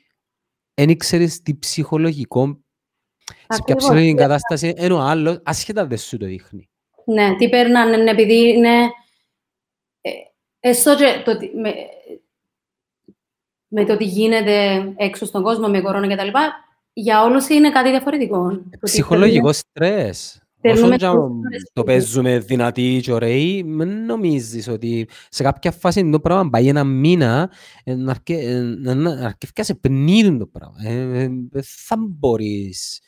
δεν 0.75 0.89
ήξερες 0.89 1.43
τι 1.43 1.55
ψυχολογικό 1.55 2.61
σε 3.49 3.63
ποια 3.65 3.77
ψυχολογική 3.77 4.15
ναι. 4.15 4.21
κατάσταση 4.21 4.75
είναι 4.77 4.95
ο 4.95 5.01
άλλος, 5.01 5.41
ασχετά 5.45 5.87
δεν 5.87 5.99
σου 5.99 6.17
το 6.17 6.27
δείχνει. 6.27 6.69
Ναι, 7.05 7.37
τι 7.37 7.49
περνάνε, 7.49 7.97
ναι, 7.97 8.11
επειδή 8.11 8.49
είναι... 8.49 8.91
Ε, 10.01 10.11
έστω 10.61 10.97
και 10.97 11.23
το, 11.25 11.33
με, 11.61 11.75
με 13.69 13.85
το 13.85 13.97
τι 13.97 14.05
γίνεται 14.05 14.87
έξω 14.97 15.25
στον 15.25 15.43
κόσμο, 15.43 15.69
με 15.69 15.81
κορώνα 15.81 16.15
κτλ. 16.15 16.29
Για 16.93 17.23
όλους 17.23 17.49
είναι 17.49 17.71
κάτι 17.71 17.91
διαφορετικό. 17.91 18.63
Ψυχολογικό 18.81 19.53
στρες. 19.53 20.46
Όσο 20.71 20.89
το 21.73 21.83
παίζουμε 21.85 22.39
δυνατοί 22.39 23.01
και 23.03 23.13
ωραίοι, 23.13 23.63
μην 23.63 24.05
νομίζεις 24.05 24.69
ότι 24.69 25.09
σε 25.29 25.43
κάποια 25.43 25.71
φάση 25.71 26.11
το 26.11 26.21
πράγμα 26.21 26.51
πάει 26.51 26.69
ένα 26.69 26.85
μήνα 26.85 27.51
να 27.85 28.13
αρκεύει 29.25 29.53
σε 29.55 29.75
πνίδουν 29.75 30.39
το 30.39 30.47
πράγμα. 30.47 30.75
Δεν 31.51 31.63
θα 31.63 31.97
μπορείς. 31.99 33.01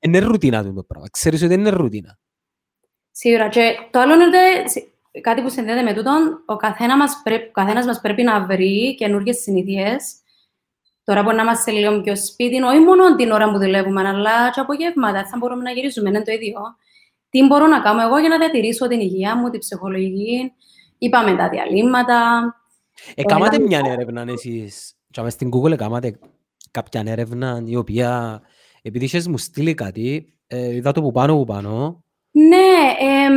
Είναι 0.00 0.18
ρουτίνα 0.18 0.64
το 0.74 0.82
πράγμα. 0.82 1.08
Ξέρεις 1.10 1.42
ότι 1.42 1.54
είναι 1.54 1.70
ρουτίνα. 1.70 2.18
Σίγουρα. 3.10 3.48
Και 3.48 3.72
το 3.90 4.00
άλλο 4.00 4.14
είναι 4.14 4.26
κάτι 5.20 5.42
που 5.42 5.48
συνδέεται 5.48 5.82
με 5.82 5.94
τούτο, 5.94 6.10
ο 6.46 6.56
καθένας 6.56 7.86
μας 7.86 8.00
πρέπει 8.00 8.22
να 8.22 8.46
βρει 8.46 8.94
καινούργιες 8.94 9.36
συνήθειες 9.36 10.14
Τώρα 11.04 11.22
μπορεί 11.22 11.36
να 11.36 11.42
είμαστε 11.42 11.70
λίγο 11.70 12.00
πιο 12.00 12.16
σπίτι, 12.16 12.62
όχι 12.62 12.78
μόνο 12.78 13.16
την 13.16 13.30
ώρα 13.30 13.50
που 13.52 13.58
δουλεύουμε, 13.58 14.08
αλλά 14.08 14.50
και 14.50 14.60
απογεύματα. 14.60 15.26
Θα 15.26 15.36
μπορούμε 15.36 15.62
να 15.62 15.70
γυρίζουμε, 15.70 16.08
είναι 16.08 16.22
το 16.22 16.32
ίδιο. 16.32 16.60
Τι 17.30 17.46
μπορώ 17.46 17.66
να 17.66 17.80
κάνω 17.80 18.02
εγώ 18.02 18.18
για 18.18 18.28
να 18.28 18.38
διατηρήσω 18.38 18.88
την 18.88 19.00
υγεία 19.00 19.36
μου, 19.36 19.50
την 19.50 19.60
ψυχολογική. 19.60 20.52
Είπαμε 20.98 21.36
τα 21.36 21.48
διαλύματα. 21.48 22.42
Εκάματε 23.14 23.58
μια 23.58 23.80
έρευνα 23.84 24.24
εσείς. 24.28 24.94
Και 25.10 25.28
στην 25.28 25.50
Google 25.52 25.72
εκάματε 25.72 26.18
κάποια 26.70 27.02
έρευνα 27.06 27.62
η 27.64 27.76
οποία, 27.76 28.40
επειδή 28.82 29.04
είχες 29.04 29.28
μου 29.28 29.38
στείλει 29.38 29.74
κάτι, 29.74 30.34
ε, 30.46 30.74
είδα 30.74 30.92
το 30.92 31.02
που 31.02 31.12
πάνω 31.12 31.36
που 31.36 31.44
πάνω. 31.44 32.04
Ναι, 32.30 32.94
ε, 32.98 33.28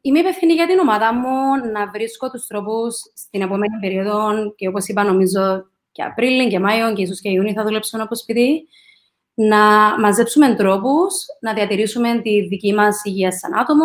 είμαι 0.00 0.18
υπεύθυνη 0.18 0.52
για 0.52 0.66
την 0.66 0.78
ομάδα 0.78 1.14
μου 1.14 1.70
να 1.72 1.90
βρίσκω 1.90 2.30
τους 2.30 2.46
τρόπους 2.46 2.94
στην 3.14 3.42
επόμενη 3.42 3.78
περίοδο 3.80 4.30
και 4.56 4.68
όπως 4.68 4.86
είπα 4.86 5.04
νομίζω 5.04 5.70
και 6.00 6.06
Απρίλιο 6.06 6.48
και 6.48 6.58
Μάιο 6.58 6.92
και 6.92 7.02
ίσως 7.02 7.20
και 7.20 7.28
Ιούνιο 7.28 7.52
θα 7.52 7.62
δουλέψουμε 7.62 8.02
από 8.02 8.16
σπίτι, 8.16 8.68
να 9.34 9.58
μαζέψουμε 10.00 10.54
τρόπους, 10.54 11.14
να 11.40 11.52
διατηρήσουμε 11.52 12.20
τη 12.20 12.46
δική 12.46 12.74
μας 12.74 13.00
υγεία 13.04 13.32
σαν 13.32 13.58
άτομο, 13.58 13.84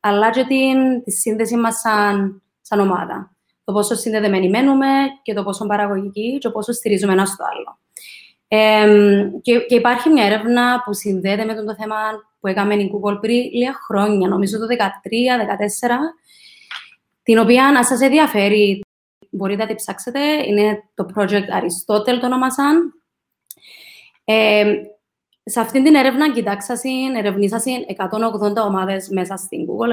αλλά 0.00 0.30
και 0.30 0.44
την, 0.44 1.02
τη 1.04 1.10
σύνδεση 1.10 1.56
μας 1.56 1.80
σαν, 1.80 2.42
σαν 2.60 2.80
ομάδα. 2.80 3.30
Το 3.64 3.72
πόσο 3.72 3.94
συνδεδεμένοι 3.94 4.48
μένουμε 4.48 4.86
και 5.22 5.34
το 5.34 5.42
πόσο 5.42 5.66
παραγωγική 5.66 6.32
και 6.32 6.38
το 6.38 6.50
πόσο 6.50 6.72
στηρίζουμε 6.72 7.12
ένα 7.12 7.26
στο 7.26 7.44
άλλο. 7.50 7.78
Ε, 8.48 9.30
και, 9.42 9.58
και, 9.58 9.74
υπάρχει 9.74 10.08
μια 10.08 10.24
έρευνα 10.24 10.82
που 10.84 10.94
συνδέεται 10.94 11.44
με 11.44 11.54
το 11.54 11.74
θέμα 11.74 11.96
που 12.40 12.46
έκαμε 12.46 12.74
η 12.74 12.90
Google 12.94 13.18
πριν 13.20 13.42
λίγα 13.52 13.72
χρόνια, 13.86 14.28
νομίζω 14.28 14.58
το 14.58 14.66
2013-2014, 14.66 14.76
την 17.22 17.38
οποία, 17.38 17.66
αν 17.66 17.84
σας 17.84 18.00
ενδιαφέρει 18.00 18.84
μπορείτε 19.32 19.62
να 19.62 19.68
τη 19.68 19.74
ψάξετε. 19.74 20.20
Είναι 20.46 20.82
το 20.94 21.06
project 21.14 21.30
Aristotle 21.32 22.18
το 22.20 22.26
ονομάσαν. 22.26 22.92
Ε, 24.24 24.74
σε 25.44 25.60
αυτή 25.60 25.82
την 25.82 25.94
έρευνα 25.94 26.32
κοιτάξασαν, 26.32 27.14
ερευνήσασαν 27.16 27.84
180 28.56 28.66
ομάδες 28.66 29.08
μέσα 29.08 29.36
στην 29.36 29.60
Google, 29.60 29.90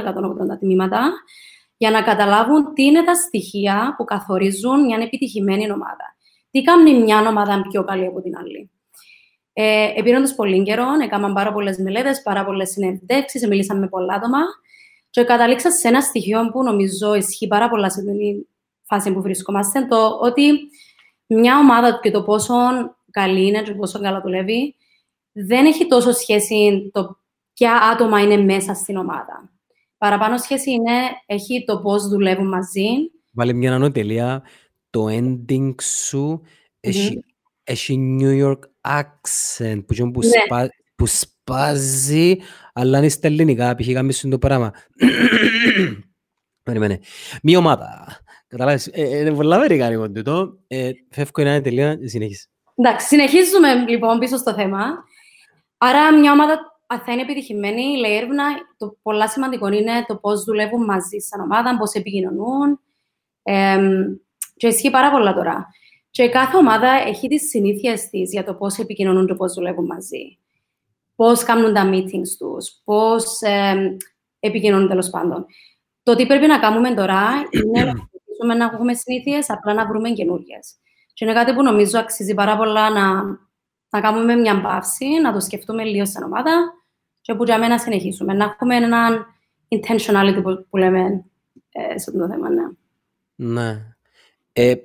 180 0.54 0.58
τμήματα, 0.60 1.12
για 1.78 1.91
να 1.91 2.02
καταλάβουν 2.02 2.73
τι 2.73 2.84
είναι 2.84 3.04
τα 3.04 3.13
στοιχεία 3.13 3.93
που 3.97 4.04
καθορίζουν 4.04 4.86
μια 4.86 4.97
επιτυχημένη 5.02 5.71
ομάδα. 5.71 6.15
Τι 6.52 6.62
κάνει 6.62 6.93
μια 6.93 7.28
ομάδα 7.28 7.62
πιο 7.69 7.84
καλή 7.84 8.06
από 8.06 8.21
την 8.21 8.38
άλλη. 8.38 8.71
Ε, 9.54 9.91
Επήραν 9.95 10.36
πολύ 10.36 10.63
καιρό, 10.63 10.86
έκαναν 11.04 11.34
πάρα 11.34 11.54
πολλές 11.54 11.78
μελέτες, 11.78 12.21
πάρα 12.21 12.45
πολλές 12.45 12.69
συνεντεύξεις, 12.69 13.47
μιλήσαμε 13.47 13.80
με 13.80 13.88
πολλά 13.88 14.13
άτομα 14.13 14.39
και 15.10 15.23
καταλήξα 15.23 15.71
σε 15.71 15.88
ένα 15.88 16.02
στοιχείο 16.02 16.49
που 16.52 16.63
νομίζω 16.63 17.15
ισχύει 17.15 17.47
πάρα 17.47 17.69
πολλά 17.69 17.89
σε 17.89 18.02
φάση 18.89 19.13
που 19.13 19.21
βρισκόμαστε, 19.21 19.86
το 19.86 20.19
ότι 20.21 20.52
μια 21.28 21.58
ομάδα 21.58 21.99
και 22.02 22.12
το 22.12 22.23
πόσο 22.23 22.54
καλή 23.12 23.47
είναι 23.47 23.62
και 23.62 23.73
πόσο 23.73 23.99
καλά 23.99 24.21
δουλεύει, 24.21 24.75
δεν 25.32 25.65
έχει 25.65 25.88
τόσο 25.88 26.12
σχέση 26.12 26.89
το 26.93 27.17
ποια 27.54 27.73
άτομα 27.73 28.21
είναι 28.21 28.38
μέσα 28.38 28.73
στην 28.73 28.97
ομάδα. 28.97 29.52
Παραπάνω 29.97 30.38
σχέση 30.38 30.71
είναι, 30.71 30.91
έχει 31.25 31.63
το 31.65 31.80
πώς 31.80 32.08
δουλεύουν 32.08 32.47
μαζί 32.47 33.12
Βάλε 33.32 33.54
μια 33.54 33.73
ανωτελεία, 33.73 34.43
το 34.89 35.06
ending 35.10 35.73
σου 35.82 36.41
έχει, 36.80 37.23
έχει 37.63 38.17
New 38.21 38.45
York 38.45 38.60
accent 38.82 39.84
που, 39.86 40.12
που, 40.12 40.19
Ναι. 40.19 40.30
σπα, 40.45 40.69
που 40.95 41.06
σπάζει, 41.06 42.38
αλλά 42.73 42.97
είναι 42.97 43.10
στα 43.10 43.28
ελληνικά, 43.28 43.75
π.χ. 43.75 43.91
κάνεις 43.93 44.25
το 44.30 44.38
πράγμα. 44.38 44.73
Περιμένε. 46.63 46.99
Μια 47.43 47.58
ομάδα. 47.58 48.19
Καταλάβεις, 48.50 48.88
ε, 48.94 49.18
είναι 49.20 49.34
πολλά 49.34 49.56
αμερικάνικο 49.56 50.10
τούτο. 50.10 50.58
Ε, 50.68 50.92
φεύγω 51.10 51.42
ένα 51.42 51.62
τελεία, 51.62 52.00
συνέχισε. 52.04 52.50
Εντάξει, 52.76 53.08
συνεχίζουμε 53.08 53.74
λοιπόν 53.88 54.20
πίσω 54.20 54.38
στο 54.38 54.54
θέμα. 54.54 55.04
Άρα, 55.78 56.14
μια 56.18 56.32
ομάδα 56.32 56.80
αν 56.92 57.00
θα 57.00 57.12
είναι 57.12 57.22
επιτυχημένη, 57.22 57.98
λέει 57.98 58.12
η 58.12 58.16
έρευνα, 58.16 58.44
το 58.78 58.98
πολλά 59.02 59.28
σημαντικό 59.28 59.68
είναι 59.68 60.06
το 60.08 60.16
πώς 60.16 60.44
δουλεύουν 60.44 60.84
μαζί 60.84 61.18
σαν 61.18 61.42
ομάδα, 61.42 61.78
πώς 61.78 61.94
επικοινωνούν. 61.94 62.80
Ε, 63.44 63.78
και 64.56 64.68
ισχύει 64.68 64.90
πάρα 64.90 65.12
πολλά 65.12 65.34
τώρα. 65.34 65.68
Και 66.10 66.30
κάθε 66.30 66.58
ομάδα 66.58 66.90
έχει 67.08 67.28
τις 67.28 67.50
συνήθειες 67.50 68.10
της 68.10 68.32
για 68.32 68.44
το 68.44 68.54
πώς 68.54 68.78
επικοινωνούν 68.78 69.28
και 69.28 69.34
πώς 69.34 69.54
δουλεύουν 69.54 69.86
μαζί. 69.86 70.38
Πώς 71.16 71.44
κάνουν 71.44 71.74
τα 71.74 71.90
meetings 71.90 72.30
τους, 72.38 72.82
πώς 72.84 73.42
ε, 73.42 73.98
επικοινωνούν 74.40 74.88
τέλος 74.88 75.10
πάντων. 75.10 75.46
Το 76.04 76.16
τι 76.16 76.26
πρέπει 76.26 76.48
να 76.48 76.60
κάνουμε 76.60 76.94
τώρα 76.94 77.30
είναι 77.52 77.94
να 78.45 78.47
προσπαθήσουμε 78.47 78.54
να 78.54 78.65
έχουμε 78.65 78.93
συνήθειες, 78.93 79.49
απλά 79.49 79.73
να 79.73 79.88
βρούμε 79.88 80.10
καινούριε. 80.10 80.60
Και 81.13 81.25
είναι 81.25 81.34
κάτι 81.34 81.54
που 81.54 81.63
νομίζω 81.63 81.99
αξίζει 81.99 82.34
πάρα 82.34 82.58
πολλά 82.58 82.89
να, 82.89 83.23
να 83.89 84.02
κάνουμε 84.02 84.36
μια 84.36 84.62
παύση, 84.62 85.06
να 85.06 85.34
το 85.34 85.39
σκεφτούμε 85.39 85.84
λίγο 85.84 86.06
στην 86.06 86.23
ομάδα 86.23 86.52
και 87.21 87.36
που 87.36 87.43
για 87.43 87.60
μένα 87.60 87.73
να 87.73 87.80
συνεχίσουμε. 87.80 88.34
Να 88.34 88.45
έχουμε 88.45 88.75
έναν 88.75 89.25
intentionality 89.67 90.43
που, 90.43 90.65
που 90.69 90.78
λέμε 90.78 91.25
ε, 91.71 91.97
σε 91.99 92.10
αυτό 92.10 92.19
το 92.19 92.28
θέμα, 92.28 92.49
ναι. 92.49 92.63
Ναι. 93.36 93.95
Ε, 94.54 94.75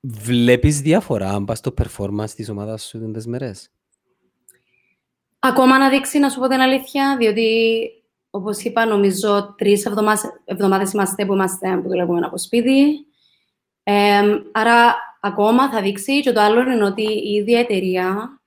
βλέπεις 0.00 0.80
διαφορά 0.80 1.30
αν 1.30 1.44
πας 1.44 1.58
στο 1.58 1.74
performance 1.82 2.30
της 2.30 2.48
ομάδας 2.48 2.82
σου 2.86 3.10
τις 3.10 3.26
μέρες; 3.26 3.70
Ακόμα 5.38 5.78
να 5.78 5.88
δείξει, 5.88 6.18
να 6.18 6.28
σου 6.28 6.40
πω 6.40 6.48
την 6.48 6.60
αλήθεια, 6.60 7.16
διότι 7.18 7.46
όπως 8.34 8.62
είπα, 8.62 8.86
νομίζω 8.86 9.54
τρεις 9.58 9.86
εβδομάδες, 9.86 10.22
εβδομάδες 10.44 10.92
είμαστε 10.92 11.26
που 11.26 11.32
είμαστε 11.32 11.76
που 11.82 11.88
δουλεύουμε 11.88 12.26
από 12.26 12.38
σπίτι. 12.38 13.06
Ε, 13.82 14.22
άρα 14.52 14.94
ακόμα 15.20 15.70
θα 15.70 15.82
δείξει 15.82 16.20
και 16.20 16.32
το 16.32 16.40
άλλο 16.40 16.60
είναι 16.60 16.84
ότι 16.84 17.02
η 17.02 17.32
ίδια 17.32 17.58
εταιρεία 17.58 18.40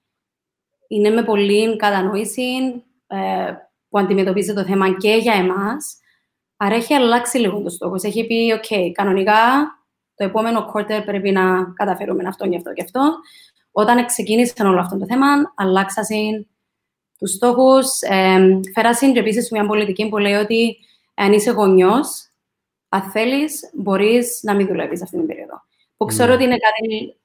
είναι 0.87 1.09
με 1.09 1.23
πολύ 1.23 1.75
κατανόηση 1.75 2.83
ε, 3.07 3.53
που 3.89 3.99
αντιμετωπίζει 3.99 4.53
το 4.53 4.63
θέμα 4.63 4.97
και 4.97 5.15
για 5.15 5.33
εμάς. 5.33 5.97
Άρα 6.57 6.75
έχει 6.75 6.93
αλλάξει 6.93 7.37
λίγο 7.37 7.61
το 7.61 7.69
στόχος. 7.69 8.03
Έχει 8.03 8.27
πει, 8.27 8.59
OK, 8.61 8.91
κανονικά 8.91 9.33
το 10.15 10.23
επόμενο 10.23 10.71
quarter 10.73 11.01
πρέπει 11.05 11.31
να 11.31 11.73
καταφέρουμε 11.73 12.27
αυτό 12.27 12.47
και 12.47 12.55
αυτό 12.55 12.73
και 12.73 12.83
αυτό. 12.83 13.15
Όταν 13.71 14.05
ξεκίνησε 14.05 14.53
όλο 14.63 14.79
αυτό 14.79 14.97
το 14.97 15.05
θέμα, 15.05 15.27
αλλάξασαν 15.55 16.47
τους 17.19 17.31
στόχους. 17.31 18.01
Ε, 18.01 18.59
φέρασαν 18.73 19.13
και 19.13 19.19
επίσης 19.19 19.51
μια 19.51 19.65
πολιτική 19.65 20.09
που 20.09 20.17
λέει 20.17 20.33
ότι 20.33 20.77
αν 21.13 21.33
είσαι 21.33 21.51
γονιός, 21.51 22.29
αν 22.89 23.01
θέλεις, 23.01 23.71
μπορείς 23.73 24.39
να 24.43 24.53
μην 24.55 24.67
δουλεύεις 24.67 25.01
αυτή 25.01 25.17
την 25.17 25.27
περίοδο. 25.27 25.61
Που 25.97 26.05
ξέρω 26.05 26.27
Ναι. 26.29 26.33
ότι 26.35 26.43
είναι 26.43 26.57
κάτι 26.57 27.15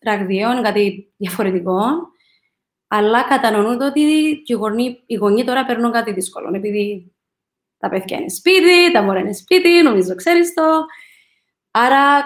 ραγδαίο, 0.00 0.52
είναι 0.52 0.60
κάτι 0.60 1.12
διαφορετικό, 1.16 1.80
αλλά 2.88 3.22
κατανοούν 3.22 3.80
ότι 3.80 4.00
και 4.44 4.52
οι 4.52 4.56
γονεί, 4.56 5.02
οι 5.06 5.14
γονείς 5.14 5.44
τώρα 5.44 5.64
παίρνουν 5.64 5.92
κάτι 5.92 6.12
δύσκολο, 6.12 6.50
επειδή 6.54 7.12
τα 7.78 7.88
παιδιά 7.88 8.18
είναι 8.18 8.28
σπίτι, 8.28 8.92
τα 8.92 9.02
μωρά 9.02 9.18
είναι 9.18 9.32
σπίτι, 9.32 9.82
νομίζω 9.82 10.14
ξέρεις 10.14 10.54
το. 10.54 10.84
Άρα, 11.70 12.24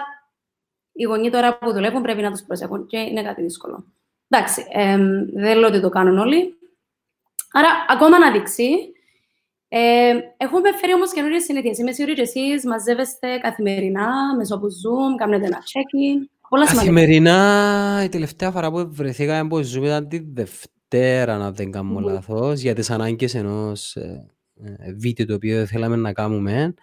οι 0.92 1.02
γονείς 1.02 1.30
τώρα 1.30 1.58
που 1.58 1.72
δουλεύουν 1.72 2.02
πρέπει 2.02 2.22
να 2.22 2.30
τους 2.30 2.42
προσέχουν 2.42 2.86
και 2.86 2.98
είναι 2.98 3.22
κάτι 3.22 3.42
δύσκολο. 3.42 3.84
Εντάξει, 4.28 4.66
εμ, 4.70 5.24
δεν 5.32 5.58
λέω 5.58 5.68
ότι 5.68 5.80
το 5.80 5.88
κάνουν 5.88 6.18
όλοι. 6.18 6.57
Άρα, 7.52 7.68
ακόμα 7.88 8.18
να 8.18 8.30
δείξει. 8.32 8.68
Ε, 9.68 10.12
έχουμε 10.36 10.72
φέρει 10.80 10.94
όμως 10.94 11.12
καινούριες 11.12 11.44
συνήθειες. 11.44 11.78
Είμαι 11.78 11.92
σίγουρη 11.92 12.12
ότι 12.12 12.22
εσείς 12.22 12.64
μαζεύεστε 12.64 13.38
καθημερινά, 13.38 14.36
μέσω 14.36 14.54
από 14.54 14.66
Zoom, 14.66 15.16
κάνετε 15.16 15.46
ένα 15.46 15.58
check-in. 15.58 16.28
Πολλά 16.48 16.66
σημαντικά. 16.66 16.94
Καθημερινά, 16.94 18.00
η 18.04 18.08
τελευταία 18.08 18.50
φορά 18.50 18.70
που 18.70 18.88
βρεθήκαμε 18.90 19.48
που 19.48 19.62
ζούμε 19.62 19.86
ήταν 19.86 20.08
τη 20.08 20.18
Δευτέρα, 20.18 21.34
αν 21.34 21.54
δεν 21.54 21.70
κάνω 21.70 22.00
Μμμ. 22.00 22.04
λάθος, 22.04 22.60
για 22.60 22.74
τις 22.74 22.90
ανάγκες 22.90 23.34
ενός 23.34 23.96
ε, 23.96 24.26
ε, 24.62 24.92
βίντεο 24.92 25.26
το 25.26 25.34
οποίο 25.34 25.66
θέλαμε 25.66 25.96
να 25.96 26.12
κάνουμε. 26.12 26.74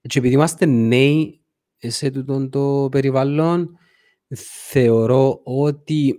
Και 0.00 0.18
επειδή 0.18 0.34
είμαστε 0.34 0.66
νέοι 0.66 1.40
σε 1.78 2.10
τούτο 2.10 2.48
το 2.48 2.88
περιβάλλον, 2.90 3.78
θεωρώ 4.68 5.40
ότι 5.44 6.16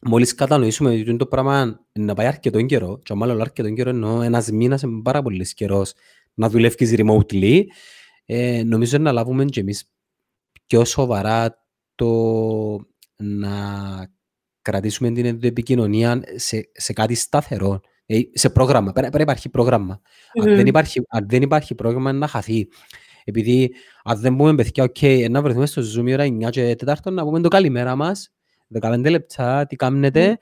μόλις 0.00 0.34
κατανοήσουμε 0.34 0.90
ότι 0.90 1.16
το 1.16 1.26
πράγμα 1.26 1.86
να 1.92 2.14
πάει 2.14 2.26
αρκετό 2.26 2.62
καιρό, 2.62 2.98
και 3.02 3.14
μάλλον 3.14 3.40
αρκετό 3.40 3.70
καιρό 3.70 3.90
εννοώ 3.90 4.22
ένας 4.22 4.50
μήνας 4.50 4.82
είναι 4.82 5.02
πάρα 5.02 5.22
πολύς 5.22 5.54
καιρός 5.54 5.92
να 6.34 6.48
δουλεύεις 6.48 6.94
remotely, 6.96 7.62
ε, 8.24 8.62
νομίζω 8.64 8.98
να 8.98 9.12
λάβουμε 9.12 9.44
και 9.44 9.60
εμείς 9.60 9.92
πιο 10.66 10.84
σοβαρά 10.84 11.64
το 11.94 12.08
να 13.16 13.50
κρατήσουμε 14.62 15.10
την 15.10 15.38
επικοινωνία 15.42 16.22
σε, 16.34 16.70
σε 16.72 16.92
κάτι 16.92 17.14
σταθερό, 17.14 17.80
ε, 18.06 18.20
σε 18.32 18.50
πρόγραμμα. 18.50 18.92
Πρέπει 18.92 19.16
να 19.16 19.22
υπάρχει 19.22 19.48
πρόγραμμα. 19.48 20.00
Αν, 20.40 20.48
Μμμ. 20.48 20.56
δεν 20.56 20.66
υπάρχει, 20.66 21.00
αν 21.08 21.28
δεν 21.28 21.42
υπάρχει 21.42 21.74
πρόγραμμα, 21.74 22.10
είναι 22.10 22.18
να 22.18 22.26
χαθεί. 22.26 22.68
Επειδή 23.24 23.74
αν 24.04 24.20
δεν 24.20 24.36
πούμε 24.36 24.54
παιδιά, 24.54 24.84
ok, 24.84 25.30
να 25.30 25.42
βρεθούμε 25.42 25.66
στο 25.66 25.82
Zoom 25.82 26.08
η 26.08 26.12
ώρα 26.12 26.24
9 26.24 26.50
και 26.50 26.76
4 26.86 27.12
να 27.12 27.24
πούμε 27.24 27.40
το 27.40 27.48
καλημέρα 27.48 27.96
μας, 27.96 28.32
15 28.80 29.10
λεπτά, 29.10 29.66
τι 29.66 29.76
κάνετε, 29.76 30.38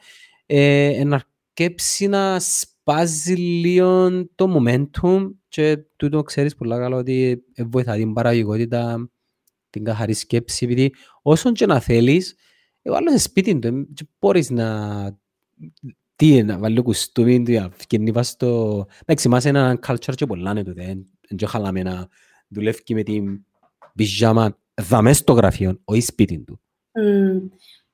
ε, 0.46 1.02
να 1.04 1.14
αρκέψει 1.14 2.06
να 2.06 2.40
σπάζει 2.40 3.34
λίγο 3.34 4.10
το 4.34 4.56
momentum 4.56 5.30
και 5.48 5.78
τούτο 5.96 6.22
ξέρεις 6.22 6.54
πολλά 6.54 6.78
καλά 6.78 6.96
ότι 6.96 7.44
ε, 7.54 7.64
βοηθά 7.64 7.94
την 7.94 8.12
παραγωγικότητα, 8.12 9.10
την 9.70 9.84
καθαρή 9.84 10.12
σκέψη, 10.12 10.64
επειδή 10.64 10.94
όσον 11.22 11.52
και 11.52 11.66
να 11.66 11.80
θέλεις, 11.80 12.34
εγώ 12.82 12.96
άλλο 12.96 13.10
σε 13.10 13.18
σπίτι 13.18 13.58
του, 13.58 13.66
ε, 13.68 13.86
και 13.94 14.06
μπορείς 14.18 14.50
να 14.50 15.18
τι 16.16 16.42
να 16.42 16.58
βάλει 16.58 16.82
κουστούμι 16.82 17.42
του, 17.42 17.52
να 17.52 17.70
φκαινεί 17.70 18.12
πας 18.12 18.28
στο... 18.28 18.84
Εντάξει, 19.02 19.28
μας 19.28 19.44
είναι 19.44 19.58
ένα 19.58 19.78
culture 19.86 20.14
και 20.14 20.26
πολλά 20.26 20.50
είναι 20.50 20.64
τούτε, 20.64 20.82
εν 21.28 21.36
και 21.36 21.46
χαλάμε 21.46 21.82
να 21.82 22.08
δουλεύει 22.48 22.94
με 22.94 23.02
την 23.02 23.44
πιζάμα 23.94 24.58
δαμές 24.74 25.16
στο 25.16 25.32
γραφείο, 25.32 25.80
όχι 25.84 26.00
σπίτι 26.00 26.38
του. 26.38 26.60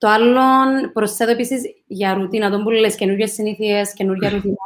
Μμ. 0.03 0.09
Το 0.09 0.09
άλλο, 0.09 0.91
προσθέτω 0.93 1.31
επίσης 1.31 1.63
για 1.87 2.15
ρουτίνα, 2.15 2.51
τον 2.51 2.63
που 2.63 2.71
λες 2.71 2.97
καινούργιες 2.97 3.33
συνήθειες, 3.33 3.93
καινούργια 3.93 4.31
ρουτίνα. 4.31 4.57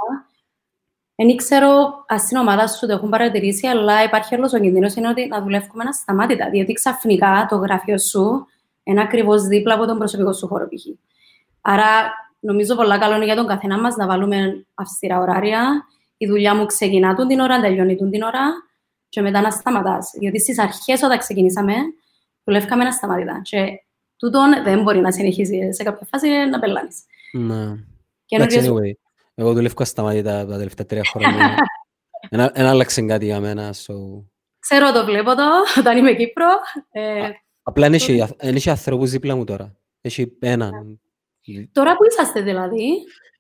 Δεν 1.15 1.37
ξέρω 1.37 2.05
αν 2.07 2.19
στην 2.19 2.37
ομάδα 2.37 2.67
σου 2.69 2.87
το 2.87 2.93
έχουν 2.93 3.11
παρατηρήσει, 3.11 3.67
αλλά 3.67 4.03
υπάρχει 4.03 4.35
άλλος 4.35 4.53
ο 4.53 4.59
κινδύνος 4.59 4.95
είναι 4.95 5.09
ότι 5.09 5.27
να 5.27 5.43
δουλεύουμε 5.43 5.85
ασταμάτητα, 5.89 6.51
διότι 6.51 6.73
ξαφνικά 6.73 7.47
το 7.51 7.57
γραφείο 7.57 7.99
σου 7.99 8.47
είναι 8.83 9.01
ακριβώς 9.01 9.43
δίπλα 9.43 9.75
από 9.75 9.87
τον 9.87 9.99
προσωπικό 9.99 10.33
σου 10.33 10.47
χώρο 10.47 10.69
π.χ. 10.69 10.85
Άρα, 11.61 12.15
νομίζω 12.41 12.75
πολλά 12.75 12.99
καλό 12.99 13.15
είναι 13.17 13.25
για 13.25 13.37
τον 13.37 13.47
καθένα 13.47 13.81
μας 13.81 13.97
να 13.97 14.07
βάλουμε 14.07 14.67
αυστηρά 14.75 15.19
ωράρια. 15.19 15.87
Η 16.17 16.27
δουλειά 16.27 16.55
μου 16.55 16.67
ξεκινά 16.67 17.15
τον 17.15 17.29
την 17.29 17.41
ώρα, 17.41 17.61
τελειώνει 17.61 17.97
τον 17.97 18.11
την 18.11 18.23
ώρα 18.23 18.41
και 19.09 19.21
μετά 19.21 19.41
να 19.41 19.51
σταματάς. 19.51 20.11
Διότι 20.19 20.41
στις 20.41 20.59
αρχές 20.59 21.03
όταν 21.03 21.19
ξεκινήσαμε, 21.19 21.75
δουλεύκαμε 22.45 22.85
ασταμάτητα. 22.85 23.41
Και 23.43 23.86
τούτον 24.17 24.63
δεν 24.65 24.83
μπορεί 24.83 24.99
να 25.01 25.13
συνεχίσει 25.13 25.73
σε 25.73 25.83
κάποια 25.83 26.07
φάση 26.11 26.29
να 26.51 26.59
πελάνεις. 26.59 27.03
Ναι. 27.33 27.75
Καινούργιες- 28.27 28.65
Εντάξει, 28.67 28.71
anyway, 28.71 29.09
εγώ 29.35 29.53
δουλεύω 29.53 29.75
ασταμάτητα 29.79 30.47
τα 30.47 30.57
τελευταία 30.57 30.87
τρία 30.87 31.03
χρόνια. 31.05 31.55
Ένα- 32.31 32.51
Ένα 32.55 32.71
άλλαξε 32.71 33.03
κάτι 33.03 33.25
για 33.25 33.41
μένα, 33.41 33.73
so... 33.73 33.95
Ξέρω 34.59 34.93
το, 34.93 35.05
βλέπω 35.05 35.35
το, 35.35 35.43
όταν 35.81 35.97
είμαι 35.99 36.13
Κύπρο. 36.15 36.47
Ε, 36.91 37.29
Απλά 37.63 37.85
δεν 37.87 37.95
έχει- 37.95 38.25
δεν 38.39 38.55
έχει 38.55 38.71
ανθρώπους 38.71 39.11
δίπλα 39.11 39.37
μου 39.37 39.45
τώρα. 39.45 39.77
Έχει 40.01 40.33
έναν. 40.41 41.01
τώρα 41.73 41.97
που 41.97 42.05
είσαστε 42.05 42.41
δηλαδή, 42.41 42.89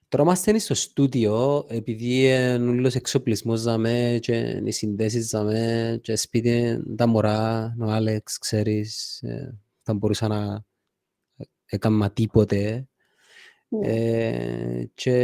Τώρα 0.09 0.23
είμαστε 0.25 0.59
στο 0.59 0.75
στούντιο, 0.75 1.65
επειδή 1.69 2.29
είναι 2.29 2.71
όλος 2.71 2.95
εξοπλισμός 2.95 3.63
δαμέ 3.63 4.19
και 4.23 4.61
οι 4.65 4.71
συνδέσεις 4.71 5.29
δαμέ 5.31 5.99
και 6.03 6.17
σπίτι 6.17 6.83
τα 6.97 7.07
μωρά, 7.07 7.75
ο 7.81 7.85
Άλεξ, 7.91 8.39
ξέρεις, 8.39 9.23
ε, 9.23 9.55
θα 9.87 9.95
μπορούσα 9.95 10.29
να 10.29 10.65
έκανα 11.67 12.11
τίποτε. 12.11 12.89
Ναι. 13.69 13.87
Ε, 13.87 14.91
και 14.95 15.15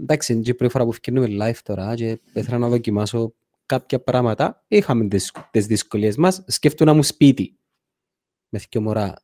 εντάξει, 0.00 0.32
είναι 0.32 0.42
και 0.42 0.50
η 0.50 0.54
πρώτη 0.54 0.72
φορά 0.72 0.84
που 0.84 0.92
φτιάχνουμε 0.92 1.36
live 1.40 1.58
τώρα 1.62 1.94
και 1.94 2.20
ήθελα 2.32 2.58
να 2.58 2.68
δοκιμάσω 2.68 3.34
κάποια 3.66 4.00
πράγματα. 4.00 4.64
Είχαμε 4.68 5.08
τις, 5.08 5.32
τις 5.50 5.66
δυσκολίες 5.66 6.16
μας. 6.16 6.44
Σκέφτομαι 6.46 6.90
να 6.90 6.96
μου 6.96 7.02
σπίτι 7.02 7.58
με 8.48 8.60
δύο 8.70 8.80
μωρά. 8.80 9.14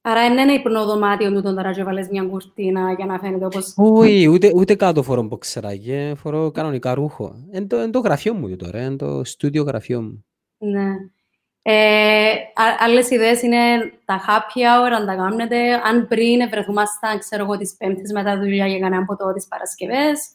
άρα 0.00 0.24
είναι 0.24 0.40
ένα 0.40 0.54
υπνοδωμάτιο 0.54 1.32
του 1.32 1.42
τον 1.42 1.54
τώρα 1.54 1.72
και 1.72 1.84
βάλες 1.84 2.08
μια 2.08 2.24
κουρτίνα 2.24 2.92
για 2.92 3.06
να 3.06 3.18
φαίνεται 3.18 3.44
όπως... 3.44 3.74
Όχι, 3.76 4.28
ούτε, 4.28 4.52
ούτε 4.54 4.74
κάτω 4.74 5.02
φορώ 5.02 5.22
μποξεράκι, 5.22 6.12
φορώ 6.16 6.50
κανονικά 6.50 6.94
ρούχο. 6.94 7.46
Είναι 7.52 7.66
το, 7.66 7.82
είναι 7.82 7.90
το 7.90 7.98
γραφείο 7.98 8.34
μου 8.34 8.56
τώρα, 8.56 8.84
είναι 8.84 8.96
το 8.96 9.24
στούντιο 9.24 9.62
γραφείο 9.62 10.02
μου. 10.02 10.24
Ναι. 10.58 10.94
Ε, 11.62 12.30
α- 12.54 12.76
άλλες 12.78 13.10
ιδέες 13.10 13.42
είναι 13.42 13.58
τα 14.04 14.20
happy 14.26 14.58
hour, 14.60 14.90
αν 14.92 15.06
τα 15.06 15.14
κάνετε. 15.14 15.72
Αν 15.84 16.06
πριν 16.08 16.48
βρεθούμασταν, 16.50 17.18
ξέρω 17.18 17.44
εγώ, 17.44 17.56
τις 17.56 17.76
πέμπτες 17.78 18.12
μετά 18.12 18.38
δουλειά 18.38 18.66
για 18.66 18.78
κανένα 18.78 19.04
ποτό 19.04 19.32
τις 19.32 19.46
Παρασκευές. 19.48 20.28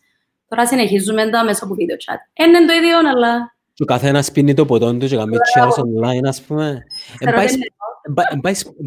Τώρα 0.48 0.68
συνεχίζουμε 0.68 1.30
τα 1.30 1.44
μέσω 1.44 1.66
από 1.66 1.76
video 1.78 1.94
chat. 2.14 2.46
Είναι 2.46 2.66
το 2.66 2.74
ίδιο, 2.74 2.98
αλλά 2.98 3.54
Και 3.74 3.84
ο 3.84 3.86
καθένας 3.86 4.32
πίνει 4.32 4.54
το 4.54 4.66
ποτό 4.66 4.98
του 4.98 5.08
και 5.08 5.16
κάνει 5.16 5.38
shares 5.56 5.82
online, 5.84 6.28
ας 6.28 6.42
πούμε. 6.42 6.84
ξέρω 7.20 7.40
Εν 7.42 7.48
δεν 7.48 7.56
είναι. 7.56 7.66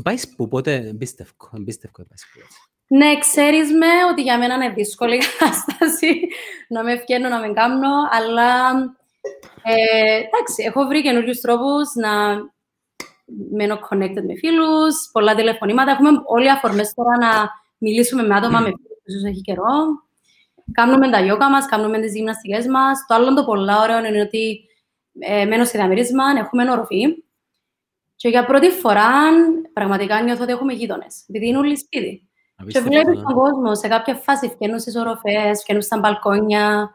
πάει 0.02 0.16
που 0.36 0.48
πότε, 0.48 0.74
εμπίστευκο, 0.74 1.50
εμπίστευκο 1.56 2.02
εν 2.02 2.08
πάει 2.08 2.18
που 2.32 2.40
έτσι. 2.44 2.56
Ναι, 2.90 3.18
ξέρεις 3.18 3.72
με 3.72 3.86
ότι 4.10 4.22
για 4.22 4.38
μένα 4.38 4.54
είναι 4.54 4.72
δύσκολη 4.72 5.16
η 5.16 5.18
κατάσταση 5.38 6.28
να 6.68 6.82
με 6.82 6.92
ευκαινώ, 6.92 7.28
να 7.28 7.38
με 7.40 7.48
κάνω, 7.52 7.88
αλλά 8.10 8.44
ε, 9.62 10.16
εντάξει, 10.16 10.62
έχω 10.66 10.86
βρει 10.86 11.02
καινούριους 11.02 11.40
τρόπους 11.40 11.94
να 11.94 12.10
μένω 13.50 13.78
connected 13.90 14.24
με 14.26 14.34
φίλους, 14.38 15.10
πολλά 15.12 15.34
τηλεφωνήματα. 15.34 15.90
Έχουμε 15.90 16.10
όλοι 16.24 16.50
αφορμές 16.50 16.94
τώρα 16.94 17.16
να 17.18 17.50
μιλήσουμε 17.78 18.22
με 18.22 18.34
άτομα 18.34 18.58
με 18.60 18.64
φίλους 18.66 18.98
που 19.02 19.04
ίσως 19.04 19.24
έχει 19.24 19.40
καιρό. 19.40 20.06
Κάνουμε 20.72 21.10
τα 21.10 21.20
γιόγκα 21.20 21.50
μας, 21.50 21.66
κάνουμε 21.66 22.00
τις 22.00 22.14
γυμναστικές 22.14 22.66
μας. 22.66 23.04
Το 23.06 23.14
άλλο 23.14 23.34
το 23.34 23.44
πολλά 23.44 23.80
ωραίο 23.80 24.04
είναι 24.04 24.20
ότι 24.20 24.60
ε, 25.18 25.44
μένω 25.44 25.64
σε 25.64 25.78
διαμερίσμα, 25.78 26.24
έχουμε 26.38 26.70
οροφή. 26.70 27.22
Και 28.16 28.28
για 28.28 28.44
πρώτη 28.44 28.70
φορά 28.70 29.10
πραγματικά 29.72 30.22
νιώθω 30.22 30.42
ότι 30.42 30.52
έχουμε 30.52 30.72
γείτονες, 30.72 31.24
επειδή 31.28 31.46
είναι 31.46 31.58
όλοι 31.58 31.78
σπίτι. 31.78 32.28
Και 32.56 32.62
Απίστευτο, 32.62 32.90
βλέπεις 32.90 33.20
ε. 33.20 33.22
τον 33.22 33.34
κόσμο 33.34 33.74
σε 33.74 33.88
κάποια 33.88 34.14
φάση 34.14 34.48
φκαινούν 34.48 34.78
στις 34.78 34.96
οροφές, 34.96 35.60
φκαινούν 35.62 35.82
στα 35.82 35.98
μπαλκόνια. 35.98 36.90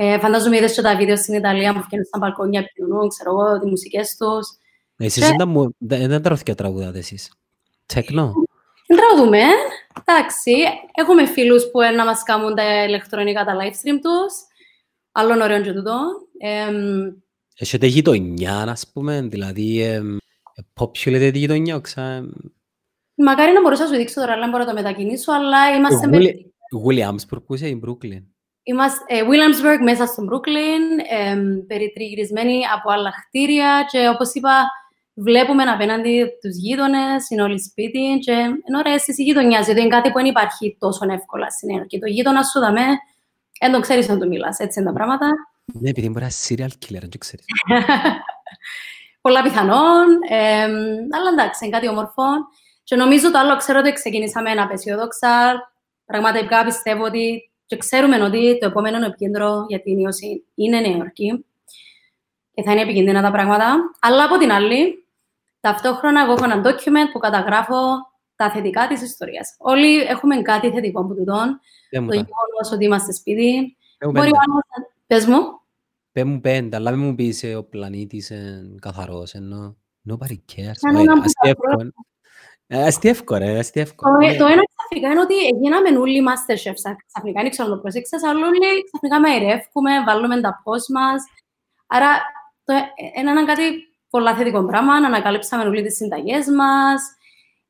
Ε, 0.00 0.18
φαντάζομαι 0.18 0.56
είδες 0.56 0.74
και 0.74 0.82
τα 0.82 0.96
βίντεο 0.96 1.16
στην 1.16 1.34
Ιταλία 1.34 1.74
που 1.74 1.82
φκαινούν 1.82 2.04
στα 2.04 2.18
μπαλκόνια, 2.18 2.60
επικοινωνούν, 2.60 3.08
ξέρω 3.08 3.30
εγώ, 3.30 3.58
τις 3.60 3.70
μουσικές 3.70 4.16
τους. 4.16 4.46
Εσείς 4.96 5.22
Και- 5.22 5.28
δεν 5.28 5.36
τα 5.36 5.46
μου- 5.46 5.74
δεν 5.78 6.08
δεν 6.08 6.22
τα 6.22 6.28
ρωθήκια 6.28 6.54
τραγουδάτε 6.54 6.98
εσείς; 6.98 7.32
Τέκνο; 7.86 8.32
Δεν 8.86 8.96
τραγουδούμε, 8.96 9.40
εντάξει. 10.00 10.52
Έχουμε 10.94 11.26
φίλους 11.26 11.70
που 11.70 11.80
ε, 11.80 11.90
να 11.90 12.04
μας 12.04 12.22
κάνουν 12.22 12.54
τα 12.54 12.84
ηλεκτρονικά 12.84 13.44
τα 13.44 13.54
live 13.56 13.72
stream 13.72 13.98
τους. 14.02 14.34
Άλλον 15.12 15.40
ωραίο 15.40 15.62
και 15.62 15.72
τούτο. 15.72 15.98
Εμ, 16.38 16.76
Έχετε 17.56 17.86
γειτονιά, 17.86 18.56
ας 18.68 18.90
πούμε, 18.92 19.20
δηλαδή 19.22 19.82
εμ, 19.82 20.16
populate 20.80 21.30
τη 21.32 21.38
γειτονιά, 21.38 21.78
ξα... 21.78 22.02
εμ, 22.02 22.28
μακάρι 23.14 23.52
να 23.52 23.60
μπορούσα 23.60 23.82
να 23.82 23.88
σου 23.88 23.96
δείξω 23.96 24.20
τώρα, 24.20 24.32
αλλά 24.32 24.40
δεν 24.40 24.50
μπορώ 24.50 24.64
να 24.64 24.68
το 24.70 24.74
μετακινήσω, 24.76 25.32
αλλά 25.32 25.74
είμαστε... 25.76 26.06
με- 26.06 26.18
Willi- 26.18 26.86
Williamsburg, 26.86 27.42
πού 27.46 27.54
είσαι, 27.54 27.68
η 27.68 27.80
Brooklyn; 27.86 28.22
Είμαστε 28.70 29.04
ε, 29.06 29.22
Williamsburg 29.22 29.80
μέσα 29.82 30.06
στο 30.06 30.22
Brooklyn, 30.28 30.84
εμ, 31.10 31.66
περιτριγυρισμένοι 31.66 32.60
από 32.74 32.90
άλλα 32.90 33.12
κτίρια 33.26 33.86
και 33.90 34.08
όπως 34.08 34.32
είπα 34.34 34.70
βλέπουμε 35.14 35.62
απέναντι 35.62 36.26
τους 36.40 36.56
γείτονες, 36.56 37.30
είναι 37.30 37.42
όλοι 37.42 37.60
σπίτι 37.62 38.18
και 38.20 38.32
είναι 38.32 38.78
ωραία 38.78 38.94
αίσθηση 38.94 39.22
γειτονιάς, 39.22 39.64
γιατί 39.64 39.80
είναι 39.80 39.88
κάτι 39.88 40.08
που 40.10 40.16
δεν 40.16 40.26
υπάρχει 40.26 40.76
τόσο 40.78 41.06
εύκολα 41.10 41.50
στην 41.50 41.70
Ένωση. 41.70 41.86
Και 41.86 41.98
το 41.98 42.06
γείτονα 42.06 42.42
σου 42.42 42.60
δαμέ, 42.60 42.86
δεν 43.60 43.72
τον 43.72 43.80
ξέρεις 43.80 44.08
να 44.08 44.18
του 44.18 44.28
μιλάς, 44.28 44.58
έτσι 44.58 44.80
είναι 44.80 44.88
τα 44.88 44.94
πράγματα. 44.94 45.26
Ναι, 45.64 45.88
επειδή 45.88 46.08
μπορεί 46.08 46.24
να 46.24 46.30
είναι 46.48 46.68
serial 46.68 46.72
killer, 46.84 47.00
δεν 47.00 47.10
το 47.10 47.18
ξέρεις. 47.18 47.46
Πολλά 49.24 49.42
πιθανόν, 49.42 50.06
εμ, 50.28 50.72
αλλά 51.16 51.30
εντάξει, 51.32 51.64
είναι 51.64 51.74
κάτι 51.74 51.88
όμορφο. 51.88 52.22
Και 52.84 52.96
νομίζω 52.96 53.30
το 53.30 53.38
άλλο, 53.38 53.56
ξέρω 53.56 53.78
ότι 53.78 53.92
ξεκινήσαμε 53.92 54.50
απεσιόδοξα. 54.50 55.62
Πραγματικά 56.04 56.64
πιστεύω 56.64 57.04
ότι 57.04 57.42
και 57.68 57.76
ξέρουμε 57.76 58.22
ότι 58.22 58.58
το 58.58 58.66
επόμενο 58.66 59.06
επικέντρο 59.06 59.64
για 59.68 59.80
την 59.80 59.98
ίωση 59.98 60.44
είναι 60.54 60.80
Νέα 60.80 60.96
Υόρκη 60.96 61.44
και 62.54 62.62
θα 62.62 62.72
είναι 62.72 62.80
επικίνδυνα 62.82 63.22
τα 63.22 63.30
πράγματα. 63.30 63.74
Αλλά 64.00 64.24
από 64.24 64.38
την 64.38 64.50
άλλη, 64.52 65.06
ταυτόχρονα 65.60 66.22
εγώ 66.22 66.32
έχω 66.32 66.44
ένα 66.44 66.62
document 66.64 67.08
που 67.12 67.18
καταγράφω 67.18 67.76
τα 68.36 68.50
θετικά 68.50 68.86
της 68.88 69.02
ιστορίας. 69.02 69.54
Όλοι 69.58 70.00
έχουμε 70.00 70.42
κάτι 70.42 70.70
θετικό 70.70 71.00
από 71.00 71.14
τούτον. 71.14 71.60
Πες 71.90 72.00
μου 72.00 72.06
Το 72.08 72.14
τα. 72.14 72.16
γεγονός 72.16 72.72
ότι 72.72 72.84
είμαστε 72.84 73.12
σπίτι. 73.12 73.76
Πες 73.98 74.06
μου 74.08 74.12
Μπορεί 74.12 74.28
ο 74.28 74.30
πέντε. 74.30 74.38
άλλος 74.50 74.62
να... 74.76 74.86
Πες 75.06 75.26
μου. 75.26 75.60
Πες 76.12 76.24
μου 76.24 76.40
πέντε, 76.40 76.76
αλλά 76.76 76.90
μην 76.90 77.00
μου 77.06 77.14
πεις 77.14 77.42
ε, 77.42 77.54
ο 77.54 77.64
πλανήτης 77.64 78.30
είναι 78.30 78.74
καθαρός, 78.80 79.34
ενώ 79.34 79.76
nobody 80.10 80.36
cares. 80.54 80.72
Κανέναν 80.80 81.18
Όχι, 81.18 81.20
που 81.20 81.24
αστιεύκο, 81.38 81.80
ε. 81.80 81.90
Ε, 82.66 82.86
Αστιεύκο, 82.86 83.36
ρε, 83.36 83.58
αστιεύκο. 83.58 84.10
Το, 84.10 84.16
Ναι. 84.16 84.36
το 84.36 84.46
ένα 84.46 84.62
ξαφνικά 84.88 85.08
είναι 85.12 85.20
ότι 85.20 85.34
γίναμε 85.60 85.98
όλοι 85.98 86.24
Masterchefs. 86.28 86.84
Ξαφνικά 87.06 87.40
δεν 87.42 87.50
ξέρω 87.50 87.68
αν 87.68 87.74
το 87.74 87.80
προσέξες, 87.80 88.22
αλλά 88.24 88.46
όλοι 88.46 88.84
ξαφνικά 88.88 89.20
μαϊρεύκουμε, 89.20 90.04
βάλουμε 90.06 90.40
τα 90.40 90.60
πώς 90.64 90.88
μας. 90.88 91.22
Άρα 91.86 92.10
το, 92.64 92.74
είναι 93.18 93.30
ένα 93.30 93.44
κάτι 93.44 93.62
πολλά 94.10 94.34
θετικό 94.34 94.64
πράγμα, 94.64 95.00
να 95.00 95.06
ανακαλύψαμε 95.06 95.64
όλοι 95.64 95.82
τις 95.82 95.96
συνταγές 95.96 96.46
μας. 96.46 97.00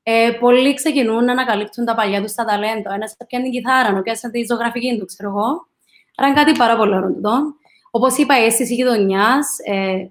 Ε, 0.02 0.30
πολλοί 0.40 0.74
ξεκινούν 0.74 1.24
να 1.24 1.32
ανακαλύπτουν 1.32 1.84
τα 1.84 1.94
παλιά 1.94 2.22
τους 2.22 2.34
τα 2.34 2.44
ταλέντο. 2.44 2.92
Ένας 2.92 3.16
πιάνει 3.26 3.44
την 3.44 3.52
κιθάρα, 3.52 3.98
ο 3.98 4.02
πιάνει 4.02 4.32
τη 4.32 4.44
ζωγραφική 4.44 4.98
του, 4.98 5.04
ξέρω 5.06 5.28
εγώ. 5.28 5.68
Άρα 6.16 6.28
είναι 6.28 6.42
κάτι 6.42 6.58
πάρα 6.58 6.76
πολύ 6.76 6.94
ωραίο 6.94 7.12
τούτο. 7.12 7.54
Όπως 7.90 8.16
είπα, 8.16 8.40
η 8.40 8.44
αίσθηση 8.44 8.74
γειτονιάς, 8.74 9.46
ε, 9.64 10.10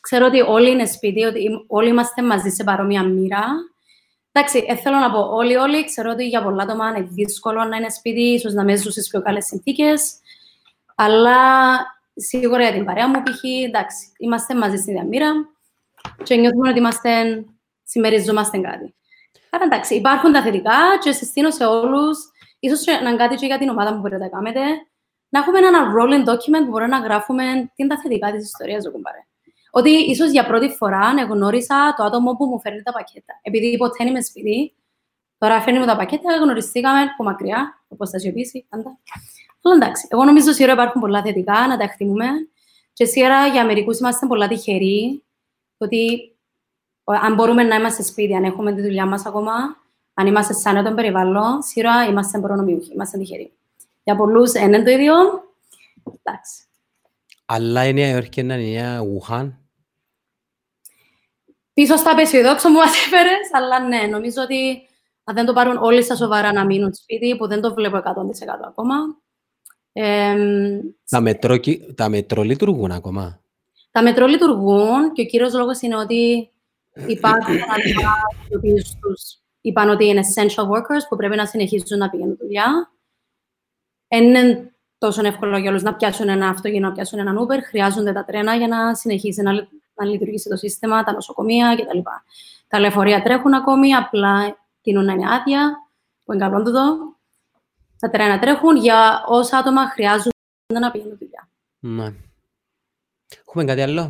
ξέρω 0.00 0.26
ότι 0.26 0.40
όλοι 0.40 0.70
είναι 0.70 0.86
σπίτι, 0.86 1.24
ότι 1.24 1.64
όλοι 1.66 1.88
είμαστε 1.88 2.22
μαζί 2.22 2.48
σε 2.48 2.64
παρόμοια 2.64 3.02
μοίρα. 3.04 3.44
Εντάξει, 4.32 4.64
ε, 4.68 4.76
θέλω 4.76 4.96
να 4.96 5.10
πω 5.10 5.18
όλοι, 5.18 5.56
όλοι. 5.56 5.84
Ξέρω 5.84 6.10
ότι 6.10 6.28
για 6.28 6.42
πολλά 6.42 6.62
άτομα 6.62 6.88
είναι 6.88 7.08
δύσκολο 7.10 7.64
να 7.64 7.76
είναι 7.76 7.90
σπίτι, 7.90 8.20
ίσως 8.20 8.52
να 8.52 8.64
μην 8.64 8.76
ζουν 8.76 8.92
στις 8.92 9.08
πιο 9.08 9.22
καλές 9.22 9.44
συνθήκες. 9.44 10.18
Αλλά 10.94 11.36
σίγουρα 12.14 12.62
για 12.62 12.72
την 12.72 12.84
παρέα 12.84 13.08
μου, 13.08 13.22
π.χ. 13.22 13.44
εντάξει, 13.66 14.12
είμαστε 14.18 14.54
μαζί 14.54 14.76
στην 14.76 14.92
ίδια 14.92 15.06
μοίρα 15.06 15.32
και 16.22 16.36
νιώθουμε 16.36 16.68
ότι 16.68 16.78
είμαστε, 16.78 17.44
συμμεριζόμαστε 17.82 18.58
κάτι. 18.58 18.94
Άρα 19.50 19.64
εντάξει, 19.64 19.94
υπάρχουν 19.94 20.32
τα 20.32 20.42
θετικά 20.42 20.78
και 21.02 21.12
συστήνω 21.12 21.50
σε 21.50 21.64
όλους, 21.64 22.18
ίσως 22.58 22.84
και 22.84 22.92
να 22.92 23.08
είναι 23.08 23.16
κάτι 23.16 23.34
και 23.34 23.46
για 23.46 23.58
την 23.58 23.68
ομάδα 23.68 23.92
που 23.92 24.00
μπορείτε 24.00 24.18
να 24.18 24.28
κάνετε, 24.28 24.60
να 25.28 25.38
έχουμε 25.40 25.58
ένα 25.58 25.92
rolling 25.96 26.28
document 26.28 26.64
που 26.64 26.70
μπορούμε 26.70 26.98
να 26.98 26.98
γράφουμε 26.98 27.42
τι 27.44 27.82
είναι 27.82 27.94
τα 27.94 28.00
θετικά 28.00 28.32
της 28.32 28.44
ιστορίας, 28.44 28.84
του 28.84 28.90
κουμπάρε. 28.90 29.26
Ότι 29.70 29.90
ίσως 29.90 30.30
για 30.30 30.46
πρώτη 30.46 30.68
φορά 30.68 31.12
γνώρισα 31.28 31.94
το 31.96 32.02
άτομο 32.04 32.36
που 32.36 32.44
μου 32.44 32.60
φέρνει 32.60 32.82
τα 32.82 32.92
πακέτα. 32.92 33.38
Επειδή 33.42 33.76
ποτέ 33.76 33.94
δεν 33.98 34.06
είμαι 34.06 34.22
σπίτι, 34.22 34.74
τώρα 35.38 35.60
φέρνει 35.60 35.78
μου 35.78 35.86
τα 35.86 35.96
πακέτα, 35.96 36.36
γνωριστήκαμε 36.36 37.00
από 37.00 37.24
μακριά, 37.24 37.82
όπως 37.88 38.10
θα 38.10 38.18
σιωπήσει 38.18 38.66
πάντα. 38.68 38.98
Αλλά 39.62 39.74
εντάξει, 39.74 40.06
εγώ 40.10 40.24
νομίζω 40.24 40.52
σήμερα 40.52 40.72
υπάρχουν 40.72 41.00
πολλά 41.00 41.22
θετικά, 41.22 41.66
να 41.66 41.76
τα 41.76 41.82
εκτιμούμε. 41.84 42.26
Και 42.92 43.04
σήμερα 43.04 43.46
για 43.46 43.64
μερικούς 43.64 43.98
είμαστε 43.98 44.26
πολλά 44.26 44.48
τυχεροί, 44.48 45.22
ότι 45.78 46.32
ο- 47.04 47.12
αν 47.12 47.34
μπορούμε 47.34 47.62
να 47.62 47.76
είμαστε 47.76 48.02
σπίτι, 48.02 48.34
αν 48.34 48.44
έχουμε 48.44 48.72
τη 48.74 48.80
δουλειά 48.82 49.06
μας 49.06 49.26
ακόμα, 49.26 49.52
αν 50.14 50.26
είμαστε 50.26 50.52
σαν 50.52 50.84
τον 50.84 50.94
περιβάλλον, 50.94 51.62
σίγουρα 51.62 52.04
είμαστε 52.04 52.38
προνομιούχοι, 52.38 52.92
είμαστε 52.92 53.18
τυχεροί. 53.18 53.52
Για 54.04 54.16
πολλούς 54.16 54.54
είναι 54.54 54.82
το 54.82 54.90
ίδιο. 54.90 55.14
Εντάξει. 56.22 56.62
Αλλά 57.46 57.84
η 57.86 57.92
Νέα 57.92 58.08
Υόρκη 58.08 58.40
είναι 58.40 58.54
η 58.54 58.72
νέα 58.74 59.00
Wuhan. 59.02 59.50
Πίσω 61.80 61.96
στα 61.96 62.10
απεσιοδόξο 62.10 62.68
μου 62.68 62.76
μας 62.82 63.06
έφερες, 63.06 63.50
αλλά 63.52 63.80
ναι, 63.88 64.00
νομίζω 64.10 64.42
ότι 64.42 64.88
αν 65.24 65.34
δεν 65.34 65.44
το 65.46 65.52
πάρουν 65.52 65.76
όλοι 65.76 66.02
στα 66.02 66.16
σοβαρά 66.16 66.52
να 66.52 66.64
μείνουν 66.64 66.94
σπίτι, 66.94 67.36
που 67.36 67.46
δεν 67.48 67.60
το 67.60 67.74
βλέπω 67.74 67.96
100% 67.96 68.02
ακόμα. 68.66 68.94
εμ, 69.92 70.78
Τα 71.10 71.20
μετρό, 71.20 71.56
κι- 71.56 71.94
τα 71.96 72.08
μετρό 72.08 72.42
λειτουργούν 72.42 72.90
ακόμα; 72.90 73.40
τα 73.90 74.02
μετρό 74.02 74.26
λειτουργούν 74.26 75.12
και 75.12 75.22
ο 75.22 75.24
κύριος 75.24 75.54
λόγος 75.54 75.80
είναι 75.80 75.96
ότι 75.96 76.50
υπάρχουν 77.06 77.54
άτομα 77.54 78.12
οι 78.50 78.56
οποίοι 78.56 78.72
τους 79.00 79.38
είπαν 79.60 79.88
ότι 79.88 80.06
είναι 80.06 80.20
essential 80.34 80.64
workers 80.64 81.04
που 81.08 81.16
πρέπει 81.16 81.36
να 81.36 81.46
συνεχίζουν 81.46 81.98
να 81.98 82.10
πηγαίνουν 82.10 82.36
δουλειά. 82.40 82.92
Δεν 84.08 84.24
είναι 84.24 84.72
τόσο 84.98 85.26
εύκολο 85.26 85.58
για 85.58 85.70
όλους 85.70 85.82
να 85.82 85.94
πιάσουν 85.94 86.28
ένα 86.28 86.48
αυτοκίνητο, 86.48 86.86
να 86.86 86.92
πιάσουν 86.92 87.18
έναν 87.18 87.38
Uber. 87.46 87.58
Χρειάζονται 87.68 88.12
τα 88.12 88.24
τρένα 88.24 88.54
για 88.54 88.68
να 88.68 88.94
συνεχίσει 88.94 89.42
να, 89.42 89.68
λει- 90.04 90.08
να 90.08 90.12
λειτουργήσει 90.12 90.48
το 90.48 90.56
σύστημα, 90.56 91.04
τα 91.04 91.12
νοσοκομεία 91.12 91.76
κτλ. 91.76 91.98
Τα 92.68 92.78
λεωφορεία 92.78 93.22
τρέχουν 93.22 93.54
ακόμη, 93.54 93.94
απλά 93.94 94.56
τείνουν 94.82 95.04
να 95.04 95.12
είναι 95.12 95.32
άδεια, 95.34 95.76
που 96.24 96.32
είναι 96.32 96.48
καλό 96.48 96.62
τούτο. 96.62 96.98
Τα 97.98 98.10
τρένα 98.10 98.38
τρέχουν 98.38 98.76
για 98.76 99.22
όσα 99.26 99.58
άτομα 99.58 99.88
χρειάζονται 99.88 100.30
να 100.80 100.90
πηγαίνουν 100.90 101.18
δουλειά. 101.18 101.48
Ναι. 101.78 102.14
Έχουμε 103.46 103.64
κάτι 103.64 103.82
άλλο; 103.82 104.02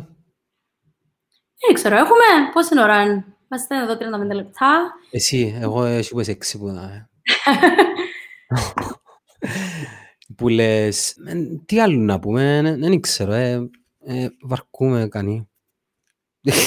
Δεν 1.67 1.73
ξέρω, 1.73 1.95
έχουμε 1.95 2.23
πόση 2.53 2.79
ώρα 2.79 3.01
είναι. 3.01 3.25
Είμαστε 3.51 3.77
εδώ 3.77 3.93
35 3.93 4.33
λεπτά. 4.33 4.93
Εσύ, 5.11 5.57
εγώ 5.61 5.83
εσύ 5.83 6.11
που 6.11 6.19
είσαι 6.19 6.31
έξι 6.31 6.57
που 6.57 6.67
να... 6.67 7.09
που 10.37 10.47
λες, 10.47 11.17
«Ε, 11.25 11.33
τι 11.65 11.81
άλλο 11.81 11.99
να 11.99 12.19
πούμε, 12.19 12.57
ε, 12.57 12.75
δεν 12.75 12.99
ξέρω, 13.01 13.33
ε, 13.33 13.69
ε, 13.99 14.27
βαρκούμε 14.41 15.07
κανεί. 15.07 15.49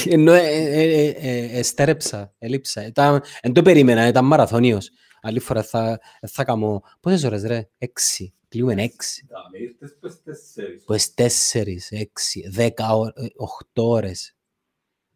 Ενώ 0.04 0.32
ε, 0.32 0.40
ε, 0.46 0.82
ε, 0.82 1.08
ε, 1.08 1.58
εστέρεψα, 1.58 2.34
έλειψα. 2.38 2.86
Ήταν- 2.86 3.22
Εν 3.40 3.52
το 3.52 3.62
περίμενα, 3.62 4.06
ήταν 4.06 4.24
μαραθώνιος. 4.24 4.90
Άλλη 5.22 5.38
φορά 5.38 5.62
θα, 5.62 6.00
θα 6.26 6.44
κάνω, 6.44 6.82
πόσες 7.00 7.24
ώρες 7.24 7.42
ρε, 7.44 7.68
έξι, 7.78 8.34
κλείουμε 8.48 8.82
έξι. 8.82 9.26
Dame, 9.30 9.60
ήρθες 9.60 9.96
πες 10.00 10.22
τέσσερις. 10.22 10.84
Pues 10.88 11.12
τέσσερις, 11.14 11.90
έξι, 11.90 12.48
δέκα, 12.50 12.94
ώ- 12.96 13.06
ε, 13.06 13.26
οχτώ 13.36 13.88
ώρες. 13.88 14.34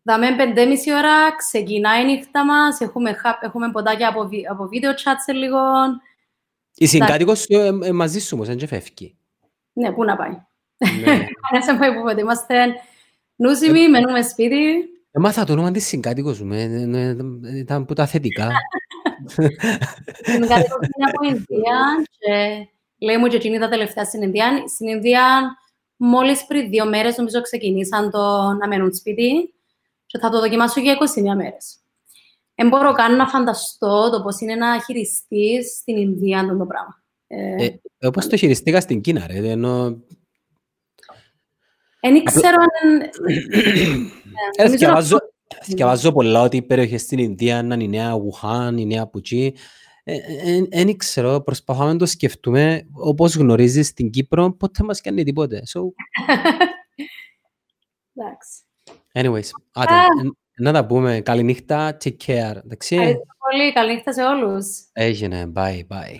Δαμε 0.02 0.36
πεντέμιση 0.36 0.92
ώρα, 0.94 1.36
ξεκινάει 1.36 2.02
η 2.02 2.04
νύχτα 2.04 2.44
μας, 2.44 2.80
έχουμε, 2.80 3.12
χα- 3.12 3.38
έχουμε 3.42 3.70
ποτάκια 3.70 4.08
από, 4.08 4.28
βι- 4.28 4.48
από 4.50 4.66
βίντεο 4.68 4.92
chat 4.92 5.14
σε 5.24 5.32
λίγο. 5.32 5.58
Η 6.74 6.86
συγκάτοικος 6.86 7.38
σου 7.40 7.46
ε, 7.50 7.66
ε, 7.82 7.92
μαζί 7.92 8.20
σου 8.20 8.30
όμως, 8.34 8.46
δεν 8.46 8.56
και 8.56 8.66
φεύγει. 8.66 9.16
Ναι, 9.72 9.92
πού 9.92 10.04
να 10.04 10.16
πάει. 10.16 10.30
Ναι. 11.00 11.04
Κανένας 11.04 11.66
δεν 11.66 11.78
πάει 11.78 11.94
που 11.94 12.02
ποτέ. 12.02 12.20
Είμαστε 12.20 12.74
νούσιμοι, 13.38 13.88
μένουμε 13.88 14.22
σπίτι. 14.22 14.88
Έμαθα 15.10 15.44
το 15.44 15.52
όνομα 15.52 15.70
της 15.70 15.86
συγκάτοικος 15.86 16.40
μου, 16.42 16.52
ε, 16.52 16.62
ε, 16.62 17.16
ε, 17.44 17.58
ήταν 17.58 17.84
που 17.84 17.94
τα 17.94 18.06
θετικά. 18.06 18.50
Την 20.24 20.46
κατοικώ 20.46 20.76
είναι 20.82 21.10
από 21.12 21.26
Ινδία 21.26 22.06
και 22.18 22.66
λέει 22.98 23.16
μου 23.16 23.26
και 23.26 23.36
εκείνη 23.36 23.58
τα 23.58 23.68
τελευταία 23.68 24.04
στην 24.04 24.22
Ινδία. 24.22 24.62
Στην 24.74 24.88
Ινδία 24.88 25.56
μόλις 25.96 26.46
πριν 26.46 26.70
δύο 26.70 26.86
μέρες 26.86 27.16
νομίζω 27.16 27.40
ξεκινήσαν 27.40 28.10
το 28.10 28.52
να 28.60 28.68
μένουν 28.68 28.94
σπίτι 28.94 29.54
και 30.06 30.18
θα 30.18 30.30
το 30.30 30.40
δοκιμάσω 30.40 30.80
για 30.80 30.96
21 31.32 31.36
μέρες. 31.36 31.76
Δεν 32.54 32.68
μπορώ 32.68 32.92
καν 32.92 33.16
να 33.16 33.28
φανταστώ 33.28 34.10
το 34.10 34.22
πώς 34.22 34.40
είναι 34.40 34.54
να 34.54 34.80
χειριστείς 34.80 35.76
στην 35.80 35.96
Ινδία 35.96 36.40
αυτό 36.40 36.56
το 36.56 36.66
πράγμα. 36.66 37.02
Ε, 37.26 37.64
Ε, 37.64 37.80
Όπως 38.06 38.26
το 38.26 38.36
χειριστήκα 38.36 38.80
στην 38.80 39.00
Κίνα, 39.00 39.26
ρε, 39.26 39.50
ενώ 39.50 40.02
Εν 42.08 42.24
ξέρω 42.24 42.56
αν... 42.82 43.00
Ε, 43.00 44.62
νομίζω 44.62 44.76
Θκιαβάζω, 44.76 45.16
θκιαβάζω 45.62 46.12
πολλά 46.12 46.42
ότι 46.42 46.56
οι 46.56 46.62
περιοχές 46.62 47.00
στην 47.00 47.18
Ινδία 47.18 47.58
είναι 47.58 47.82
η 47.82 47.88
νέα 47.88 48.18
Βουχάν, 48.18 48.78
η 48.78 48.86
νέα 48.86 49.06
Πουτσί. 49.06 49.54
Δεν 50.70 50.96
ξέρω, 50.96 51.40
προσπαθάμε 51.40 51.92
να 51.92 51.98
το 51.98 52.06
σκεφτούμε 52.06 52.86
όπως 52.92 53.34
γνωρίζεις 53.36 53.86
στην 53.86 54.10
Κύπρο, 54.10 54.52
ποτέ 54.52 54.84
μας 54.84 55.00
κάνει 55.00 55.22
τίποτε. 55.24 55.62
So, 55.74 55.80
Εντάξει. 58.14 58.60
anyways, 59.12 59.50
άτε, 59.72 59.94
Α. 59.94 60.04
εν- 60.20 60.36
να 60.60 60.72
τα 60.72 60.86
πούμε. 60.86 61.20
Καληνύχτα, 61.20 61.96
take 62.04 62.16
care. 62.26 62.56
Εντάξει, 62.64 62.94
Ευχαριστώ 62.94 63.22
πολύ. 63.50 63.72
Καλή 63.72 63.94
νύχτα 63.94 64.12
σε 64.12 64.22
όλους. 64.22 64.66
έγινε, 64.92 65.52
bye, 65.54 65.80
bye. 65.88 66.16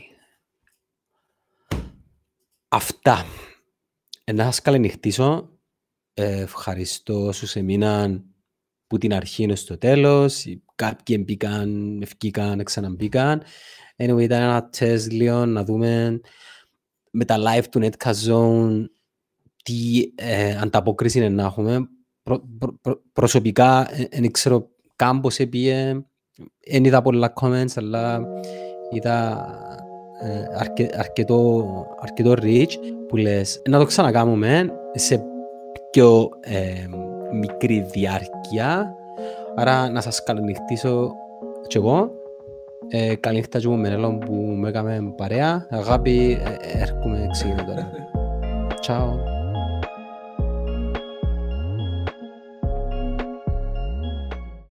Αυτά. 2.68 3.24
Ε, 4.24 4.32
Να 4.32 4.44
σας 4.44 4.60
καληνυχτήσω. 4.62 5.48
Ε, 6.20 6.40
ευχαριστώ 6.40 7.26
όσους 7.26 7.56
έμειναν 7.56 8.24
που 8.86 8.98
την 8.98 9.14
αρχή 9.14 9.50
ως 9.50 9.64
το 9.64 9.78
τέλος. 9.78 10.44
Οι- 10.44 10.62
Κάποιοι 10.74 11.22
μπήκαν, 11.26 11.98
ευκήκαν, 12.02 12.62
ξαναμπήκαν. 12.64 13.42
Anyway, 13.96 14.20
ήταν 14.20 14.42
ένα 14.42 14.68
τεστ 14.68 15.12
λίγο 15.12 15.46
να 15.46 15.64
δούμε 15.64 16.20
με 17.10 17.24
τα 17.24 17.36
live 17.38 17.64
του 17.70 17.80
Netcast 17.82 18.28
Zone 18.32 18.84
τι 19.62 20.12
ε, 20.14 20.56
ανταπόκριση 20.58 21.18
είναι 21.18 21.28
να 21.28 21.42
έχουμε. 21.44 21.88
Προ, 22.22 22.42
προ, 22.58 22.78
προ- 22.80 23.00
προσωπικά 23.12 23.88
δεν 24.10 24.30
ξέρω 24.30 24.68
καν 24.96 25.20
πώς 25.20 25.38
έπιε. 25.38 26.04
Δεν 26.70 26.84
είδα 26.84 27.02
πολλά 27.02 27.32
comments, 27.40 27.72
αλλά 27.76 28.20
είδα 28.90 29.46
ε, 30.22 30.44
αρκε, 30.58 30.88
αρκετό, 30.92 31.66
αρκετό 32.00 32.34
reach 32.40 32.72
που 33.08 33.16
λες 33.16 33.62
να 33.68 33.78
το 33.78 33.84
ξανακάμουμε 33.84 34.68
σε 34.94 35.22
πιο 35.90 36.28
ε, 36.40 36.86
μικρή 37.32 37.86
διάρκεια. 37.92 38.94
Άρα 39.56 39.90
να 39.90 40.00
σας 40.00 40.22
καληνυχτήσω 40.22 41.12
κι 41.66 41.76
εγώ. 41.76 42.10
Ε, 42.88 43.14
καλή 43.14 43.36
νύχτα 43.36 43.58
και 43.58 43.68
μου 43.68 43.76
με 43.76 43.88
Νέλο 43.88 44.18
που 44.18 44.32
με 44.34 44.68
έκαμε 44.68 45.12
παρέα. 45.16 45.66
Αγάπη, 45.70 46.40
ε, 46.44 46.78
έρχομαι 46.80 47.26
ξεκινώ 47.32 47.64
τώρα. 47.64 47.90
Ciao. 48.86 49.37